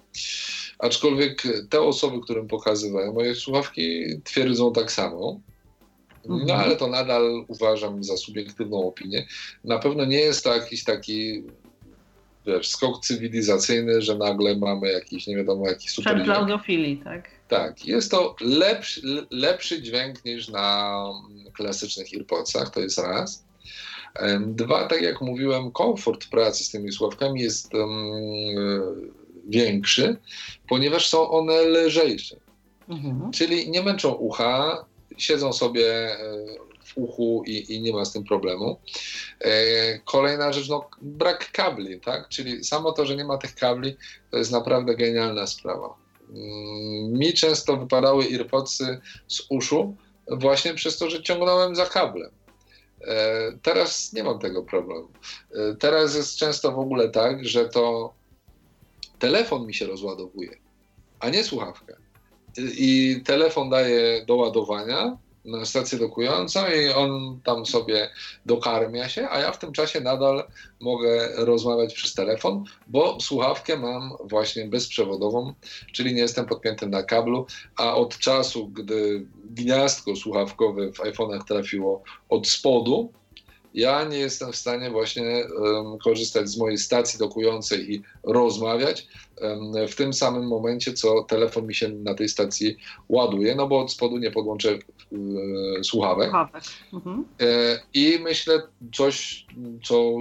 Aczkolwiek 0.80 1.44
te 1.70 1.82
osoby, 1.82 2.22
którym 2.22 2.48
pokazywałem 2.48 3.14
moje 3.14 3.36
słuchawki, 3.36 4.06
twierdzą 4.24 4.74
tak 4.74 4.92
samo. 4.92 5.40
No 6.26 6.36
mhm. 6.36 6.60
ale 6.60 6.76
to 6.76 6.88
nadal 6.88 7.46
uważam 7.48 8.04
za 8.04 8.18
subiektywną 8.18 8.88
opinię. 8.88 9.28
Na 9.64 9.80
pewno 9.80 10.06
nie 10.06 10.20
jest 10.20 10.44
to 10.44 10.56
jakiś 10.56 10.84
taki 10.84 11.44
wiesz, 12.46 12.70
skok 12.70 13.06
cywilizacyjny, 13.06 14.02
że 14.02 14.18
nagle 14.18 14.56
mamy 14.56 14.92
jakiś, 14.92 15.28
nie 15.28 15.36
wiadomo, 15.36 15.68
jaki 15.68 15.90
super 15.90 16.32
audiofilii, 16.32 16.98
tak? 16.98 17.30
Tak, 17.48 17.86
jest 17.86 18.12
to 18.12 18.36
lepszy, 18.42 19.02
lepszy 19.32 19.82
dźwięk 19.82 20.26
niż 20.26 20.50
na 20.50 21.04
klasycznych 21.54 22.08
AirPodsach, 22.14 22.70
to 22.70 22.80
jest 22.80 23.00
raz. 23.00 23.46
Dwa, 24.40 24.88
tak 24.88 25.02
jak 25.02 25.22
mówiłem, 25.22 25.72
komfort 25.72 26.30
pracy 26.30 26.64
z 26.64 26.72
tymi 26.72 26.92
słuchawkami 26.92 27.42
jest 27.42 27.74
um, 27.74 27.90
większy, 29.50 30.18
ponieważ 30.68 31.10
są 31.10 31.30
one 31.30 31.62
lżejsze. 31.62 32.36
Mhm. 32.90 33.32
Czyli 33.32 33.72
nie 33.72 33.84
męczą 33.84 34.14
ucha, 34.14 34.86
siedzą 35.18 35.54
sobie 35.54 35.86
e, 35.86 36.20
w 36.84 36.98
uchu 36.98 37.44
i, 37.46 37.76
i, 37.76 37.82
nie 37.82 37.94
ma 37.94 38.06
z 38.06 38.14
tym 38.14 38.24
problemu. 38.24 38.80
E, 39.42 39.52
kolejna 40.00 40.54
rzecz, 40.54 40.70
no, 40.70 40.90
brak 41.02 41.52
kabli, 41.52 42.00
tak? 42.00 42.30
Czyli 42.30 42.64
samo 42.64 42.92
to, 42.92 43.06
że 43.06 43.16
nie 43.16 43.26
ma 43.26 43.38
tych 43.38 43.56
kabli, 43.56 43.96
to 44.32 44.38
jest 44.38 44.52
naprawdę 44.52 44.96
genialna 44.96 45.48
sprawa. 45.48 45.96
Mm, 46.30 47.14
mi 47.14 47.34
często 47.34 47.78
wypadały 47.78 48.24
AirPodsy 48.24 49.00
z 49.28 49.42
uszu 49.50 49.96
właśnie 50.32 50.74
przez 50.74 50.98
to, 50.98 51.10
że 51.10 51.24
ciągnąłem 51.24 51.76
za 51.76 51.86
kablem. 51.86 52.32
E, 53.02 53.52
teraz 53.62 54.14
nie 54.14 54.24
mam 54.24 54.40
tego 54.40 54.64
problemu. 54.64 55.08
Teraz 55.80 56.16
jest 56.16 56.38
często 56.38 56.72
w 56.72 56.80
ogóle 56.80 57.10
tak, 57.10 57.46
że 57.46 57.70
to 57.70 58.14
telefon 59.20 59.68
mi 59.68 59.74
się 59.74 59.88
rozładowuje, 59.88 60.58
a 61.20 61.30
nie 61.30 61.44
słuchawka. 61.44 61.94
I 62.58 63.22
telefon 63.26 63.70
daje 63.70 64.26
do 64.26 64.36
ładowania, 64.36 65.18
na 65.46 65.66
stację 65.66 66.00
dokującą 66.00 66.60
i 66.68 66.90
on 66.90 67.40
tam 67.44 67.66
sobie 67.66 68.10
dokarmia 68.46 69.10
się, 69.10 69.30
a 69.30 69.40
ja 69.40 69.52
w 69.52 69.60
tym 69.60 69.72
czasie 69.72 70.02
nadal 70.02 70.44
mogę 70.80 71.30
rozmawiać 71.36 71.94
przez 71.94 72.14
telefon, 72.14 72.64
bo 72.88 73.18
słuchawkę 73.22 73.78
mam 73.78 74.12
właśnie 74.24 74.66
bezprzewodową, 74.66 75.54
czyli 75.94 76.14
nie 76.14 76.22
jestem 76.22 76.46
podpięty 76.46 76.88
na 76.88 77.04
kablu, 77.04 77.46
a 77.76 77.96
od 77.96 78.18
czasu, 78.18 78.68
gdy 78.68 79.26
gniazdko 79.50 80.16
słuchawkowe 80.16 80.92
w 80.92 81.00
iPhone'ach 81.00 81.44
trafiło 81.48 82.04
od 82.30 82.48
spodu, 82.48 83.14
ja 83.74 84.04
nie 84.04 84.18
jestem 84.18 84.52
w 84.52 84.56
stanie 84.56 84.90
właśnie 84.90 85.46
um, 85.60 85.98
korzystać 85.98 86.50
z 86.50 86.58
mojej 86.58 86.78
stacji 86.78 87.20
dokującej 87.20 87.94
i 87.94 88.02
rozmawiać 88.24 89.08
um, 89.42 89.88
w 89.88 89.96
tym 89.96 90.14
samym 90.14 90.48
momencie, 90.48 90.94
co 90.94 91.24
telefon 91.24 91.68
mi 91.68 91.76
się 91.76 91.90
na 91.90 92.14
tej 92.14 92.30
stacji 92.30 92.78
ładuje, 93.10 93.56
no 93.56 93.68
bo 93.68 93.80
od 93.80 93.92
spodu 93.92 94.18
nie 94.18 94.32
podłączę 94.32 94.70
e, 94.72 94.78
słuchawek. 95.84 96.32
Mhm. 96.94 97.26
E, 97.42 97.80
I 97.94 98.20
myślę 98.22 98.62
coś, 98.94 99.46
co 99.84 100.18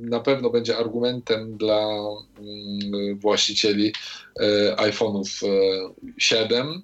na 0.00 0.20
pewno 0.20 0.50
będzie 0.50 0.76
argumentem 0.76 1.56
dla 1.56 1.86
mm, 2.38 3.18
właścicieli 3.18 3.92
e, 4.40 4.76
iPhone'ów 4.76 5.46
7, 6.18 6.82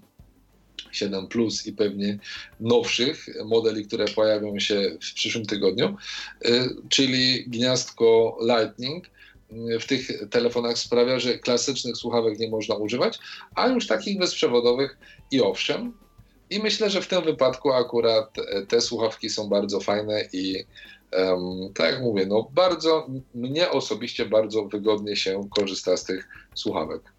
7 0.97 1.26
Plus 1.26 1.66
i 1.66 1.72
pewnie 1.72 2.18
nowszych 2.61 3.26
modeli, 3.44 3.86
które 3.86 4.05
pojawią 4.05 4.59
się 4.59 4.97
w 5.03 5.14
przyszłym 5.14 5.47
tygodniu, 5.47 5.97
y, 6.47 6.68
czyli 6.88 7.44
gniazdko 7.47 8.38
Lightning 8.40 9.07
y, 9.07 9.80
w 9.80 9.86
tych 9.86 10.28
telefonach 10.30 10.78
sprawia, 10.78 11.18
że 11.18 11.38
klasycznych 11.38 11.97
słuchawek 11.97 12.38
nie 12.38 12.51
można 12.51 12.74
używać, 12.74 13.18
a 13.55 13.68
już 13.68 13.86
takich 13.86 14.18
bezprzewodowych 14.18 14.99
i 15.30 15.40
owszem. 15.40 15.92
I 16.51 16.59
myślę, 16.59 16.90
że 16.90 17.03
w 17.03 17.09
tym 17.09 17.24
wypadku 17.24 17.72
akurat 17.72 18.34
te 18.68 18.80
słuchawki 18.80 19.30
są 19.30 19.49
bardzo 19.49 19.80
fajne 19.80 20.28
i 20.32 20.64
um, 21.12 21.72
tak 21.74 21.92
jak 21.92 22.03
mówię, 22.03 22.26
no 22.26 22.51
bardzo, 22.55 23.07
mnie 23.34 23.70
osobiście 23.70 24.26
bardzo 24.26 24.64
wygodnie 24.64 25.16
się 25.16 25.49
korzysta 25.57 25.97
z 25.97 26.05
tych 26.05 26.28
słuchawek. 26.55 27.16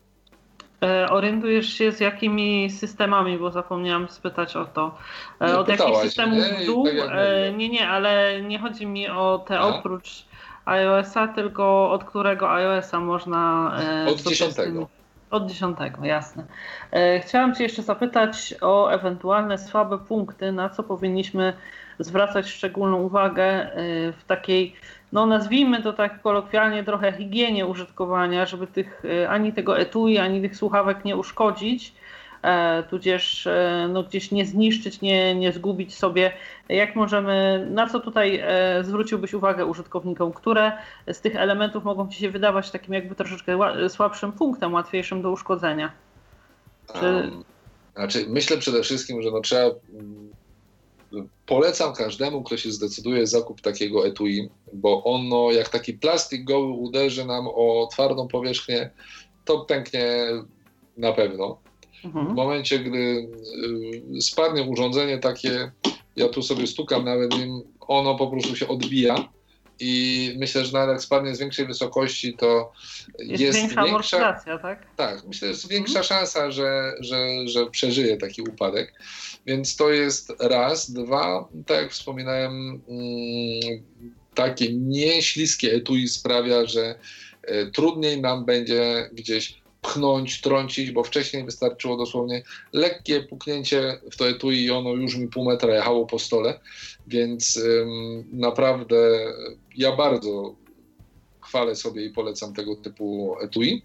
E, 0.84 1.10
orientujesz 1.10 1.74
się 1.74 1.92
z 1.92 2.00
jakimi 2.00 2.70
systemami, 2.72 3.38
bo 3.38 3.52
zapomniałam 3.52 4.10
spytać 4.10 4.56
o 4.56 4.66
to. 4.66 4.98
E, 5.42 5.58
od 5.60 5.68
jakich 5.68 5.98
systemów 5.98 6.44
w 6.44 6.66
dół? 6.66 6.86
Tak 6.86 7.10
e, 7.12 7.54
nie, 7.54 7.70
nie, 7.70 7.90
ale 7.90 8.42
nie 8.42 8.60
chodzi 8.60 8.86
mi 8.86 9.10
o 9.10 9.46
te 9.48 9.60
A? 9.60 9.64
oprócz 9.64 10.26
iOS-a, 10.66 11.28
tylko 11.28 11.92
od 11.92 12.04
którego 12.04 12.52
iOS-a 12.52 13.00
można. 13.00 13.72
Od 14.08 14.22
dziesiątego. 14.22 14.88
Od 15.32 15.48
dziesiątego, 15.48 16.06
jasne. 16.06 16.44
Chciałam 17.22 17.56
Cię 17.56 17.64
jeszcze 17.64 17.84
zapytać 17.84 18.56
o 18.62 18.90
ewentualne 18.92 19.58
słabe 19.58 19.98
punkty, 19.98 20.52
na 20.52 20.70
co 20.70 20.84
powinniśmy 20.84 21.54
zwracać 22.00 22.50
szczególną 22.50 22.98
uwagę 22.98 23.72
w 24.18 24.22
takiej 24.28 24.76
no 25.12 25.26
nazwijmy 25.26 25.84
to 25.84 25.94
tak 25.94 26.22
kolokwialnie, 26.22 26.84
trochę 26.84 27.14
higienie 27.14 27.66
użytkowania, 27.66 28.46
żeby 28.46 28.68
tych, 28.68 29.04
e, 29.06 29.30
ani 29.30 29.54
tego 29.54 29.80
etui, 29.80 30.18
ani 30.18 30.42
tych 30.42 30.56
słuchawek 30.56 31.06
nie 31.06 31.16
uszkodzić, 31.16 31.94
e, 32.42 32.84
tudzież 32.84 33.48
e, 33.48 33.88
no, 33.94 34.04
gdzieś 34.04 34.32
nie 34.32 34.46
zniszczyć, 34.46 35.02
nie, 35.02 35.36
nie 35.36 35.52
zgubić 35.52 35.96
sobie. 35.96 36.32
Jak 36.70 36.96
możemy, 36.96 37.68
na 37.72 37.88
co 37.88 38.00
tutaj 38.00 38.44
zwróciłbyś 38.82 39.34
uwagę 39.34 39.66
użytkownikom, 39.66 40.34
które 40.34 40.72
z 41.08 41.22
tych 41.22 41.36
elementów 41.36 41.84
mogą 41.84 42.10
Ci 42.10 42.20
się 42.20 42.30
wydawać 42.30 42.72
takim 42.72 42.94
jakby 42.94 43.16
troszeczkę 43.16 43.60
słabszym 43.90 44.32
punktem, 44.32 44.74
łatwiejszym 44.74 45.22
do 45.22 45.32
uszkodzenia? 45.32 45.92
Czy... 47.00 47.06
Um, 47.06 47.44
znaczy, 47.96 48.26
myślę 48.30 48.58
przede 48.58 48.84
wszystkim, 48.84 49.22
że 49.22 49.32
no 49.32 49.42
trzeba 49.42 49.70
polecam 51.46 51.94
każdemu, 51.94 52.44
kto 52.44 52.58
się 52.58 52.72
zdecyduje 52.72 53.28
zakup 53.28 53.62
takiego 53.62 54.08
etui, 54.08 54.50
bo 54.74 55.04
ono 55.04 55.52
jak 55.52 55.70
taki 55.70 55.94
plastik 55.94 56.44
goły 56.44 56.68
uderzy 56.68 57.26
nam 57.26 57.48
o 57.48 57.88
twardą 57.92 58.28
powierzchnię, 58.28 58.90
to 59.46 59.60
pęknie 59.60 60.26
na 60.98 61.14
pewno. 61.14 61.58
Mhm. 62.06 62.28
W 62.28 62.36
momencie, 62.36 62.80
gdy 62.80 63.30
y, 64.18 64.22
spadnie 64.22 64.64
urządzenie 64.64 65.18
takie, 65.18 65.72
ja 66.16 66.30
tu 66.30 66.42
sobie 66.42 66.68
stukam 66.68 67.06
nawet 67.06 67.38
nim, 67.38 67.62
ono 67.80 68.16
po 68.16 68.28
prostu 68.28 68.56
się 68.56 68.68
odbija 68.68 69.30
i 69.80 70.34
myślę, 70.38 70.66
że 70.66 70.74
nawet 70.74 70.90
jak 70.90 71.02
spadnie 71.02 71.36
z 71.36 71.40
większej 71.40 71.68
wysokości, 71.68 72.34
to 72.34 72.72
jest, 73.20 73.42
jest 73.42 73.60
większa, 73.60 73.84
większa 73.84 74.42
tak? 74.62 74.88
Tak, 74.96 75.24
myślę, 75.28 75.48
że 75.48 75.52
jest 75.52 75.70
większa 75.70 76.00
mhm. 76.00 76.06
szansa, 76.06 76.52
że, 76.52 76.94
że, 77.00 77.28
że 77.46 77.66
przeżyje 77.66 78.18
taki 78.18 78.42
upadek. 78.42 78.94
Więc 79.48 79.76
to 79.76 79.90
jest 79.90 80.34
raz. 80.40 80.92
Dwa, 80.92 81.50
tak 81.66 81.82
jak 81.82 81.92
wspominałem, 81.92 82.82
mm, 82.90 83.84
takie 84.36 84.74
nieśliskie 84.74 85.74
etui 85.74 86.08
sprawia, 86.08 86.66
że 86.66 87.00
e, 87.44 87.66
trudniej 87.72 88.22
nam 88.22 88.46
będzie 88.46 89.10
gdzieś 89.14 89.62
pchnąć, 89.82 90.42
trącić, 90.42 90.92
bo 90.92 91.04
wcześniej 91.04 91.46
wystarczyło 91.46 91.98
dosłownie 91.98 92.44
lekkie 92.74 93.22
puknięcie 93.22 94.00
w 94.12 94.18
to 94.18 94.30
etui 94.30 94.64
i 94.64 94.72
ono 94.72 94.94
już 94.94 95.16
mi 95.16 95.28
pół 95.28 95.46
metra 95.46 95.76
jechało 95.76 96.06
po 96.06 96.20
stole, 96.20 96.60
więc 97.08 97.60
naprawdę 98.32 98.96
ja 99.76 99.96
bardzo 99.96 100.56
chwalę 101.42 101.76
sobie 101.76 102.06
i 102.06 102.10
polecam 102.10 102.54
tego 102.54 102.76
typu 102.76 103.36
etui. 103.42 103.82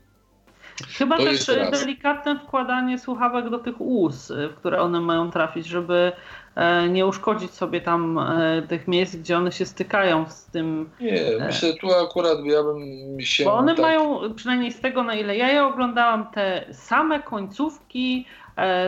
Chyba 0.99 1.17
to 1.17 1.25
też 1.25 1.47
delikatne 1.71 2.39
wkładanie 2.39 2.99
słuchawek 2.99 3.51
do 3.51 3.59
tych 3.59 3.81
łóz, 3.81 4.33
w 4.51 4.55
które 4.55 4.81
one 4.81 5.01
mają 5.01 5.31
trafić, 5.31 5.67
żeby 5.67 6.13
e, 6.55 6.89
nie 6.89 7.07
uszkodzić 7.07 7.51
sobie 7.51 7.81
tam 7.81 8.19
e, 8.19 8.63
tych 8.69 8.89
miejsc, 8.89 9.17
gdzie 9.17 9.37
one 9.37 9.53
się 9.53 9.67
stykają 9.67 10.31
z 10.31 10.47
tym. 10.47 10.91
Nie, 11.01 11.37
e, 11.37 11.47
myślę, 11.47 11.75
tu 11.81 11.93
akurat 11.93 12.39
ja 12.45 12.63
bym 12.63 13.21
się. 13.21 13.45
Bo 13.45 13.55
one 13.55 13.75
tak... 13.75 13.83
mają, 13.83 14.21
przynajmniej 14.35 14.73
z 14.73 14.81
tego 14.81 15.03
na 15.03 15.15
ile 15.15 15.37
ja 15.37 15.49
je 15.49 15.65
oglądałam, 15.65 16.27
te 16.27 16.65
same 16.73 17.21
końcówki 17.21 18.27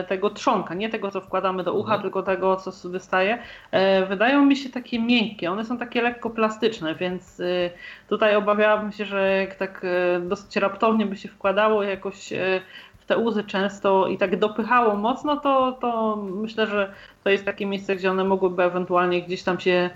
tego 0.07 0.29
trzonka, 0.29 0.73
nie 0.73 0.89
tego, 0.89 1.11
co 1.11 1.21
wkładamy 1.21 1.63
do 1.63 1.73
ucha, 1.73 1.93
mhm. 1.93 2.01
tylko 2.01 2.23
tego, 2.23 2.55
co 2.55 2.89
wystaje, 2.89 3.37
e, 3.71 4.05
wydają 4.05 4.45
mi 4.45 4.55
się 4.55 4.69
takie 4.69 4.99
miękkie. 4.99 5.51
One 5.51 5.65
są 5.65 5.77
takie 5.77 6.01
lekko 6.01 6.29
plastyczne, 6.29 6.95
więc 6.95 7.39
e, 7.39 7.69
tutaj 8.09 8.35
obawiałabym 8.35 8.91
się, 8.91 9.05
że 9.05 9.37
jak 9.37 9.55
tak 9.55 9.85
e, 9.85 10.19
dosyć 10.19 10.55
raptownie 10.55 11.05
by 11.05 11.17
się 11.17 11.29
wkładało 11.29 11.83
jakoś 11.83 12.33
e, 12.33 12.61
w 12.99 13.05
te 13.05 13.17
łzy 13.17 13.43
często 13.43 14.07
i 14.07 14.17
tak 14.17 14.39
dopychało 14.39 14.95
mocno, 14.95 15.37
to, 15.37 15.77
to 15.81 16.15
myślę, 16.15 16.67
że 16.67 16.93
to 17.23 17.29
jest 17.29 17.45
takie 17.45 17.65
miejsce, 17.65 17.95
gdzie 17.95 18.11
one 18.11 18.23
mogłyby 18.23 18.63
ewentualnie 18.63 19.21
gdzieś 19.21 19.43
tam 19.43 19.59
się 19.59 19.89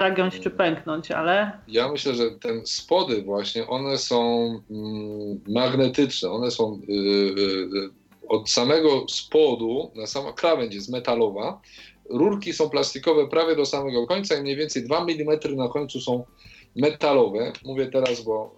zagiąć 0.00 0.40
czy 0.40 0.50
pęknąć, 0.50 1.10
ale... 1.10 1.52
Ja 1.68 1.88
myślę, 1.88 2.14
że 2.14 2.30
ten 2.30 2.66
spody 2.66 3.22
właśnie, 3.22 3.66
one 3.66 3.98
są 3.98 4.48
mm, 4.70 5.40
magnetyczne, 5.48 6.30
one 6.30 6.50
są 6.50 6.80
y, 6.88 6.92
y, 6.92 7.90
od 8.28 8.50
samego 8.50 9.06
spodu, 9.08 9.90
na 9.94 10.06
sama 10.06 10.32
krawędź 10.32 10.74
jest 10.74 10.88
metalowa, 10.88 11.60
rurki 12.10 12.52
są 12.52 12.70
plastikowe 12.70 13.28
prawie 13.28 13.56
do 13.56 13.66
samego 13.66 14.06
końca 14.06 14.38
i 14.38 14.42
mniej 14.42 14.56
więcej 14.56 14.84
2 14.84 15.06
mm 15.08 15.56
na 15.56 15.68
końcu 15.68 16.00
są 16.00 16.24
metalowe. 16.76 17.52
Mówię 17.64 17.86
teraz, 17.86 18.20
bo 18.20 18.56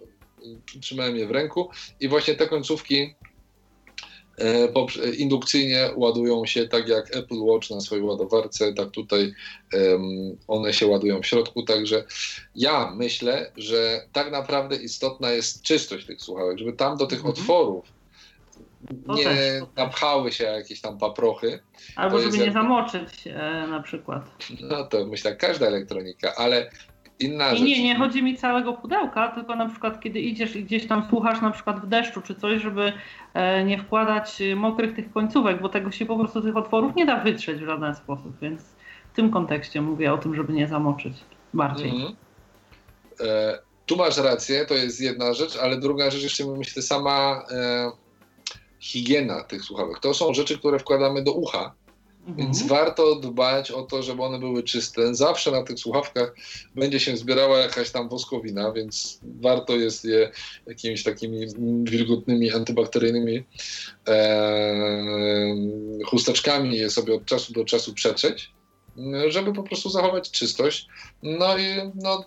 trzymałem 0.81 1.15
je 1.15 1.27
w 1.27 1.31
ręku 1.31 1.69
i 1.99 2.07
właśnie 2.07 2.35
te 2.35 2.47
końcówki 2.47 3.15
E, 4.39 5.15
indukcyjnie 5.17 5.89
ładują 5.95 6.45
się 6.45 6.67
tak 6.67 6.87
jak 6.87 7.15
Apple 7.15 7.41
Watch 7.41 7.69
na 7.69 7.81
swojej 7.81 8.03
ładowarce, 8.03 8.73
tak 8.73 8.91
tutaj 8.91 9.33
one 10.47 10.73
się 10.73 10.87
ładują 10.87 11.21
w 11.21 11.25
środku, 11.25 11.63
także 11.63 12.03
ja 12.55 12.93
myślę, 12.95 13.51
że 13.57 14.07
tak 14.13 14.31
naprawdę 14.31 14.75
istotna 14.75 15.31
jest 15.31 15.61
czystość 15.61 16.05
tych 16.05 16.21
słuchawek, 16.21 16.57
żeby 16.57 16.73
tam 16.73 16.97
do 16.97 17.07
tych 17.07 17.19
mhm. 17.19 17.35
otworów 17.35 17.98
nie 19.07 19.23
też, 19.23 19.63
napchały 19.75 20.31
się 20.31 20.43
jakieś 20.43 20.81
tam 20.81 20.97
paprochy. 20.97 21.59
Albo 21.95 22.19
żeby 22.19 22.37
nie 22.37 22.51
zamoczyć 22.51 23.27
e, 23.27 23.67
na 23.69 23.79
przykład. 23.83 24.23
No 24.61 24.83
to 24.83 25.05
myślę, 25.05 25.35
każda 25.35 25.67
elektronika, 25.67 26.35
ale 26.37 26.69
inna 27.19 27.55
rzecz. 27.55 27.67
Nie, 27.67 27.83
nie 27.83 27.95
chodzi 27.95 28.23
mi 28.23 28.37
całego 28.37 28.73
pudełka, 28.73 29.27
tylko 29.27 29.55
na 29.55 29.69
przykład 29.69 30.01
kiedy 30.01 30.19
idziesz 30.19 30.55
i 30.55 30.63
gdzieś 30.63 30.87
tam 30.87 31.07
słuchasz 31.09 31.41
na 31.41 31.51
przykład 31.51 31.79
w 31.79 31.87
deszczu 31.87 32.21
czy 32.21 32.35
coś, 32.35 32.61
żeby 32.61 32.93
e, 33.33 33.63
nie 33.63 33.77
wkładać 33.77 34.41
mokrych 34.55 34.95
tych 34.95 35.11
końcówek, 35.11 35.61
bo 35.61 35.69
tego 35.69 35.91
się 35.91 36.05
po 36.05 36.17
prostu 36.17 36.41
tych 36.41 36.57
otworów 36.57 36.95
nie 36.95 37.05
da 37.05 37.19
wytrzeć 37.19 37.61
w 37.61 37.65
żaden 37.65 37.95
sposób, 37.95 38.39
więc 38.41 38.61
w 39.13 39.15
tym 39.15 39.31
kontekście 39.31 39.81
mówię 39.81 40.13
o 40.13 40.17
tym, 40.17 40.35
żeby 40.35 40.53
nie 40.53 40.67
zamoczyć 40.67 41.13
bardziej. 41.53 41.89
Mhm. 41.89 42.15
E, 43.21 43.59
tu 43.85 43.97
masz 43.97 44.17
rację, 44.17 44.65
to 44.65 44.73
jest 44.73 45.01
jedna 45.01 45.33
rzecz, 45.33 45.57
ale 45.57 45.77
druga 45.77 46.11
rzecz 46.11 46.23
jeszcze 46.23 46.45
myślę 46.45 46.81
sama 46.81 47.43
e, 47.51 47.91
higiena 48.79 49.43
tych 49.43 49.63
słuchawek. 49.63 49.99
To 49.99 50.13
są 50.13 50.33
rzeczy, 50.33 50.57
które 50.57 50.79
wkładamy 50.79 51.23
do 51.23 51.33
ucha 51.33 51.75
więc 52.37 52.61
mhm. 52.61 52.79
warto 52.79 53.15
dbać 53.15 53.71
o 53.71 53.83
to, 53.83 54.03
żeby 54.03 54.23
one 54.23 54.39
były 54.39 54.63
czyste. 54.63 55.15
Zawsze 55.15 55.51
na 55.51 55.63
tych 55.63 55.79
słuchawkach 55.79 56.35
będzie 56.75 56.99
się 56.99 57.17
zbierała 57.17 57.59
jakaś 57.59 57.91
tam 57.91 58.09
woskowina, 58.09 58.71
więc 58.71 59.19
warto 59.23 59.75
jest 59.75 60.05
je 60.05 60.31
jakimiś 60.67 61.03
takimi 61.03 61.47
wilgotnymi, 61.83 62.51
antybakteryjnymi 62.51 63.43
e, 64.07 65.55
chusteczkami 66.05 66.77
je 66.77 66.89
sobie 66.89 67.13
od 67.13 67.25
czasu 67.25 67.53
do 67.53 67.65
czasu 67.65 67.93
przetrzeć, 67.93 68.51
żeby 69.27 69.53
po 69.53 69.63
prostu 69.63 69.89
zachować 69.89 70.31
czystość. 70.31 70.87
No 71.23 71.57
i 71.57 71.63
no, 71.95 72.25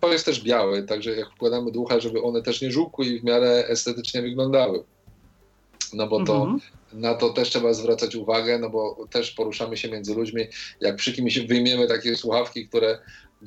to 0.00 0.12
jest 0.12 0.24
też 0.24 0.42
białe, 0.42 0.82
także 0.82 1.10
jak 1.10 1.30
wkładamy 1.30 1.72
ducha, 1.72 2.00
żeby 2.00 2.22
one 2.22 2.42
też 2.42 2.62
nie 2.62 2.70
żółkły 2.70 3.06
i 3.06 3.20
w 3.20 3.24
miarę 3.24 3.64
estetycznie 3.68 4.22
wyglądały. 4.22 4.84
No 5.92 6.06
bo 6.06 6.24
to 6.24 6.34
mhm 6.34 6.60
na 6.92 7.14
to 7.14 7.30
też 7.30 7.50
trzeba 7.50 7.72
zwracać 7.72 8.16
uwagę, 8.16 8.58
no 8.58 8.70
bo 8.70 9.06
też 9.10 9.30
poruszamy 9.30 9.76
się 9.76 9.90
między 9.90 10.14
ludźmi. 10.14 10.44
Jak 10.80 10.96
przy 10.96 11.12
kimś 11.12 11.38
wyjmiemy 11.38 11.88
takie 11.88 12.16
słuchawki, 12.16 12.68
które 12.68 12.98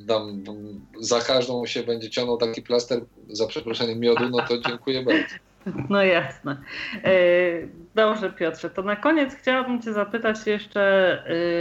tam 0.08 0.44
za 1.00 1.20
każdą 1.20 1.66
się 1.66 1.82
będzie 1.82 2.10
ciągnął 2.10 2.36
taki 2.36 2.62
plaster, 2.62 3.04
za 3.28 3.46
przeproszeniem 3.46 4.00
miodu, 4.00 4.28
no 4.30 4.38
to 4.48 4.58
dziękuję 4.68 5.02
bardzo. 5.02 5.34
No 5.90 6.04
jasne. 6.04 6.56
E, 7.04 7.12
dobrze 7.94 8.30
Piotrze, 8.30 8.70
to 8.70 8.82
na 8.82 8.96
koniec 8.96 9.34
chciałabym 9.34 9.82
Cię 9.82 9.92
zapytać 9.92 10.46
jeszcze 10.46 10.82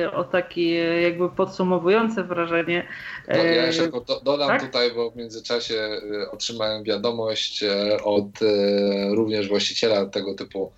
e, 0.03 0.11
o 0.11 0.23
takie 0.23 0.75
jakby 1.01 1.29
podsumowujące 1.29 2.23
wrażenie. 2.23 2.87
No, 3.27 3.35
ja 3.35 3.65
jeszcze 3.65 3.91
dodam 4.23 4.47
tak? 4.47 4.61
tutaj, 4.61 4.91
bo 4.95 5.11
w 5.11 5.15
międzyczasie 5.15 5.89
otrzymałem 6.31 6.83
wiadomość 6.83 7.63
od 8.03 8.39
również 9.13 9.49
właściciela 9.49 10.05
tego 10.05 10.33
typu 10.33 10.71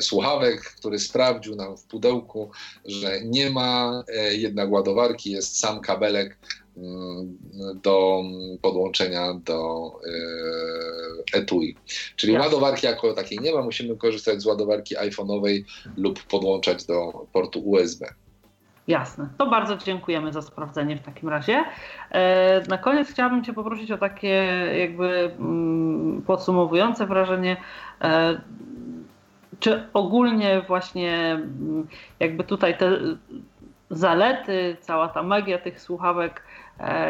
słuchawek, 0.00 0.60
który 0.60 0.98
sprawdził 0.98 1.56
nam 1.56 1.76
w 1.76 1.84
pudełku, 1.84 2.50
że 2.84 3.20
nie 3.24 3.50
ma 3.50 4.02
jednak 4.30 4.70
ładowarki, 4.70 5.30
jest 5.30 5.58
sam 5.58 5.80
kabelek 5.80 6.38
do 7.74 8.22
podłączenia 8.62 9.34
do 9.34 9.90
e, 11.34 11.38
etui. 11.38 11.76
Czyli 12.16 12.32
Jasne. 12.32 12.48
ładowarki 12.48 12.86
jako 12.86 13.12
takiej 13.12 13.38
nie 13.38 13.52
ma, 13.52 13.62
musimy 13.62 13.96
korzystać 13.96 14.42
z 14.42 14.46
ładowarki 14.46 14.96
iPhone'owej 14.96 15.62
lub 15.96 16.22
podłączać 16.22 16.84
do 16.84 17.26
portu 17.32 17.60
USB. 17.70 18.06
Jasne. 18.88 19.28
To 19.38 19.46
bardzo 19.46 19.76
dziękujemy 19.76 20.32
za 20.32 20.42
sprawdzenie 20.42 20.96
w 20.96 21.02
takim 21.02 21.28
razie. 21.28 21.64
E, 22.10 22.62
na 22.68 22.78
koniec 22.78 23.10
chciałabym 23.10 23.44
Cię 23.44 23.52
poprosić 23.52 23.90
o 23.90 23.98
takie 23.98 24.28
jakby 24.78 25.34
mm, 25.38 26.22
podsumowujące 26.22 27.06
wrażenie. 27.06 27.56
E, 28.00 28.40
czy 29.60 29.88
ogólnie 29.92 30.62
właśnie 30.68 31.32
mm, 31.32 31.86
jakby 32.20 32.44
tutaj 32.44 32.78
te 32.78 32.98
zalety, 33.90 34.76
cała 34.80 35.08
ta 35.08 35.22
magia 35.22 35.58
tych 35.58 35.80
słuchawek 35.80 36.43
E, 36.43 36.43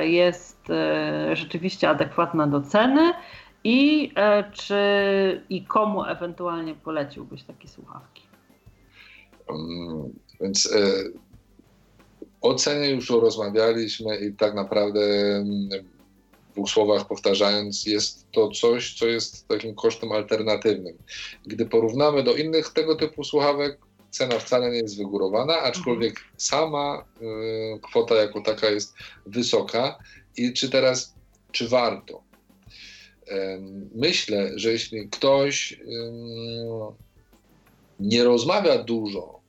jest 0.00 0.70
e, 0.70 1.36
rzeczywiście 1.36 1.88
adekwatna 1.88 2.46
do 2.46 2.60
ceny 2.60 3.12
i 3.64 4.12
e, 4.16 4.50
czy 4.52 4.76
i 5.50 5.64
komu 5.64 6.04
ewentualnie 6.04 6.74
poleciłbyś 6.74 7.42
takie 7.42 7.68
słuchawki? 7.68 8.22
Um, 9.48 10.12
więc 10.40 10.72
e, 10.72 10.78
o 12.40 12.54
cenie 12.54 12.90
już 12.90 13.10
rozmawialiśmy 13.10 14.16
i 14.16 14.32
tak 14.32 14.54
naprawdę 14.54 15.00
mm, 15.36 15.68
w 16.50 16.52
dwóch 16.52 16.70
słowach 16.70 17.06
powtarzając, 17.06 17.86
jest 17.86 18.30
to 18.32 18.48
coś, 18.50 18.98
co 18.98 19.06
jest 19.06 19.48
takim 19.48 19.74
kosztem 19.74 20.12
alternatywnym. 20.12 20.98
Gdy 21.46 21.66
porównamy 21.66 22.22
do 22.22 22.36
innych 22.36 22.68
tego 22.68 22.96
typu 22.96 23.24
słuchawek, 23.24 23.78
cena 24.14 24.38
wcale 24.38 24.70
nie 24.70 24.78
jest 24.78 24.98
wygórowana, 24.98 25.58
aczkolwiek 25.58 26.10
mhm. 26.10 26.34
sama 26.36 27.04
y, 27.76 27.80
kwota 27.82 28.14
jako 28.14 28.40
taka 28.40 28.70
jest 28.70 28.94
wysoka. 29.26 29.98
I 30.36 30.52
czy 30.52 30.70
teraz, 30.70 31.14
czy 31.52 31.68
warto? 31.68 32.22
Myślę, 33.94 34.52
że 34.56 34.72
jeśli 34.72 35.08
ktoś 35.08 35.80
nie 38.00 38.24
rozmawia 38.24 38.82
dużo, 38.82 39.40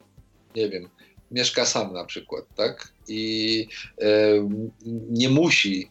nie 0.56 0.70
wiem, 0.70 0.90
mieszka 1.32 1.66
sam 1.66 1.94
na 1.94 2.06
przykład, 2.06 2.46
tak? 2.56 2.94
I 3.08 3.68
nie 5.10 5.30
musi 5.30 5.90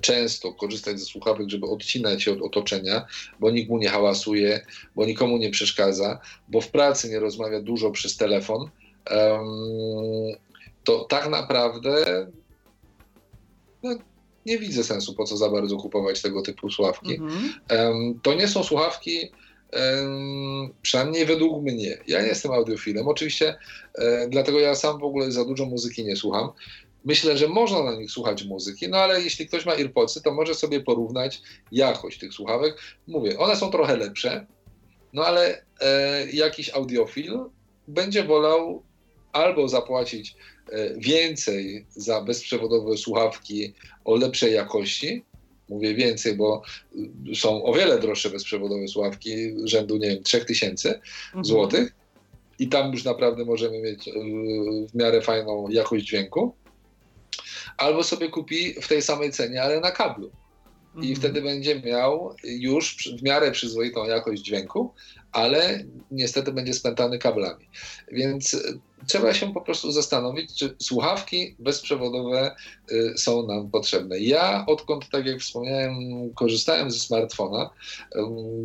często 0.00 0.52
korzystać 0.52 1.00
ze 1.00 1.06
słuchawek, 1.06 1.50
żeby 1.50 1.66
odcinać 1.66 2.22
się 2.22 2.32
od 2.32 2.42
otoczenia, 2.42 3.06
bo 3.40 3.50
nikt 3.50 3.70
mu 3.70 3.78
nie 3.78 3.88
hałasuje, 3.88 4.66
bo 4.96 5.06
nikomu 5.06 5.38
nie 5.38 5.50
przeszkadza, 5.50 6.20
bo 6.48 6.60
w 6.60 6.68
pracy 6.68 7.10
nie 7.10 7.20
rozmawia 7.20 7.60
dużo 7.60 7.90
przez 7.90 8.16
telefon, 8.16 8.70
to 10.84 11.04
tak 11.04 11.28
naprawdę 11.28 12.26
no, 13.82 13.90
nie 14.46 14.58
widzę 14.58 14.84
sensu, 14.84 15.14
po 15.14 15.24
co 15.24 15.36
za 15.36 15.50
bardzo 15.50 15.76
kupować 15.76 16.22
tego 16.22 16.42
typu 16.42 16.70
słuchawki. 16.70 17.14
Mhm. 17.14 18.20
To 18.22 18.34
nie 18.34 18.48
są 18.48 18.64
słuchawki, 18.64 19.30
przynajmniej 20.82 21.26
według 21.26 21.62
mnie. 21.62 21.98
Ja 22.06 22.22
nie 22.22 22.28
jestem 22.28 22.52
audiofilem, 22.52 23.08
oczywiście, 23.08 23.56
e, 23.94 24.28
dlatego 24.28 24.60
ja 24.60 24.74
sam 24.74 24.98
w 24.98 25.04
ogóle 25.04 25.32
za 25.32 25.44
dużo 25.44 25.66
muzyki 25.66 26.04
nie 26.04 26.16
słucham. 26.16 26.48
Myślę, 27.04 27.38
że 27.38 27.48
można 27.48 27.82
na 27.82 27.94
nich 27.94 28.10
słuchać 28.10 28.44
muzyki, 28.44 28.88
no 28.88 28.98
ale 28.98 29.22
jeśli 29.22 29.46
ktoś 29.46 29.66
ma 29.66 29.72
AirPodsy, 29.72 30.22
to 30.22 30.34
może 30.34 30.54
sobie 30.54 30.80
porównać 30.80 31.42
jakość 31.72 32.18
tych 32.18 32.34
słuchawek. 32.34 32.78
Mówię, 33.06 33.38
one 33.38 33.56
są 33.56 33.70
trochę 33.70 33.96
lepsze, 33.96 34.46
no 35.12 35.24
ale 35.24 35.64
e, 35.80 36.26
jakiś 36.32 36.70
audiofil 36.70 37.38
będzie 37.88 38.24
wolał 38.24 38.82
albo 39.32 39.68
zapłacić 39.68 40.36
e, 40.72 40.94
więcej 40.98 41.86
za 41.90 42.20
bezprzewodowe 42.20 42.96
słuchawki 42.96 43.74
o 44.04 44.16
lepszej 44.16 44.54
jakości, 44.54 45.24
mówię 45.68 45.94
więcej, 45.94 46.34
bo 46.34 46.62
są 47.34 47.64
o 47.64 47.72
wiele 47.72 47.98
droższe 47.98 48.30
bezprzewodowe 48.30 48.88
słuchawki 48.88 49.54
rzędu, 49.64 49.96
nie 49.96 50.08
wiem, 50.08 50.22
3000 50.22 50.94
mhm. 50.94 51.44
złotych 51.44 51.94
i 52.58 52.68
tam 52.68 52.92
już 52.92 53.04
naprawdę 53.04 53.44
możemy 53.44 53.80
mieć 53.80 54.08
e, 54.08 54.12
w 54.88 54.94
miarę 54.94 55.22
fajną 55.22 55.68
jakość 55.68 56.04
dźwięku 56.04 56.54
albo 57.76 58.04
sobie 58.04 58.28
kupi 58.28 58.74
w 58.80 58.88
tej 58.88 59.02
samej 59.02 59.32
cenie, 59.32 59.62
ale 59.62 59.80
na 59.80 59.90
kablu. 59.90 60.30
i 60.94 60.98
mhm. 60.98 61.16
wtedy 61.16 61.42
będzie 61.42 61.80
miał 61.80 62.34
już 62.44 63.08
w 63.18 63.22
miarę 63.22 63.50
przyzwoitą 63.50 64.04
jakość 64.04 64.42
dźwięku, 64.42 64.94
ale 65.32 65.84
niestety 66.10 66.52
będzie 66.52 66.74
spętany 66.74 67.18
kablami. 67.18 67.68
Więc 68.12 68.56
trzeba 69.06 69.34
się 69.34 69.52
po 69.52 69.60
prostu 69.60 69.92
zastanowić, 69.92 70.58
czy 70.58 70.76
słuchawki 70.78 71.56
bezprzewodowe 71.58 72.54
y, 72.92 73.18
są 73.18 73.46
nam 73.46 73.70
potrzebne. 73.70 74.18
Ja 74.18 74.64
odkąd, 74.66 75.08
tak 75.10 75.26
jak 75.26 75.40
wspomniałem, 75.40 75.94
korzystałem 76.34 76.90
ze 76.90 76.98
smartfona, 76.98 77.70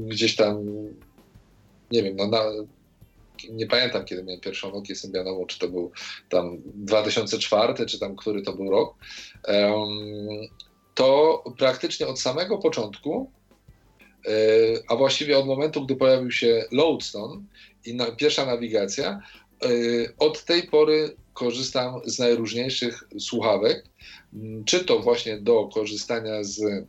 gdzieś 0.08 0.36
tam, 0.36 0.66
nie 1.92 2.04
wiem, 2.04 2.16
no 2.16 2.28
na, 2.28 2.44
nie 3.50 3.68
pamiętam 3.68 4.06
kiedy 4.06 4.24
miałem 4.24 4.42
pierwszą 4.42 4.72
Nokię 4.72 4.96
Symbianową, 4.96 5.46
czy 5.46 5.60
to 5.60 5.68
był 5.68 5.92
tam 6.30 6.58
2004, 6.66 7.86
czy 7.86 8.00
tam 8.00 8.16
który 8.16 8.42
to 8.42 8.54
był 8.54 8.72
rok, 8.72 8.96
to 10.96 11.44
praktycznie 11.58 12.08
od 12.08 12.20
samego 12.20 12.58
początku, 12.58 13.32
e, 14.26 14.32
a 14.90 14.96
właściwie 14.96 15.38
od 15.38 15.46
momentu, 15.46 15.86
gdy 15.86 15.96
pojawił 15.96 16.32
się 16.32 16.66
Lodestone 16.72 17.42
i 17.86 17.98
pierwsza 18.18 18.46
nawigacja, 18.46 19.22
e, 19.64 19.68
od 20.18 20.46
tej 20.46 20.64
pory 20.64 21.16
korzystam 21.40 22.02
z 22.06 22.20
najróżniejszych 22.20 23.04
słuchawek, 23.20 23.86
mm, 24.34 24.66
czy 24.66 24.86
to 24.86 25.00
właśnie 25.00 25.38
do 25.38 25.70
korzystania 25.74 26.44
z 26.44 26.60
mm, 26.62 26.86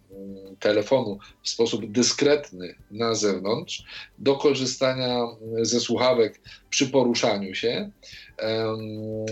telefonu 0.61 1.19
w 1.43 1.49
sposób 1.49 1.93
dyskretny 1.93 2.75
na 2.91 3.15
zewnątrz, 3.15 3.85
do 4.19 4.37
korzystania 4.37 5.17
mm, 5.19 5.65
ze 5.65 5.81
słuchawek 5.81 6.41
przy 6.71 6.87
poruszaniu 6.87 7.55
się 7.55 7.91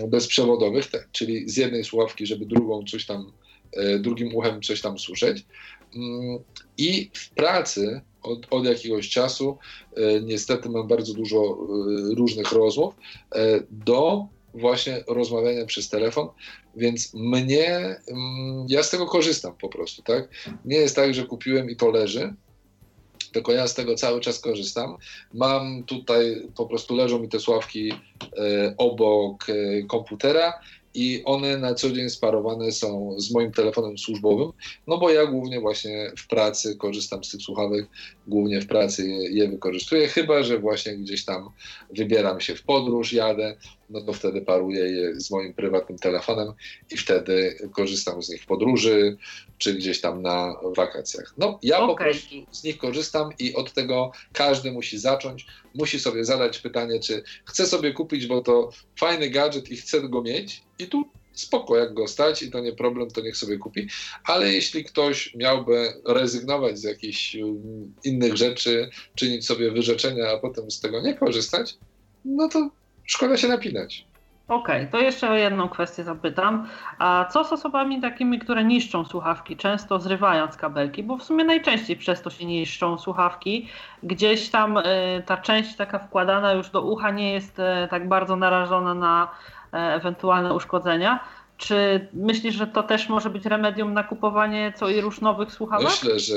bezprzewodowych, 0.07 0.91
czyli 1.11 1.49
z 1.49 1.57
jednej 1.57 1.83
słuchawki, 1.83 2.25
żeby 2.25 2.45
drugą 2.45 2.83
coś 2.83 3.05
tam, 3.05 3.31
e, 3.73 3.99
drugim 3.99 4.35
uchem 4.35 4.61
coś 4.61 4.81
tam 4.81 4.99
słyszeć. 4.99 5.45
I 6.77 7.09
w 7.13 7.29
pracy 7.29 8.01
od, 8.21 8.47
od, 8.49 8.65
jakiegoś 8.65 9.09
czasu, 9.09 9.57
e, 9.95 10.21
niestety 10.21 10.69
mam 10.69 10.87
bardzo 10.87 11.13
dużo 11.13 11.37
e, 11.37 12.15
różnych 12.15 12.51
rozmów, 12.51 12.93
do 13.71 14.27
właśnie 14.53 15.03
rozmawiania 15.07 15.65
przez 15.65 15.89
telefon, 15.89 16.27
więc 16.75 17.13
mnie, 17.13 17.95
mm, 18.07 18.65
ja 18.69 18.83
z 18.83 18.89
tego 18.89 19.05
korzystam 19.05 19.53
po 19.61 19.69
prostu, 19.69 20.01
tak? 20.01 20.29
Nie 20.65 20.77
jest 20.77 20.95
tak, 20.95 21.13
że 21.13 21.25
kupiłem 21.25 21.69
i 21.69 21.75
to 21.75 21.91
leży, 21.91 22.33
tylko 23.31 23.51
ja 23.51 23.67
z 23.67 23.73
tego 23.73 23.95
cały 23.95 24.21
czas 24.21 24.39
korzystam. 24.39 24.97
Mam 25.33 25.83
tutaj, 25.83 26.47
po 26.55 26.65
prostu 26.65 26.95
leżą 26.95 27.19
mi 27.19 27.29
te 27.29 27.39
sławki 27.39 27.91
e, 28.37 28.73
obok 28.77 29.49
e, 29.49 29.83
komputera 29.83 30.53
i 30.93 31.21
one 31.25 31.57
na 31.57 31.73
co 31.73 31.91
dzień 31.91 32.09
sparowane 32.09 32.71
są 32.71 33.15
z 33.17 33.31
moim 33.31 33.51
telefonem 33.51 33.97
służbowym, 33.97 34.51
no 34.87 34.97
bo 34.97 35.09
ja 35.09 35.25
głównie 35.25 35.59
właśnie 35.59 36.11
w 36.17 36.27
pracy 36.27 36.75
korzystam 36.75 37.23
z 37.23 37.31
tych 37.31 37.41
słuchawek, 37.41 37.89
głównie 38.27 38.61
w 38.61 38.67
pracy 38.67 39.07
je, 39.07 39.31
je 39.31 39.49
wykorzystuję, 39.49 40.07
chyba 40.07 40.43
że 40.43 40.59
właśnie 40.59 40.97
gdzieś 40.97 41.25
tam 41.25 41.49
wybieram 41.95 42.41
się 42.41 42.55
w 42.55 42.63
podróż, 42.63 43.13
jadę, 43.13 43.55
no 43.89 44.01
to 44.01 44.13
wtedy 44.13 44.41
paruję 44.41 44.83
je 44.83 45.19
z 45.19 45.31
moim 45.31 45.53
prywatnym 45.53 45.99
telefonem 45.99 46.53
i 46.91 46.97
wtedy 46.97 47.69
korzystam 47.73 48.23
z 48.23 48.29
nich 48.29 48.43
w 48.43 48.45
podróży, 48.45 49.17
czy 49.57 49.73
gdzieś 49.73 50.01
tam 50.01 50.21
na 50.21 50.55
wakacjach. 50.75 51.33
No 51.37 51.59
ja 51.63 51.79
okay. 51.79 51.87
po 51.87 51.95
prostu 51.95 52.35
z 52.51 52.63
nich 52.63 52.77
korzystam 52.77 53.29
i 53.39 53.55
od 53.55 53.73
tego 53.73 54.11
każdy 54.33 54.71
musi 54.71 54.99
zacząć, 54.99 55.47
musi 55.75 55.99
sobie 55.99 56.25
zadać 56.25 56.59
pytanie, 56.59 56.99
czy 56.99 57.23
chce 57.45 57.65
sobie 57.65 57.93
kupić, 57.93 58.27
bo 58.27 58.41
to 58.41 58.69
fajny 58.99 59.29
gadżet 59.29 59.71
i 59.71 59.77
chce 59.77 60.01
go 60.01 60.21
mieć 60.21 60.63
i 60.79 60.87
tu 60.87 61.03
spoko, 61.33 61.77
jak 61.77 61.93
go 61.93 62.07
stać 62.07 62.43
i 62.43 62.51
to 62.51 62.59
nie 62.59 62.73
problem, 62.73 63.09
to 63.09 63.21
niech 63.21 63.37
sobie 63.37 63.57
kupi. 63.57 63.87
Ale 64.23 64.53
jeśli 64.53 64.83
ktoś 64.83 65.35
miałby 65.35 65.93
rezygnować 66.05 66.79
z 66.79 66.83
jakichś 66.83 67.35
um, 67.35 67.93
innych 68.03 68.37
rzeczy, 68.37 68.89
czynić 69.15 69.45
sobie 69.45 69.71
wyrzeczenia, 69.71 70.29
a 70.31 70.37
potem 70.37 70.71
z 70.71 70.79
tego 70.79 71.01
nie 71.01 71.13
korzystać, 71.13 71.77
no 72.25 72.49
to 72.49 72.69
szkoda 73.09 73.37
się 73.37 73.47
napinać. 73.47 74.05
Okej, 74.47 74.77
okay, 74.77 74.91
to 74.91 74.99
jeszcze 74.99 75.29
o 75.29 75.33
jedną 75.33 75.69
kwestię 75.69 76.03
zapytam. 76.03 76.67
A 76.99 77.25
co 77.31 77.43
z 77.43 77.53
osobami 77.53 78.01
takimi, 78.01 78.39
które 78.39 78.63
niszczą 78.63 79.05
słuchawki, 79.05 79.57
często 79.57 79.99
zrywając 79.99 80.57
kabelki? 80.57 81.03
Bo 81.03 81.17
w 81.17 81.23
sumie 81.23 81.43
najczęściej 81.43 81.97
przez 81.97 82.21
to 82.21 82.29
się 82.29 82.45
niszczą 82.45 82.97
słuchawki. 82.97 83.69
Gdzieś 84.03 84.49
tam 84.49 84.77
y, 84.77 84.83
ta 85.25 85.37
część 85.37 85.75
taka 85.75 85.99
wkładana 85.99 86.53
już 86.53 86.69
do 86.69 86.81
ucha 86.81 87.11
nie 87.11 87.33
jest 87.33 87.59
y, 87.59 87.63
tak 87.89 88.07
bardzo 88.07 88.35
narażona 88.35 88.93
na 88.93 89.27
y, 89.73 89.77
ewentualne 89.77 90.53
uszkodzenia. 90.53 91.19
Czy 91.59 92.07
myślisz, 92.13 92.55
że 92.55 92.67
to 92.67 92.83
też 92.83 93.09
może 93.09 93.29
być 93.29 93.45
remedium 93.45 93.93
na 93.93 94.03
kupowanie 94.03 94.73
co 94.77 94.89
i 94.89 95.01
róż 95.01 95.21
nowych 95.21 95.51
słuchawek? 95.51 95.87
Myślę, 95.87 96.19
że 96.19 96.35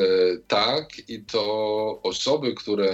tak 0.48 1.08
i 1.08 1.24
to 1.24 1.42
osoby, 2.02 2.54
które 2.54 2.88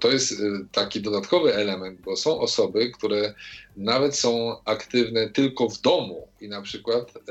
to 0.00 0.10
jest 0.10 0.32
y, 0.32 0.66
taki 0.72 1.00
dodatkowy 1.00 1.54
element, 1.54 2.00
bo 2.00 2.16
są 2.16 2.40
osoby, 2.40 2.90
które 2.90 3.34
nawet 3.76 4.16
są 4.16 4.56
aktywne 4.64 5.28
tylko 5.28 5.68
w 5.68 5.80
domu 5.80 6.28
i 6.40 6.48
na 6.48 6.62
przykład 6.62 7.16
e, 7.16 7.22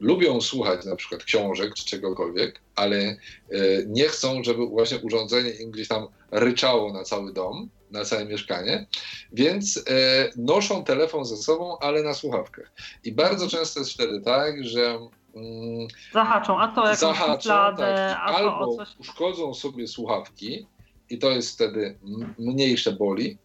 lubią 0.00 0.40
słuchać 0.40 0.84
na 0.84 0.96
przykład 0.96 1.24
książek 1.24 1.74
czy 1.74 1.84
czegokolwiek, 1.84 2.60
ale 2.76 2.96
e, 2.96 3.16
nie 3.86 4.08
chcą, 4.08 4.44
żeby 4.44 4.66
właśnie 4.66 4.98
urządzenie 4.98 5.50
im 5.50 5.70
gdzieś 5.70 5.88
tam 5.88 6.06
ryczało 6.30 6.92
na 6.92 7.04
cały 7.04 7.32
dom, 7.32 7.68
na 7.90 8.04
całe 8.04 8.24
mieszkanie, 8.24 8.86
więc 9.32 9.76
e, 9.76 9.82
noszą 10.36 10.84
telefon 10.84 11.24
ze 11.24 11.36
sobą, 11.36 11.78
ale 11.78 12.02
na 12.02 12.14
słuchawkach. 12.14 12.72
I 13.04 13.12
bardzo 13.12 13.48
często 13.48 13.80
jest 13.80 13.92
wtedy 13.92 14.20
tak, 14.20 14.64
że 14.64 14.98
mm, 15.34 15.88
zahaczą, 16.12 16.60
a 16.60 16.68
to 16.68 16.80
jakąś 16.80 16.98
zahaczą, 16.98 17.50
tak, 17.50 17.80
a 18.20 18.32
to 18.32 18.36
albo 18.36 18.76
coś... 18.76 18.88
uszkodzą 18.98 19.54
sobie 19.54 19.88
słuchawki, 19.88 20.66
i 21.10 21.18
to 21.18 21.30
jest 21.30 21.54
wtedy 21.54 21.98
mniejsze 22.38 22.92
boli, 22.92 23.38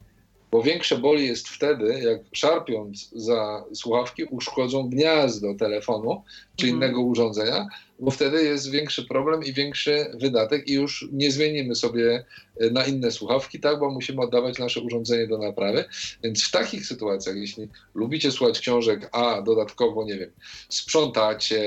bo 0.51 0.61
większe 0.61 0.97
boli 0.97 1.27
jest 1.27 1.49
wtedy, 1.49 1.99
jak 1.99 2.19
szarpiąc 2.31 3.09
za 3.11 3.63
słuchawki 3.73 4.23
uszkodzą 4.23 4.89
gniazdo 4.89 5.53
telefonu 5.53 6.23
czy 6.55 6.65
mhm. 6.65 6.75
innego 6.75 7.01
urządzenia, 7.01 7.67
bo 7.99 8.11
wtedy 8.11 8.43
jest 8.43 8.71
większy 8.71 9.05
problem 9.05 9.43
i 9.43 9.53
większy 9.53 10.05
wydatek 10.13 10.69
i 10.69 10.73
już 10.73 11.07
nie 11.11 11.31
zmienimy 11.31 11.75
sobie 11.75 12.25
e, 12.59 12.69
na 12.69 12.85
inne 12.85 13.11
słuchawki, 13.11 13.59
tak, 13.59 13.79
bo 13.79 13.91
musimy 13.91 14.21
oddawać 14.21 14.59
nasze 14.59 14.81
urządzenie 14.81 15.27
do 15.27 15.37
naprawy. 15.37 15.85
Więc 16.23 16.43
w 16.43 16.51
takich 16.51 16.85
sytuacjach, 16.85 17.35
jeśli 17.35 17.67
lubicie 17.93 18.31
słuchać 18.31 18.59
książek, 18.59 19.09
a 19.11 19.41
dodatkowo, 19.41 20.05
nie 20.05 20.17
wiem, 20.17 20.31
sprzątacie, 20.69 21.63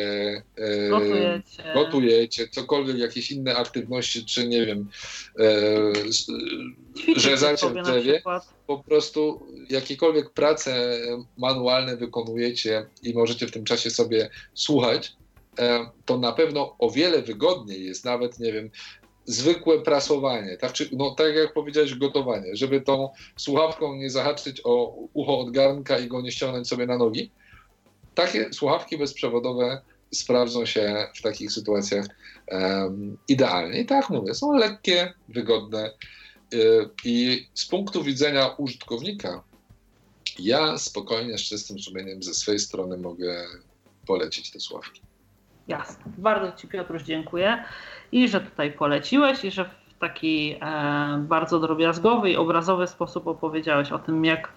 e, 0.56 0.88
gotujecie, 0.88 1.62
gotujecie 1.74 2.48
cokolwiek, 2.48 2.98
jakieś 2.98 3.30
inne 3.30 3.56
aktywności, 3.56 4.24
czy 4.24 4.48
nie 4.48 4.66
wiem, 4.66 4.88
e, 5.38 5.92
rzezacie 7.16 7.68
w 7.68 7.82
drzewie, 7.82 8.22
po 8.66 8.78
prostu 8.78 9.46
jakiekolwiek 9.70 10.30
prace 10.30 11.00
manualne 11.36 11.96
wykonujecie 11.96 12.86
i 13.02 13.14
możecie 13.14 13.46
w 13.46 13.50
tym 13.50 13.64
czasie 13.64 13.90
sobie 13.90 14.30
słuchać, 14.54 15.12
to 16.04 16.18
na 16.18 16.32
pewno 16.32 16.76
o 16.78 16.90
wiele 16.90 17.22
wygodniej 17.22 17.84
jest 17.84 18.04
nawet, 18.04 18.38
nie 18.38 18.52
wiem, 18.52 18.70
zwykłe 19.24 19.80
prasowanie, 19.80 20.56
tak, 20.56 20.72
czy, 20.72 20.88
no, 20.92 21.10
tak 21.10 21.34
jak 21.34 21.52
powiedziałeś, 21.52 21.94
gotowanie, 21.94 22.56
żeby 22.56 22.80
tą 22.80 23.08
słuchawką 23.36 23.94
nie 23.94 24.10
zahaczyć 24.10 24.60
o 24.64 24.94
ucho 25.12 25.38
od 25.38 25.50
garnka 25.50 25.98
i 25.98 26.08
go 26.08 26.20
nie 26.20 26.32
ściągnąć 26.32 26.68
sobie 26.68 26.86
na 26.86 26.98
nogi. 26.98 27.30
Takie 28.14 28.52
słuchawki 28.52 28.98
bezprzewodowe 28.98 29.80
sprawdzą 30.10 30.66
się 30.66 31.06
w 31.14 31.22
takich 31.22 31.52
sytuacjach 31.52 32.06
um, 32.46 33.18
idealnie. 33.28 33.80
I 33.80 33.86
tak 33.86 34.10
mówię, 34.10 34.34
są 34.34 34.52
lekkie, 34.52 35.12
wygodne 35.28 35.90
yy, 36.52 36.90
i 37.04 37.46
z 37.54 37.66
punktu 37.66 38.02
widzenia 38.02 38.48
użytkownika 38.48 39.42
ja 40.38 40.78
spokojnie, 40.78 41.38
z 41.38 41.42
czystym 41.42 41.78
sumieniem 41.78 42.22
ze 42.22 42.34
swojej 42.34 42.58
strony 42.58 42.96
mogę 42.96 43.46
polecić 44.06 44.50
te 44.50 44.60
słuchawki. 44.60 45.07
Jasne. 45.68 46.12
Bardzo 46.18 46.52
Ci 46.52 46.68
Piotruś 46.68 47.02
dziękuję 47.02 47.64
i 48.12 48.28
że 48.28 48.40
tutaj 48.40 48.72
poleciłeś 48.72 49.44
i 49.44 49.50
że 49.50 49.64
w 49.64 49.98
taki 49.98 50.56
e, 50.60 51.18
bardzo 51.18 51.60
drobiazgowy 51.60 52.30
i 52.30 52.36
obrazowy 52.36 52.86
sposób 52.86 53.26
opowiedziałeś 53.26 53.92
o 53.92 53.98
tym, 53.98 54.24
jak 54.24 54.52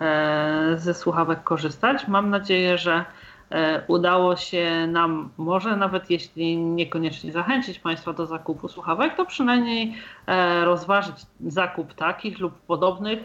e, 0.00 0.74
ze 0.76 0.94
słuchawek 0.94 1.44
korzystać. 1.44 2.08
Mam 2.08 2.30
nadzieję, 2.30 2.78
że 2.78 3.04
e, 3.50 3.82
udało 3.86 4.36
się 4.36 4.86
nam, 4.86 5.30
może 5.38 5.76
nawet 5.76 6.10
jeśli 6.10 6.56
niekoniecznie 6.56 7.32
zachęcić 7.32 7.78
Państwa 7.78 8.12
do 8.12 8.26
zakupu 8.26 8.68
słuchawek, 8.68 9.16
to 9.16 9.26
przynajmniej 9.26 9.94
e, 10.26 10.64
rozważyć 10.64 11.16
zakup 11.46 11.94
takich 11.94 12.38
lub 12.38 12.60
podobnych 12.60 13.18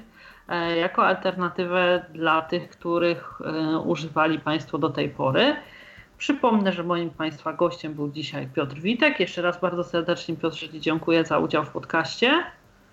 e, 0.47 0.77
jako 0.77 1.05
alternatywę 1.07 2.05
dla 2.13 2.41
tych, 2.41 2.69
których 2.69 3.41
e, 3.41 3.77
używali 3.77 4.39
Państwo 4.39 4.77
do 4.77 4.89
tej 4.89 5.09
pory. 5.09 5.55
Przypomnę, 6.19 6.73
że 6.73 6.83
moim 6.83 7.09
Państwa 7.09 7.53
gościem 7.53 7.93
był 7.93 8.09
dzisiaj 8.09 8.47
Piotr 8.55 8.79
Witek. 8.79 9.19
Jeszcze 9.19 9.41
raz 9.41 9.61
bardzo 9.61 9.83
serdecznie 9.83 10.35
Piotrze 10.35 10.79
dziękuję 10.79 11.25
za 11.25 11.39
udział 11.39 11.65
w 11.65 11.69
podcaście. 11.69 12.43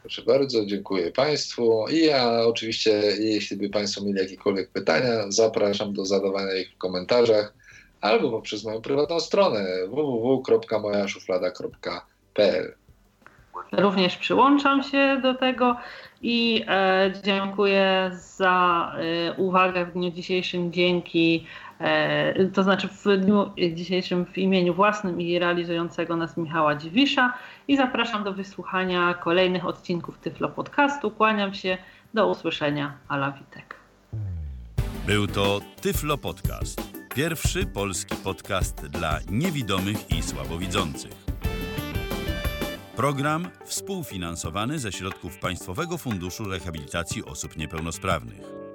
Proszę 0.00 0.22
bardzo, 0.22 0.66
dziękuję 0.66 1.12
Państwu. 1.12 1.84
I 1.90 2.06
ja 2.06 2.40
oczywiście, 2.46 2.90
jeśli 3.18 3.56
by 3.56 3.68
Państwo 3.68 4.04
mieli 4.04 4.18
jakiekolwiek 4.18 4.70
pytania, 4.70 5.10
zapraszam 5.28 5.92
do 5.92 6.04
zadawania 6.04 6.54
ich 6.54 6.74
w 6.74 6.78
komentarzach. 6.78 7.54
albo 8.00 8.30
poprzez 8.30 8.64
moją 8.64 8.82
prywatną 8.82 9.20
stronę 9.20 9.66
www.mojaszuflada.pl. 9.88 12.74
Również 13.72 14.16
przyłączam 14.16 14.82
się 14.82 15.20
do 15.22 15.34
tego 15.34 15.76
i 16.22 16.64
e, 16.68 17.12
dziękuję 17.24 18.10
za 18.14 18.92
e, 18.96 19.32
uwagę 19.32 19.86
w 19.86 19.92
dniu 19.92 20.10
dzisiejszym. 20.10 20.72
Dzięki, 20.72 21.46
to 22.52 22.62
znaczy 22.62 22.88
w 22.88 23.04
dniu 23.18 23.50
dzisiejszym 23.74 24.26
w 24.26 24.38
imieniu 24.38 24.74
własnym 24.74 25.20
i 25.20 25.38
realizującego 25.38 26.16
nas 26.16 26.36
Michała 26.36 26.74
Dziwisza 26.74 27.32
i 27.68 27.76
zapraszam 27.76 28.24
do 28.24 28.32
wysłuchania 28.32 29.14
kolejnych 29.14 29.66
odcinków 29.66 30.18
Tyflo 30.18 30.48
Podcastu. 30.48 31.10
Kłaniam 31.10 31.54
się, 31.54 31.78
do 32.14 32.28
usłyszenia, 32.28 32.92
Ala 33.08 33.32
Witek. 33.32 33.74
Był 35.06 35.26
to 35.26 35.60
Tyflo 35.80 36.18
Podcast. 36.18 36.96
Pierwszy 37.14 37.66
polski 37.66 38.16
podcast 38.24 38.86
dla 38.86 39.18
niewidomych 39.30 40.10
i 40.10 40.22
słabowidzących. 40.22 41.26
Program 42.96 43.48
współfinansowany 43.64 44.78
ze 44.78 44.92
środków 44.92 45.38
Państwowego 45.38 45.98
Funduszu 45.98 46.44
Rehabilitacji 46.44 47.24
Osób 47.24 47.56
Niepełnosprawnych. 47.56 48.65